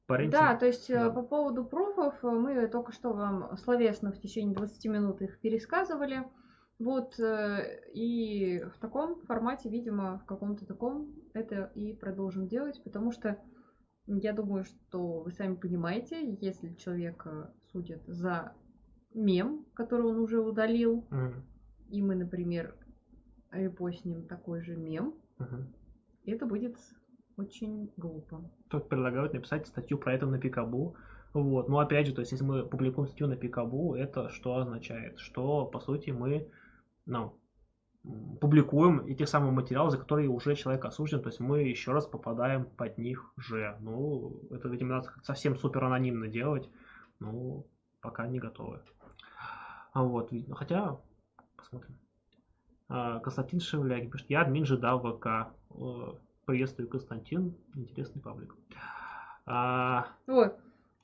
[0.05, 1.11] Парень, да, то есть э, да.
[1.11, 6.23] по поводу пруфов э, мы только что вам словесно в течение 20 минут их пересказывали.
[6.79, 13.11] Вот, э, и в таком формате, видимо, в каком-то таком это и продолжим делать, потому
[13.11, 13.37] что
[14.17, 18.53] я думаю, что вы сами понимаете, если человека судят за
[19.13, 21.33] мем, который он уже удалил, mm.
[21.89, 22.75] и мы, например,
[23.51, 25.63] репостнем такой же мем, mm-hmm.
[26.25, 26.77] это будет
[27.37, 28.41] очень глупо.
[28.69, 30.95] Тут предлагают написать статью про это на Пикабу.
[31.33, 31.69] Вот.
[31.69, 35.19] Но опять же, то есть, если мы публикуем статью на Пикабу, это что означает?
[35.19, 36.49] Что, по сути, мы
[37.09, 37.38] ну,
[38.39, 42.65] публикуем эти самые материалы, за которые уже человек осужден, то есть мы еще раз попадаем
[42.65, 43.77] под них же.
[43.81, 46.69] Ну, это, видимо, надо совсем супер анонимно делать,
[47.19, 47.67] ну,
[48.01, 48.81] пока не готовы.
[49.93, 50.99] А вот, хотя,
[51.57, 51.99] посмотрим.
[52.87, 55.53] А, Константин Шевляги пишет, я админ жида ВК.
[56.45, 58.55] Приветствую, Константин, интересный паблик.
[59.45, 60.07] А...
[60.25, 60.59] Вот,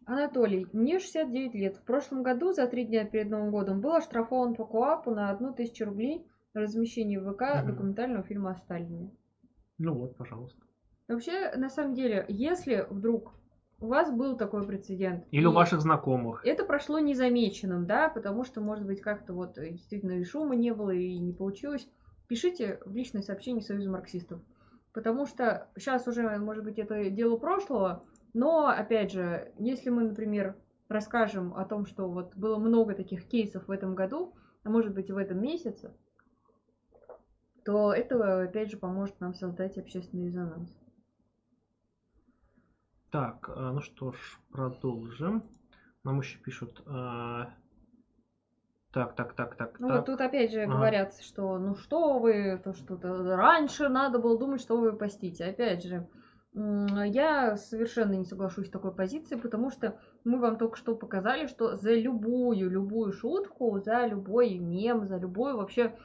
[0.06, 1.77] Анатолий, мне 69 лет.
[1.77, 5.53] В прошлом году за три дня перед Новым годом был оштрафован по КОАПу на одну
[5.53, 6.26] тысячу рублей
[6.61, 7.68] размещении в ВК угу.
[7.68, 9.11] документального фильма о Сталине.
[9.77, 10.60] Ну вот, пожалуйста.
[11.07, 13.34] Вообще, на самом деле, если вдруг
[13.80, 15.26] у вас был такой прецедент.
[15.32, 16.45] Или у ваших знакомых.
[16.45, 20.91] Это прошло незамеченным, да, потому что, может быть, как-то вот действительно и шума не было,
[20.91, 21.88] и не получилось.
[22.27, 24.41] Пишите в личное сообщение Союза марксистов.
[24.94, 30.56] Потому что сейчас уже, может быть, это дело прошлого, но, опять же, если мы, например,
[30.88, 34.34] расскажем о том, что вот было много таких кейсов в этом году,
[34.64, 35.94] а может быть и в этом месяце,
[37.65, 40.69] то это, опять же, поможет нам создать общественный резонанс.
[43.09, 45.49] Так, э, ну что ж, продолжим.
[46.03, 46.83] Нам еще пишут...
[46.85, 47.45] Э,
[48.91, 49.79] так, так, так, так.
[49.79, 49.97] Ну так.
[49.97, 50.73] вот тут опять же ага.
[50.73, 55.45] говорят, что ну что вы, то что-то раньше надо было думать, что вы постите.
[55.45, 56.07] Опять же,
[56.53, 61.75] я совершенно не соглашусь с такой позицией, потому что мы вам только что показали, что
[61.75, 65.97] за любую, любую шутку, за любой мем, за любой вообще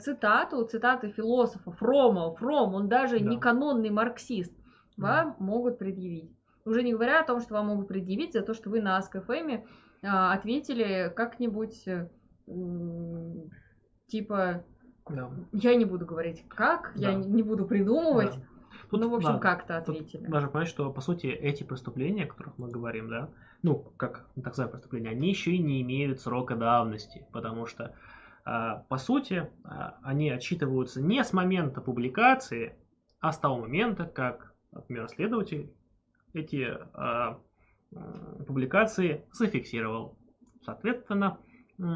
[0.00, 3.24] цитату, цитаты философа Фрома, Фром, он даже да.
[3.24, 4.52] не канонный марксист,
[4.96, 5.44] вам да.
[5.44, 6.30] могут предъявить.
[6.64, 9.64] Уже не говоря о том, что вам могут предъявить за то, что вы на Ask.fm
[10.04, 12.08] а, ответили как-нибудь э,
[14.06, 14.64] типа
[15.08, 15.30] да.
[15.52, 17.10] я не буду говорить как, да.
[17.10, 18.36] я не буду придумывать.
[18.36, 18.42] Да.
[18.90, 20.26] Тут ну, в общем, как-то ответили.
[20.28, 23.30] Важно понять, что, по сути, эти преступления, о которых мы говорим, да,
[23.62, 27.94] ну, как так называемые преступления, они еще и не имеют срока давности, потому что
[28.44, 32.76] по сути, а, они отчитываются не с момента публикации,
[33.20, 35.72] а с того момента, как, например, следователь
[36.32, 37.38] эти а,
[38.46, 40.18] публикации зафиксировал.
[40.64, 41.38] Соответственно,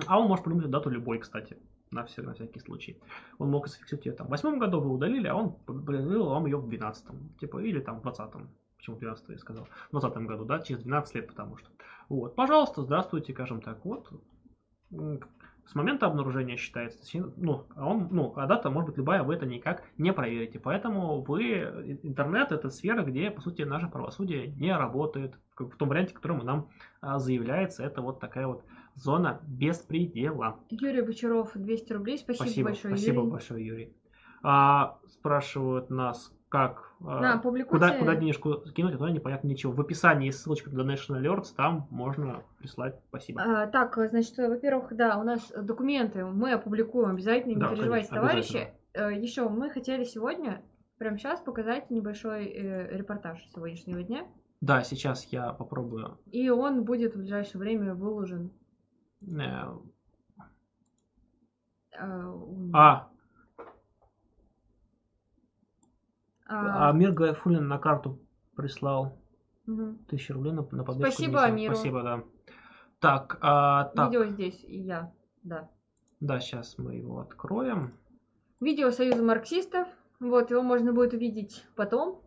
[0.06, 1.56] а он может придумать дату любой, кстати,
[1.90, 3.00] на, все, на всякий случай.
[3.38, 6.58] Он мог зафиксировать ее там в восьмом году, вы удалили, а он предъявил вам ее
[6.58, 8.50] в двенадцатом, типа, или там в двадцатом.
[8.76, 9.66] Почему 12 я сказал?
[9.90, 11.68] В 20 году, да, через 12 лет, потому что.
[12.08, 14.08] Вот, пожалуйста, здравствуйте, скажем так, вот
[15.66, 17.02] с момента обнаружения считается,
[17.36, 20.60] ну, а он, ну, а дата может быть любая, вы это никак не проверите.
[20.60, 25.34] Поэтому вы, интернет это сфера, где, по сути, наше правосудие не работает.
[25.58, 26.68] В том варианте, которому нам
[27.00, 28.62] а, заявляется, это вот такая вот
[28.94, 30.60] зона беспредела.
[30.70, 32.18] Юрий Бочаров, 200 рублей.
[32.18, 33.30] Спасибо, спасибо большое, Спасибо Юрий.
[33.30, 33.96] большое, Юрий.
[34.42, 39.72] А, спрашивают нас, как, да, куда, куда денежку скинуть, а то непонятно ничего.
[39.72, 42.98] В описании есть ссылочка на National Alerts, там можно прислать.
[43.08, 43.42] Спасибо.
[43.42, 48.28] А, так, значит, во-первых, да, у нас документы мы опубликуем обязательно, не да, переживайте, конечно,
[48.28, 48.72] товарищи.
[48.94, 50.62] Э, Еще мы хотели сегодня,
[50.98, 54.26] прямо сейчас, показать небольшой э, репортаж сегодняшнего дня.
[54.62, 56.18] Да, сейчас я попробую.
[56.30, 58.50] И он будет в ближайшее время выложен.
[59.22, 59.76] Э...
[62.72, 63.08] А,
[66.48, 68.18] А, а Мир Гайфулин на карту
[68.54, 69.18] прислал.
[69.66, 69.98] Угу.
[70.08, 71.12] Тысячу рублей на, на поддержку.
[71.12, 71.74] Спасибо, Амиру.
[71.74, 72.22] Спасибо, да.
[73.00, 74.10] Так, а, так.
[74.10, 75.12] Видео здесь и я,
[75.42, 75.68] да.
[76.20, 77.92] Да, сейчас мы его откроем.
[78.60, 79.86] Видео Союза марксистов.
[80.18, 82.22] Вот, его можно будет увидеть потом.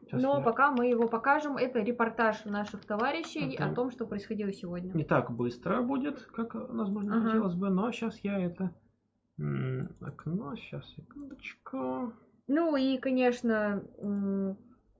[0.00, 0.44] Сейчас Но я...
[0.44, 1.56] пока мы его покажем.
[1.56, 3.66] Это репортаж наших товарищей это...
[3.66, 4.92] о том, что происходило сегодня.
[4.92, 7.26] Не так быстро будет, как нас можно ага.
[7.26, 8.70] хотелось бы, но сейчас я это...
[10.00, 12.12] Окно, сейчас, секундочку.
[12.46, 13.82] Ну и, конечно,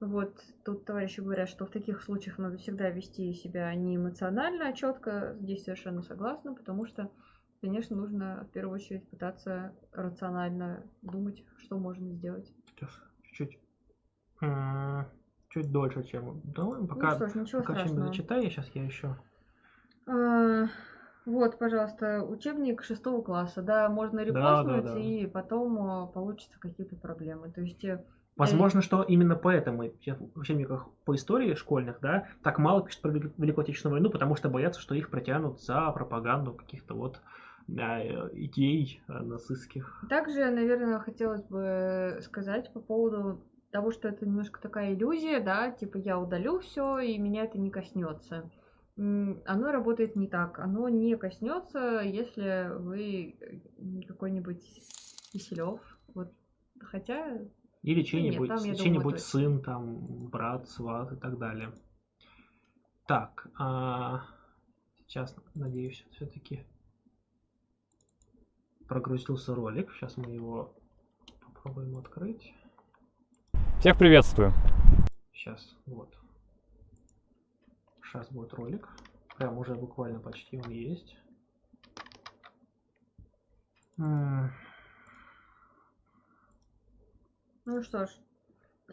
[0.01, 4.73] вот тут товарищи говорят, что в таких случаях надо всегда вести себя не эмоционально, а
[4.73, 5.37] четко.
[5.41, 7.11] Здесь совершенно согласна, потому что,
[7.61, 12.51] конечно, нужно в первую очередь пытаться рационально думать, что можно сделать.
[12.75, 12.91] Сейчас,
[13.23, 13.59] чуть-чуть.
[15.51, 16.89] Чуть дольше, чем думаем.
[16.89, 18.07] Пока, ну что ж, ничего пока страшного.
[18.09, 19.17] зачитаю, сейчас я еще.
[21.27, 25.01] Вот, пожалуйста, учебник шестого класса, да, можно репостнуть, да, да, да.
[25.01, 27.51] и потом а, получится какие-то проблемы.
[27.51, 28.05] То есть э,
[28.37, 29.85] Возможно, что именно поэтому
[30.35, 34.49] в учебниках по истории школьных, да, так мало пишут про Великую Отечественную войну, потому что
[34.49, 37.21] боятся, что их протянут за пропаганду каких-то вот
[37.69, 37.73] э,
[38.33, 40.05] идей э, нацистских.
[40.11, 43.41] Также, наверное, хотелось бы сказать по поводу
[43.71, 47.71] того, что это немножко такая иллюзия, да, типа я удалю все и меня это не
[47.71, 48.51] коснется.
[48.97, 50.59] Оно работает не так.
[50.61, 54.63] Оно не коснется, если вы э, какой-нибудь
[55.33, 55.81] Киселев.
[56.15, 56.33] Вот,
[56.81, 57.41] хотя
[57.83, 61.71] или чей-нибудь, чей-нибудь сын, там, брат, сват и так далее.
[63.07, 64.23] Так, а,
[65.07, 66.65] сейчас, надеюсь, все-таки
[68.89, 69.93] прогрузился ролик.
[69.93, 70.75] Сейчас мы его
[71.45, 72.55] попробуем открыть.
[73.81, 74.53] Всех приветствую.
[75.33, 76.09] Сейчас, вот.
[78.15, 78.89] Сейчас будет ролик.
[79.37, 81.17] Прям уже буквально почти он есть.
[83.97, 84.51] Ну
[87.83, 88.11] что ж.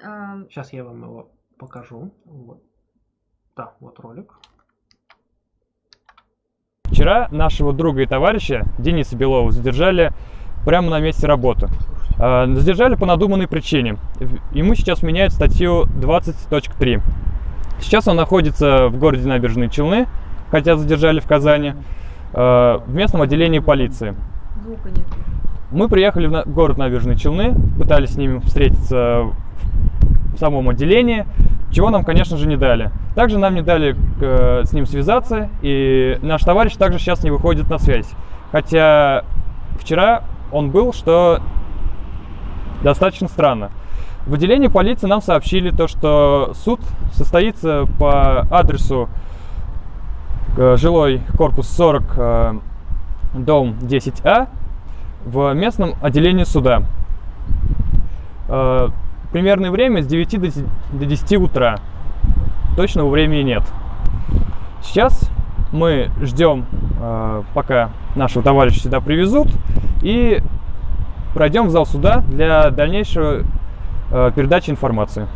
[0.03, 0.43] А...
[0.49, 2.11] Сейчас я вам его покажу.
[2.25, 2.63] Вот.
[3.55, 4.39] Да, вот ролик.
[6.85, 10.13] Вчера нашего друга и товарища Дениса Белова задержали
[10.65, 11.67] прямо на месте работы.
[12.19, 13.99] А, задержали по надуманной причине.
[14.51, 17.03] Ему сейчас меняют статью 20.3.
[17.81, 20.07] Сейчас он находится в городе Набережные Челны,
[20.49, 21.73] хотя задержали в Казани,
[22.33, 24.15] а, в местном отделении полиции.
[24.63, 25.05] Звука нет.
[25.71, 29.31] Мы приехали в город Набережные Челны, пытались с ними встретиться
[30.33, 31.25] в самом отделении,
[31.71, 32.91] чего нам, конечно же, не дали.
[33.15, 37.69] Также нам не дали э, с ним связаться, и наш товарищ также сейчас не выходит
[37.69, 38.09] на связь.
[38.51, 39.23] Хотя
[39.79, 41.39] вчера он был, что
[42.83, 43.71] достаточно странно.
[44.27, 46.79] В отделении полиции нам сообщили то, что суд
[47.11, 49.09] состоится по адресу
[50.57, 52.53] э, жилой корпус 40, э,
[53.33, 54.47] дом 10А,
[55.25, 56.83] в местном отделении суда.
[58.47, 58.89] Э,
[59.31, 61.79] примерное время с 9 до 10 утра.
[62.77, 63.63] Точного времени нет.
[64.83, 65.31] Сейчас
[65.71, 66.65] мы ждем,
[67.53, 69.47] пока нашего товарища сюда привезут,
[70.01, 70.41] и
[71.33, 73.43] пройдем в зал суда для дальнейшего
[74.35, 75.27] передачи информации.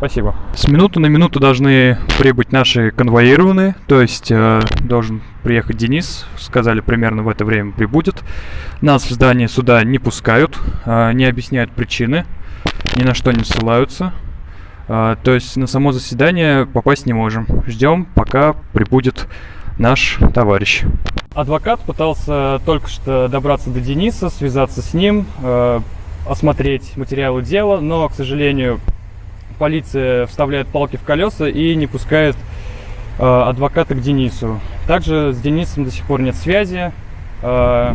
[0.00, 0.34] Спасибо.
[0.54, 6.80] С минуты на минуту должны прибыть наши конвоированные, то есть э, должен приехать Денис, сказали
[6.80, 8.22] примерно в это время прибудет.
[8.80, 12.24] Нас в здание суда не пускают, э, не объясняют причины,
[12.96, 14.14] ни на что не ссылаются.
[14.88, 17.46] Э, то есть на само заседание попасть не можем.
[17.66, 19.28] Ждем, пока прибудет
[19.76, 20.84] наш товарищ.
[21.34, 25.80] Адвокат пытался только что добраться до Дениса, связаться с ним, э,
[26.28, 28.80] осмотреть материалы дела, но, к сожалению,
[29.58, 32.36] полиция вставляет палки в колеса и не пускает
[33.18, 34.60] э, адвоката к Денису.
[34.86, 36.92] Также с Денисом до сих пор нет связи.
[37.42, 37.94] Э,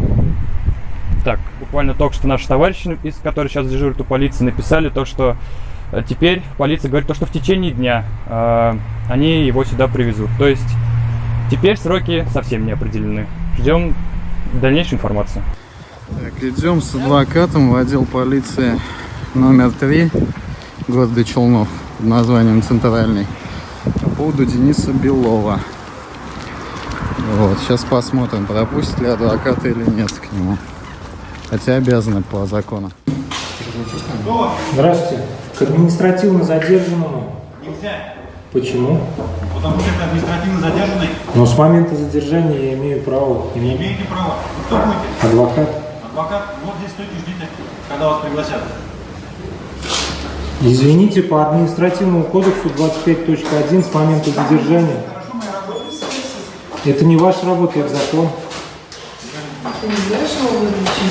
[1.24, 5.36] так, буквально только что наши товарищи, из которых сейчас дежурят у полиции, написали то, что
[5.92, 8.78] э, теперь полиция говорит то, что в течение дня э,
[9.10, 10.30] они его сюда привезут.
[10.38, 10.70] То есть
[11.50, 13.26] теперь сроки совсем не определены.
[13.58, 13.96] Ждем
[14.54, 15.42] дальнейшей информации.
[16.08, 18.80] Так, идем с адвокатом в отдел полиции
[19.34, 20.12] номер три
[20.88, 21.68] города Челнов
[21.98, 23.26] под названием Центральный
[24.04, 25.60] по поводу Дениса Белова.
[27.38, 30.58] Вот, сейчас посмотрим, пропустит ли адвоката или нет к нему.
[31.50, 32.92] Хотя обязаны по закону.
[34.74, 35.24] Здравствуйте.
[35.58, 37.36] К административно задержанному.
[37.64, 38.14] Нельзя.
[38.52, 39.02] Почему?
[39.56, 41.10] Потому что это административно задержанный.
[41.34, 43.48] Но с момента задержания я имею право.
[43.56, 44.36] Не имеете права.
[44.68, 45.28] Кто будете?
[45.28, 45.85] Адвокат.
[46.16, 46.44] Адвокат.
[46.64, 47.50] Вот здесь стойте, ждите,
[47.90, 48.62] когда вас пригласят.
[50.62, 55.04] Извините, по административному кодексу 25.1 с момента задержания.
[56.86, 58.30] Это не ваша работа, это закон.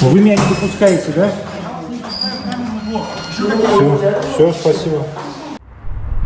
[0.01, 1.31] Вы меня не допускаете, да?
[3.31, 5.03] Все, все, спасибо.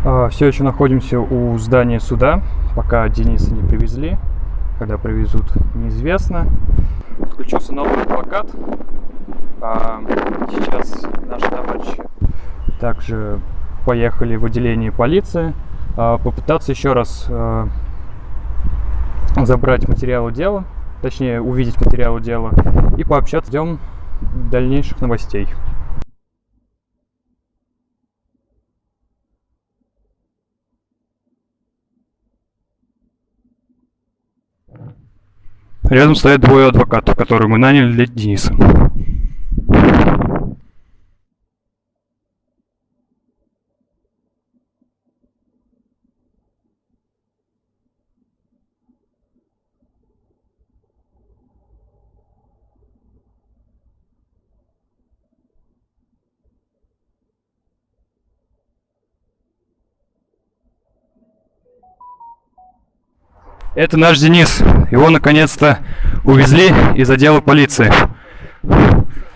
[0.05, 2.43] А, все еще находимся у здания суда,
[2.77, 4.19] пока Дениса не привезли.
[4.79, 5.45] Когда привезут,
[5.75, 6.47] неизвестно.
[7.33, 8.47] Включился новый адвокат.
[9.61, 10.01] А,
[10.51, 12.03] сейчас наши товарищи
[12.79, 13.41] также
[13.85, 15.53] поехали в отделение полиции
[15.97, 17.69] а, попытаться еще раз а,
[19.37, 20.65] забрать материалы дела,
[21.03, 22.53] точнее увидеть материалы дела
[22.97, 23.51] и пообщаться.
[23.51, 23.79] Ждем
[24.51, 25.49] дальнейших новостей.
[35.91, 38.55] Рядом стоят двое адвокатов, которые мы наняли для Дениса.
[63.79, 64.59] Это наш Денис.
[64.91, 65.79] Его наконец-то
[66.25, 67.93] увезли из отдела полиции.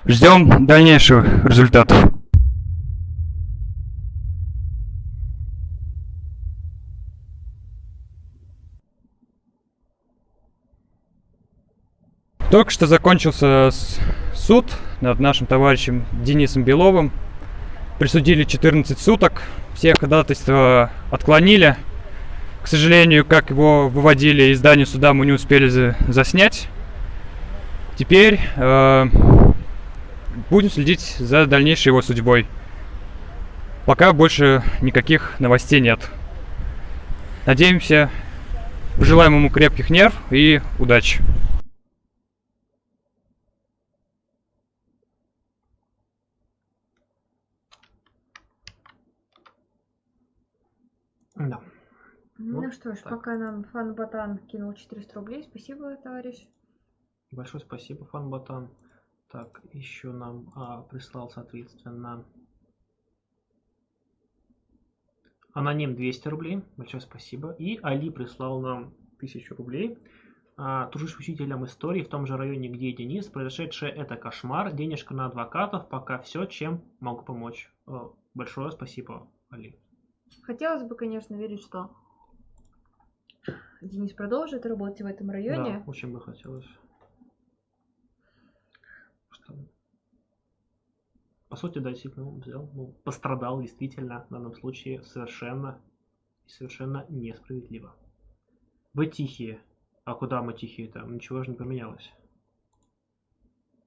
[0.05, 2.13] Ждем дальнейших результатов.
[12.51, 13.71] Только что закончился
[14.35, 14.67] суд
[15.01, 17.13] над нашим товарищем Денисом Беловым.
[18.01, 19.41] Присудили 14 суток.
[19.75, 21.77] Все ходатайства отклонили.
[22.63, 26.69] К сожалению, как его выводили из здания суда, мы не успели за заснять.
[27.97, 29.07] Теперь э,
[30.49, 32.47] будем следить за дальнейшей его судьбой.
[33.85, 36.09] Пока больше никаких новостей нет.
[37.47, 38.11] Надеемся,
[38.97, 41.21] пожелаем ему крепких нерв и удачи.
[51.35, 51.59] Да.
[52.53, 53.15] Ну вот что ж, так.
[53.15, 55.43] пока нам Фан Батан кинул 400 рублей.
[55.43, 56.47] Спасибо, товарищ.
[57.31, 58.69] Большое спасибо, Фан Батан.
[59.31, 62.27] Так, еще нам а, прислал, соответственно,
[65.55, 66.63] Аноним 200 рублей.
[66.77, 67.53] Большое спасибо.
[67.53, 69.99] И Али прислал нам 1000 рублей.
[70.59, 73.29] А, Дружишь учителем истории в том же районе, где и Денис.
[73.29, 74.75] Произошедшее это кошмар.
[74.75, 75.89] Денежка на адвокатов.
[75.89, 77.73] Пока все, чем могу помочь.
[78.35, 79.79] Большое спасибо, Али.
[80.43, 81.97] Хотелось бы, конечно, верить, что
[83.81, 85.79] Денис продолжит работать в этом районе.
[85.79, 86.67] Да, очень бы хотелось.
[89.31, 89.55] Что...
[91.49, 95.81] По сути, да, действительно, он взял, ну, пострадал действительно в данном случае совершенно,
[96.47, 97.95] совершенно несправедливо.
[98.95, 99.61] Вы тихие.
[100.05, 101.15] А куда мы тихие там?
[101.15, 102.13] Ничего же не поменялось.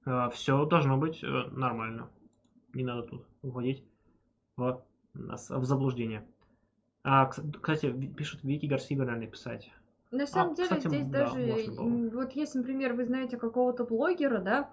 [0.04, 2.10] А, все должно быть э, нормально.
[2.74, 3.84] Не надо тут вводить
[4.56, 4.84] в,
[5.14, 6.26] в заблуждение.
[7.08, 9.70] А, кстати, пишут Вики Гарсия, наверное, писать.
[10.10, 13.84] На а, самом а, деле кстати, здесь да, даже, вот если, например, вы знаете какого-то
[13.84, 14.68] блогера, да,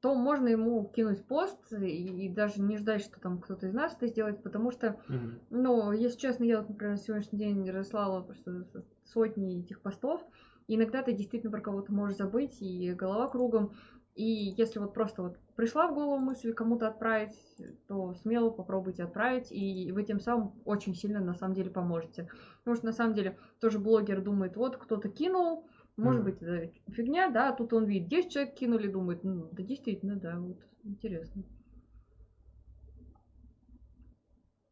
[0.00, 3.92] то можно ему кинуть пост и, и даже не ждать, что там кто-то из нас
[3.92, 5.30] это сделает, потому что, угу.
[5.50, 8.66] ну, если честно, я например, сегодняшний день разослала просто
[9.02, 10.20] сотни этих постов,
[10.68, 13.72] иногда ты действительно про кого-то можешь забыть, и голова кругом,
[14.14, 17.36] и если вот просто вот пришла в голову мысль кому-то отправить,
[17.88, 22.28] то смело попробуйте отправить, и вы тем самым очень сильно на самом деле поможете.
[22.58, 26.24] Потому что на самом деле тоже блогер думает, вот кто-то кинул, может mm.
[26.24, 30.16] быть, это фигня, да, а тут он видит, 10 человек кинули, думает, ну, да действительно,
[30.16, 31.42] да, вот, интересно.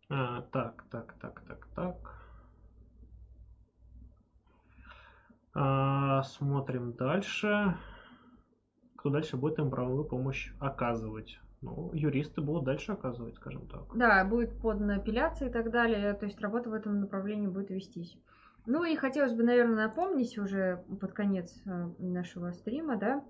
[0.08, 2.22] А, так, так, так, так, так.
[5.54, 7.76] А, смотрим дальше
[9.02, 11.40] кто дальше будет им правовую помощь оказывать.
[11.60, 13.82] Ну, юристы будут дальше оказывать, скажем так.
[13.96, 18.16] Да, будет подана апелляция и так далее, то есть работа в этом направлении будет вестись.
[18.64, 23.24] Ну и хотелось бы, наверное, напомнить уже под конец э, нашего стрима, да,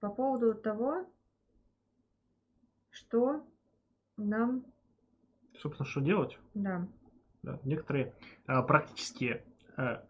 [0.00, 1.04] по поводу того,
[2.88, 3.44] что
[4.16, 4.64] нам...
[5.58, 6.38] Собственно, что делать?
[6.54, 6.88] Да.
[7.42, 8.14] да некоторые
[8.46, 9.44] а, практические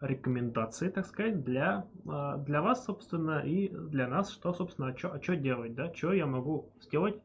[0.00, 5.36] рекомендации, так сказать, для, э, для вас, собственно, и для нас, что, собственно, что а
[5.36, 7.20] делать, да, что я могу сделать,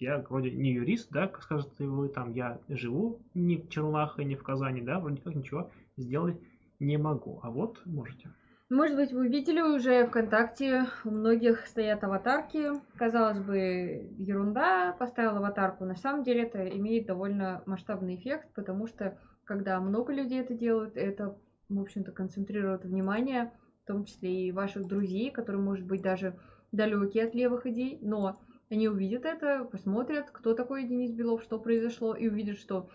[0.00, 4.24] я вроде не юрист, да, как скажете вы, там, я живу не в Челнах и
[4.24, 6.40] не в Казани, да, вроде как ничего сделать
[6.80, 8.30] не могу, а вот можете.
[8.70, 12.70] Может быть, вы видели уже ВКонтакте, у многих стоят аватарки.
[12.96, 15.84] Казалось бы, ерунда, поставил аватарку.
[15.84, 20.96] На самом деле это имеет довольно масштабный эффект, потому что когда много людей это делают,
[20.96, 21.36] это
[21.68, 26.38] в общем-то, концентрирует внимание, в том числе и ваших друзей, которые, может быть, даже
[26.72, 28.38] далекие от левых идей, но
[28.70, 32.88] они увидят это, посмотрят, кто такой Денис Белов, что произошло, и увидят, что,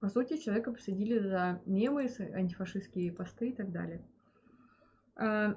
[0.00, 4.04] по сути, человека посадили за мемы, антифашистские посты и так далее.
[5.16, 5.56] А,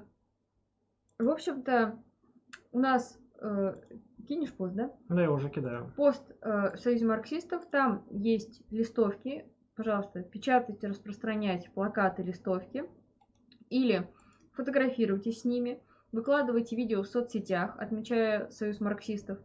[1.18, 2.02] в общем-то,
[2.72, 3.74] у нас э,
[4.26, 4.92] кинешь пост, да?
[5.08, 5.92] Да, я уже кидаю.
[5.96, 9.46] Пост э, в Союзе марксистов, там есть листовки,
[9.76, 12.84] пожалуйста, печатайте, распространяйте плакаты, листовки,
[13.70, 14.08] или
[14.52, 15.80] фотографируйтесь с ними,
[16.12, 19.38] выкладывайте видео в соцсетях, отмечая Союз марксистов.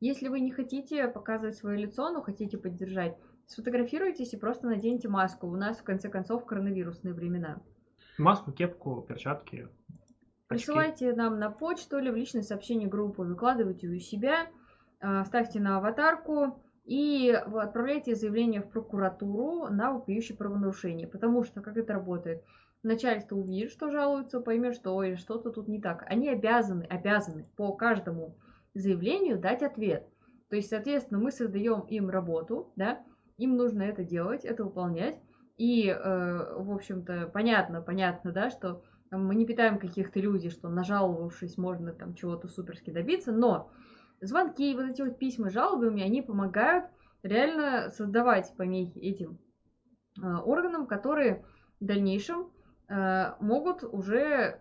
[0.00, 3.16] Если вы не хотите показывать свое лицо, но хотите поддержать,
[3.46, 5.46] сфотографируйтесь и просто наденьте маску.
[5.46, 7.60] У нас, в конце концов, коронавирусные времена.
[8.18, 9.68] Маску, кепку, перчатки.
[10.48, 14.48] Присылайте нам на почту или в личное сообщение группы, выкладывайте у себя,
[15.00, 21.06] а, ставьте на аватарку и отправляйте заявление в прокуратуру на вопиющее правонарушение.
[21.06, 22.42] Потому что, как это работает,
[22.82, 26.04] начальство увидит, что жалуются, поймет, что ой, что-то тут не так.
[26.08, 28.36] Они обязаны, обязаны по каждому
[28.74, 30.06] заявлению дать ответ.
[30.48, 33.04] То есть, соответственно, мы создаем им работу, да,
[33.38, 35.16] им нужно это делать, это выполнять.
[35.56, 41.58] И, э, в общем-то, понятно, понятно, да, что мы не питаем каких-то иллюзий, что нажаловавшись
[41.58, 43.70] можно там чего-то суперски добиться, но
[44.20, 46.86] звонки, вот эти вот письма с жалобами, они помогают
[47.22, 49.38] реально создавать помехи этим
[50.22, 51.44] э, органам, которые
[51.80, 52.50] в дальнейшем
[52.88, 54.60] э, могут уже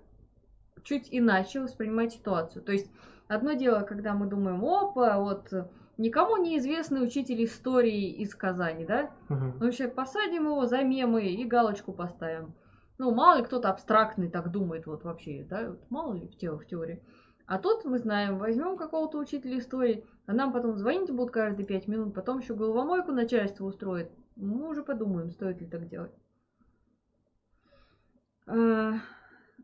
[0.83, 2.63] чуть иначе воспринимать ситуацию.
[2.63, 2.91] То есть
[3.27, 5.51] одно дело, когда мы думаем, опа, вот
[5.97, 9.11] никому неизвестный учитель истории из Казани, да?
[9.29, 9.39] Угу.
[9.39, 12.55] Ну, вообще посадим его за мемы и галочку поставим.
[12.97, 16.51] Ну, мало ли кто-то абстрактный так думает, вот вообще, да, вот, мало ли в, те,
[16.51, 17.01] в теории.
[17.49, 21.87] А тут мы знаем, возьмем какого-то учителя истории, а нам потом звонить будут каждые пять
[21.87, 24.11] минут, потом еще головомойку начальство устроит.
[24.35, 26.11] Мы уже подумаем, стоит ли так делать.
[28.45, 28.99] А,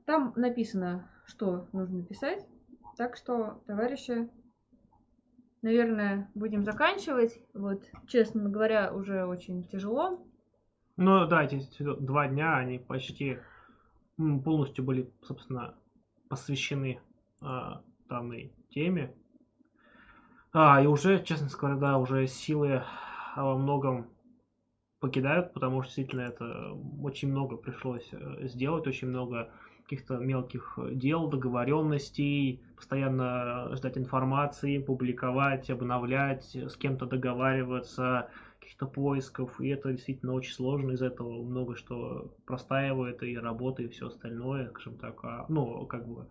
[0.07, 2.43] там написано, что нужно писать.
[2.97, 4.31] Так что, товарищи,
[5.61, 7.39] наверное, будем заканчивать.
[7.53, 10.27] Вот, честно говоря, уже очень тяжело.
[10.97, 11.61] Ну да, эти
[11.99, 13.37] два дня, они почти
[14.17, 15.75] полностью были, собственно,
[16.29, 16.99] посвящены
[17.41, 19.13] а, данной теме.
[20.53, 22.83] А, и уже, честно говоря, да, уже силы
[23.35, 24.07] во многом
[24.99, 29.51] покидают, потому что действительно это очень много пришлось э, сделать, очень много
[29.83, 38.29] каких-то мелких дел, договоренностей, постоянно ждать информации, публиковать, обновлять, с кем-то договариваться,
[38.59, 43.89] каких-то поисков, и это действительно очень сложно, из этого много что простаивает, и работа, и
[43.89, 46.27] все остальное, скажем так, а, ну, как бы,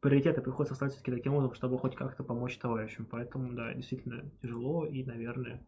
[0.00, 4.86] приоритеты приходится ставить все-таки таким образом, чтобы хоть как-то помочь товарищам, поэтому, да, действительно тяжело,
[4.86, 5.64] и, наверное,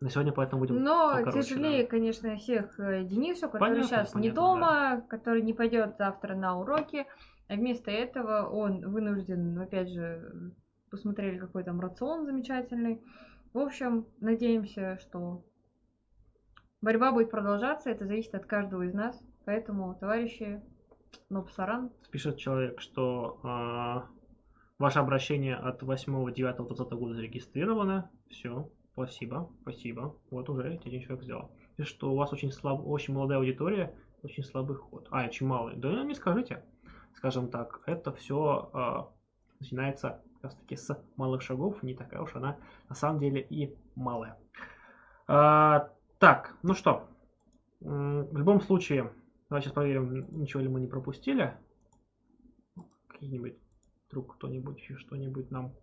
[0.00, 1.88] на сегодня поэтому будем Но покороче, тяжелее, да.
[1.88, 5.00] конечно, всех э, Денису, который понятно, сейчас понятно, не дома, да.
[5.08, 7.06] который не пойдет завтра на уроки,
[7.48, 10.52] а вместо этого он вынужден, опять же,
[10.90, 13.00] посмотрели, какой там рацион замечательный,
[13.54, 15.44] в общем, надеемся, что
[16.82, 17.88] борьба будет продолжаться.
[17.88, 19.16] Это зависит от каждого из нас.
[19.44, 20.60] Поэтому, товарищи,
[21.28, 21.90] Нопсаран.
[22.10, 24.14] Пишет человек, что э,
[24.78, 28.10] ваше обращение от 8.9.2020 года зарегистрировано.
[28.28, 30.16] Все, спасибо, спасибо.
[30.30, 31.50] Вот уже один человек сделал.
[31.76, 35.08] Пишет, что у вас очень, слаб, очень молодая аудитория, очень слабый ход.
[35.10, 35.76] А, очень малый.
[35.76, 36.64] Да не скажите.
[37.14, 39.08] Скажем так, это все э, а,
[39.60, 42.58] начинается раз таки с малых шагов, не такая уж она
[42.88, 44.38] на самом деле и малая.
[45.26, 47.08] А, так, ну что,
[47.80, 49.10] в любом случае,
[49.48, 51.56] давайте сейчас проверим, ничего ли мы не пропустили.
[53.08, 53.56] Какие-нибудь,
[54.08, 55.74] вдруг кто-нибудь еще что-нибудь нам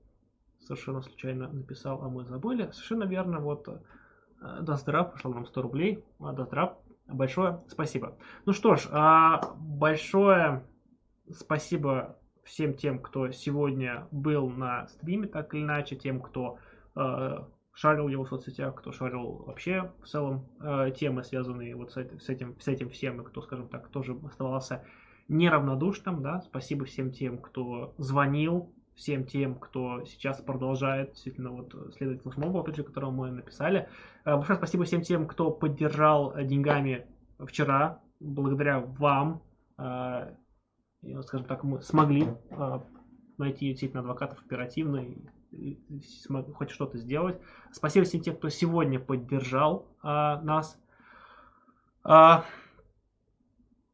[0.59, 2.69] совершенно случайно написал, а мы забыли.
[2.71, 6.03] Совершенно верно, вот э, Даздрав пришел нам 100 рублей.
[6.19, 6.77] А, Даздрав,
[7.07, 8.17] большое спасибо.
[8.45, 10.63] Ну что ж, а, большое
[11.31, 16.57] спасибо всем тем, кто сегодня был на стриме, так или иначе, тем, кто
[16.95, 17.37] э,
[17.73, 22.29] шарил его в соцсетях, кто шарил вообще в целом э, темы, связанные вот с, с,
[22.29, 24.83] этим, с этим всем, и кто, скажем так, тоже оставался
[25.27, 32.23] неравнодушным, да, спасибо всем тем, кто звонил, всем тем, кто сейчас продолжает действительно вот следовать
[32.23, 33.87] тому опыт которого мы написали.
[34.25, 37.07] Э, большое спасибо всем тем, кто поддержал деньгами
[37.39, 39.41] вчера, благодаря вам,
[39.77, 40.35] э,
[41.23, 42.83] скажем так, мы смогли а,
[43.37, 45.17] найти действительно адвокатов оперативно и
[46.55, 47.39] хоть что-то сделать.
[47.71, 50.79] Спасибо всем тем, кто сегодня поддержал а, нас.
[52.03, 52.45] А,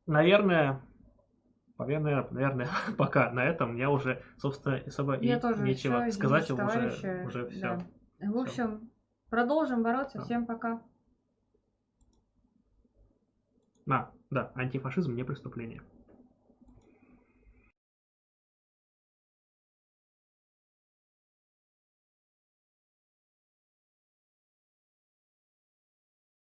[0.05, 0.81] наверное,
[1.77, 6.49] наверное, наверное, пока на этом я уже, собственно, особо я и тоже нечего все, сказать,
[6.51, 7.61] уже, уже все.
[8.19, 8.31] Да.
[8.31, 8.87] В общем, все.
[9.29, 10.19] продолжим бороться.
[10.19, 10.23] Да.
[10.23, 10.81] Всем пока.
[13.89, 15.81] А, да, антифашизм не преступление.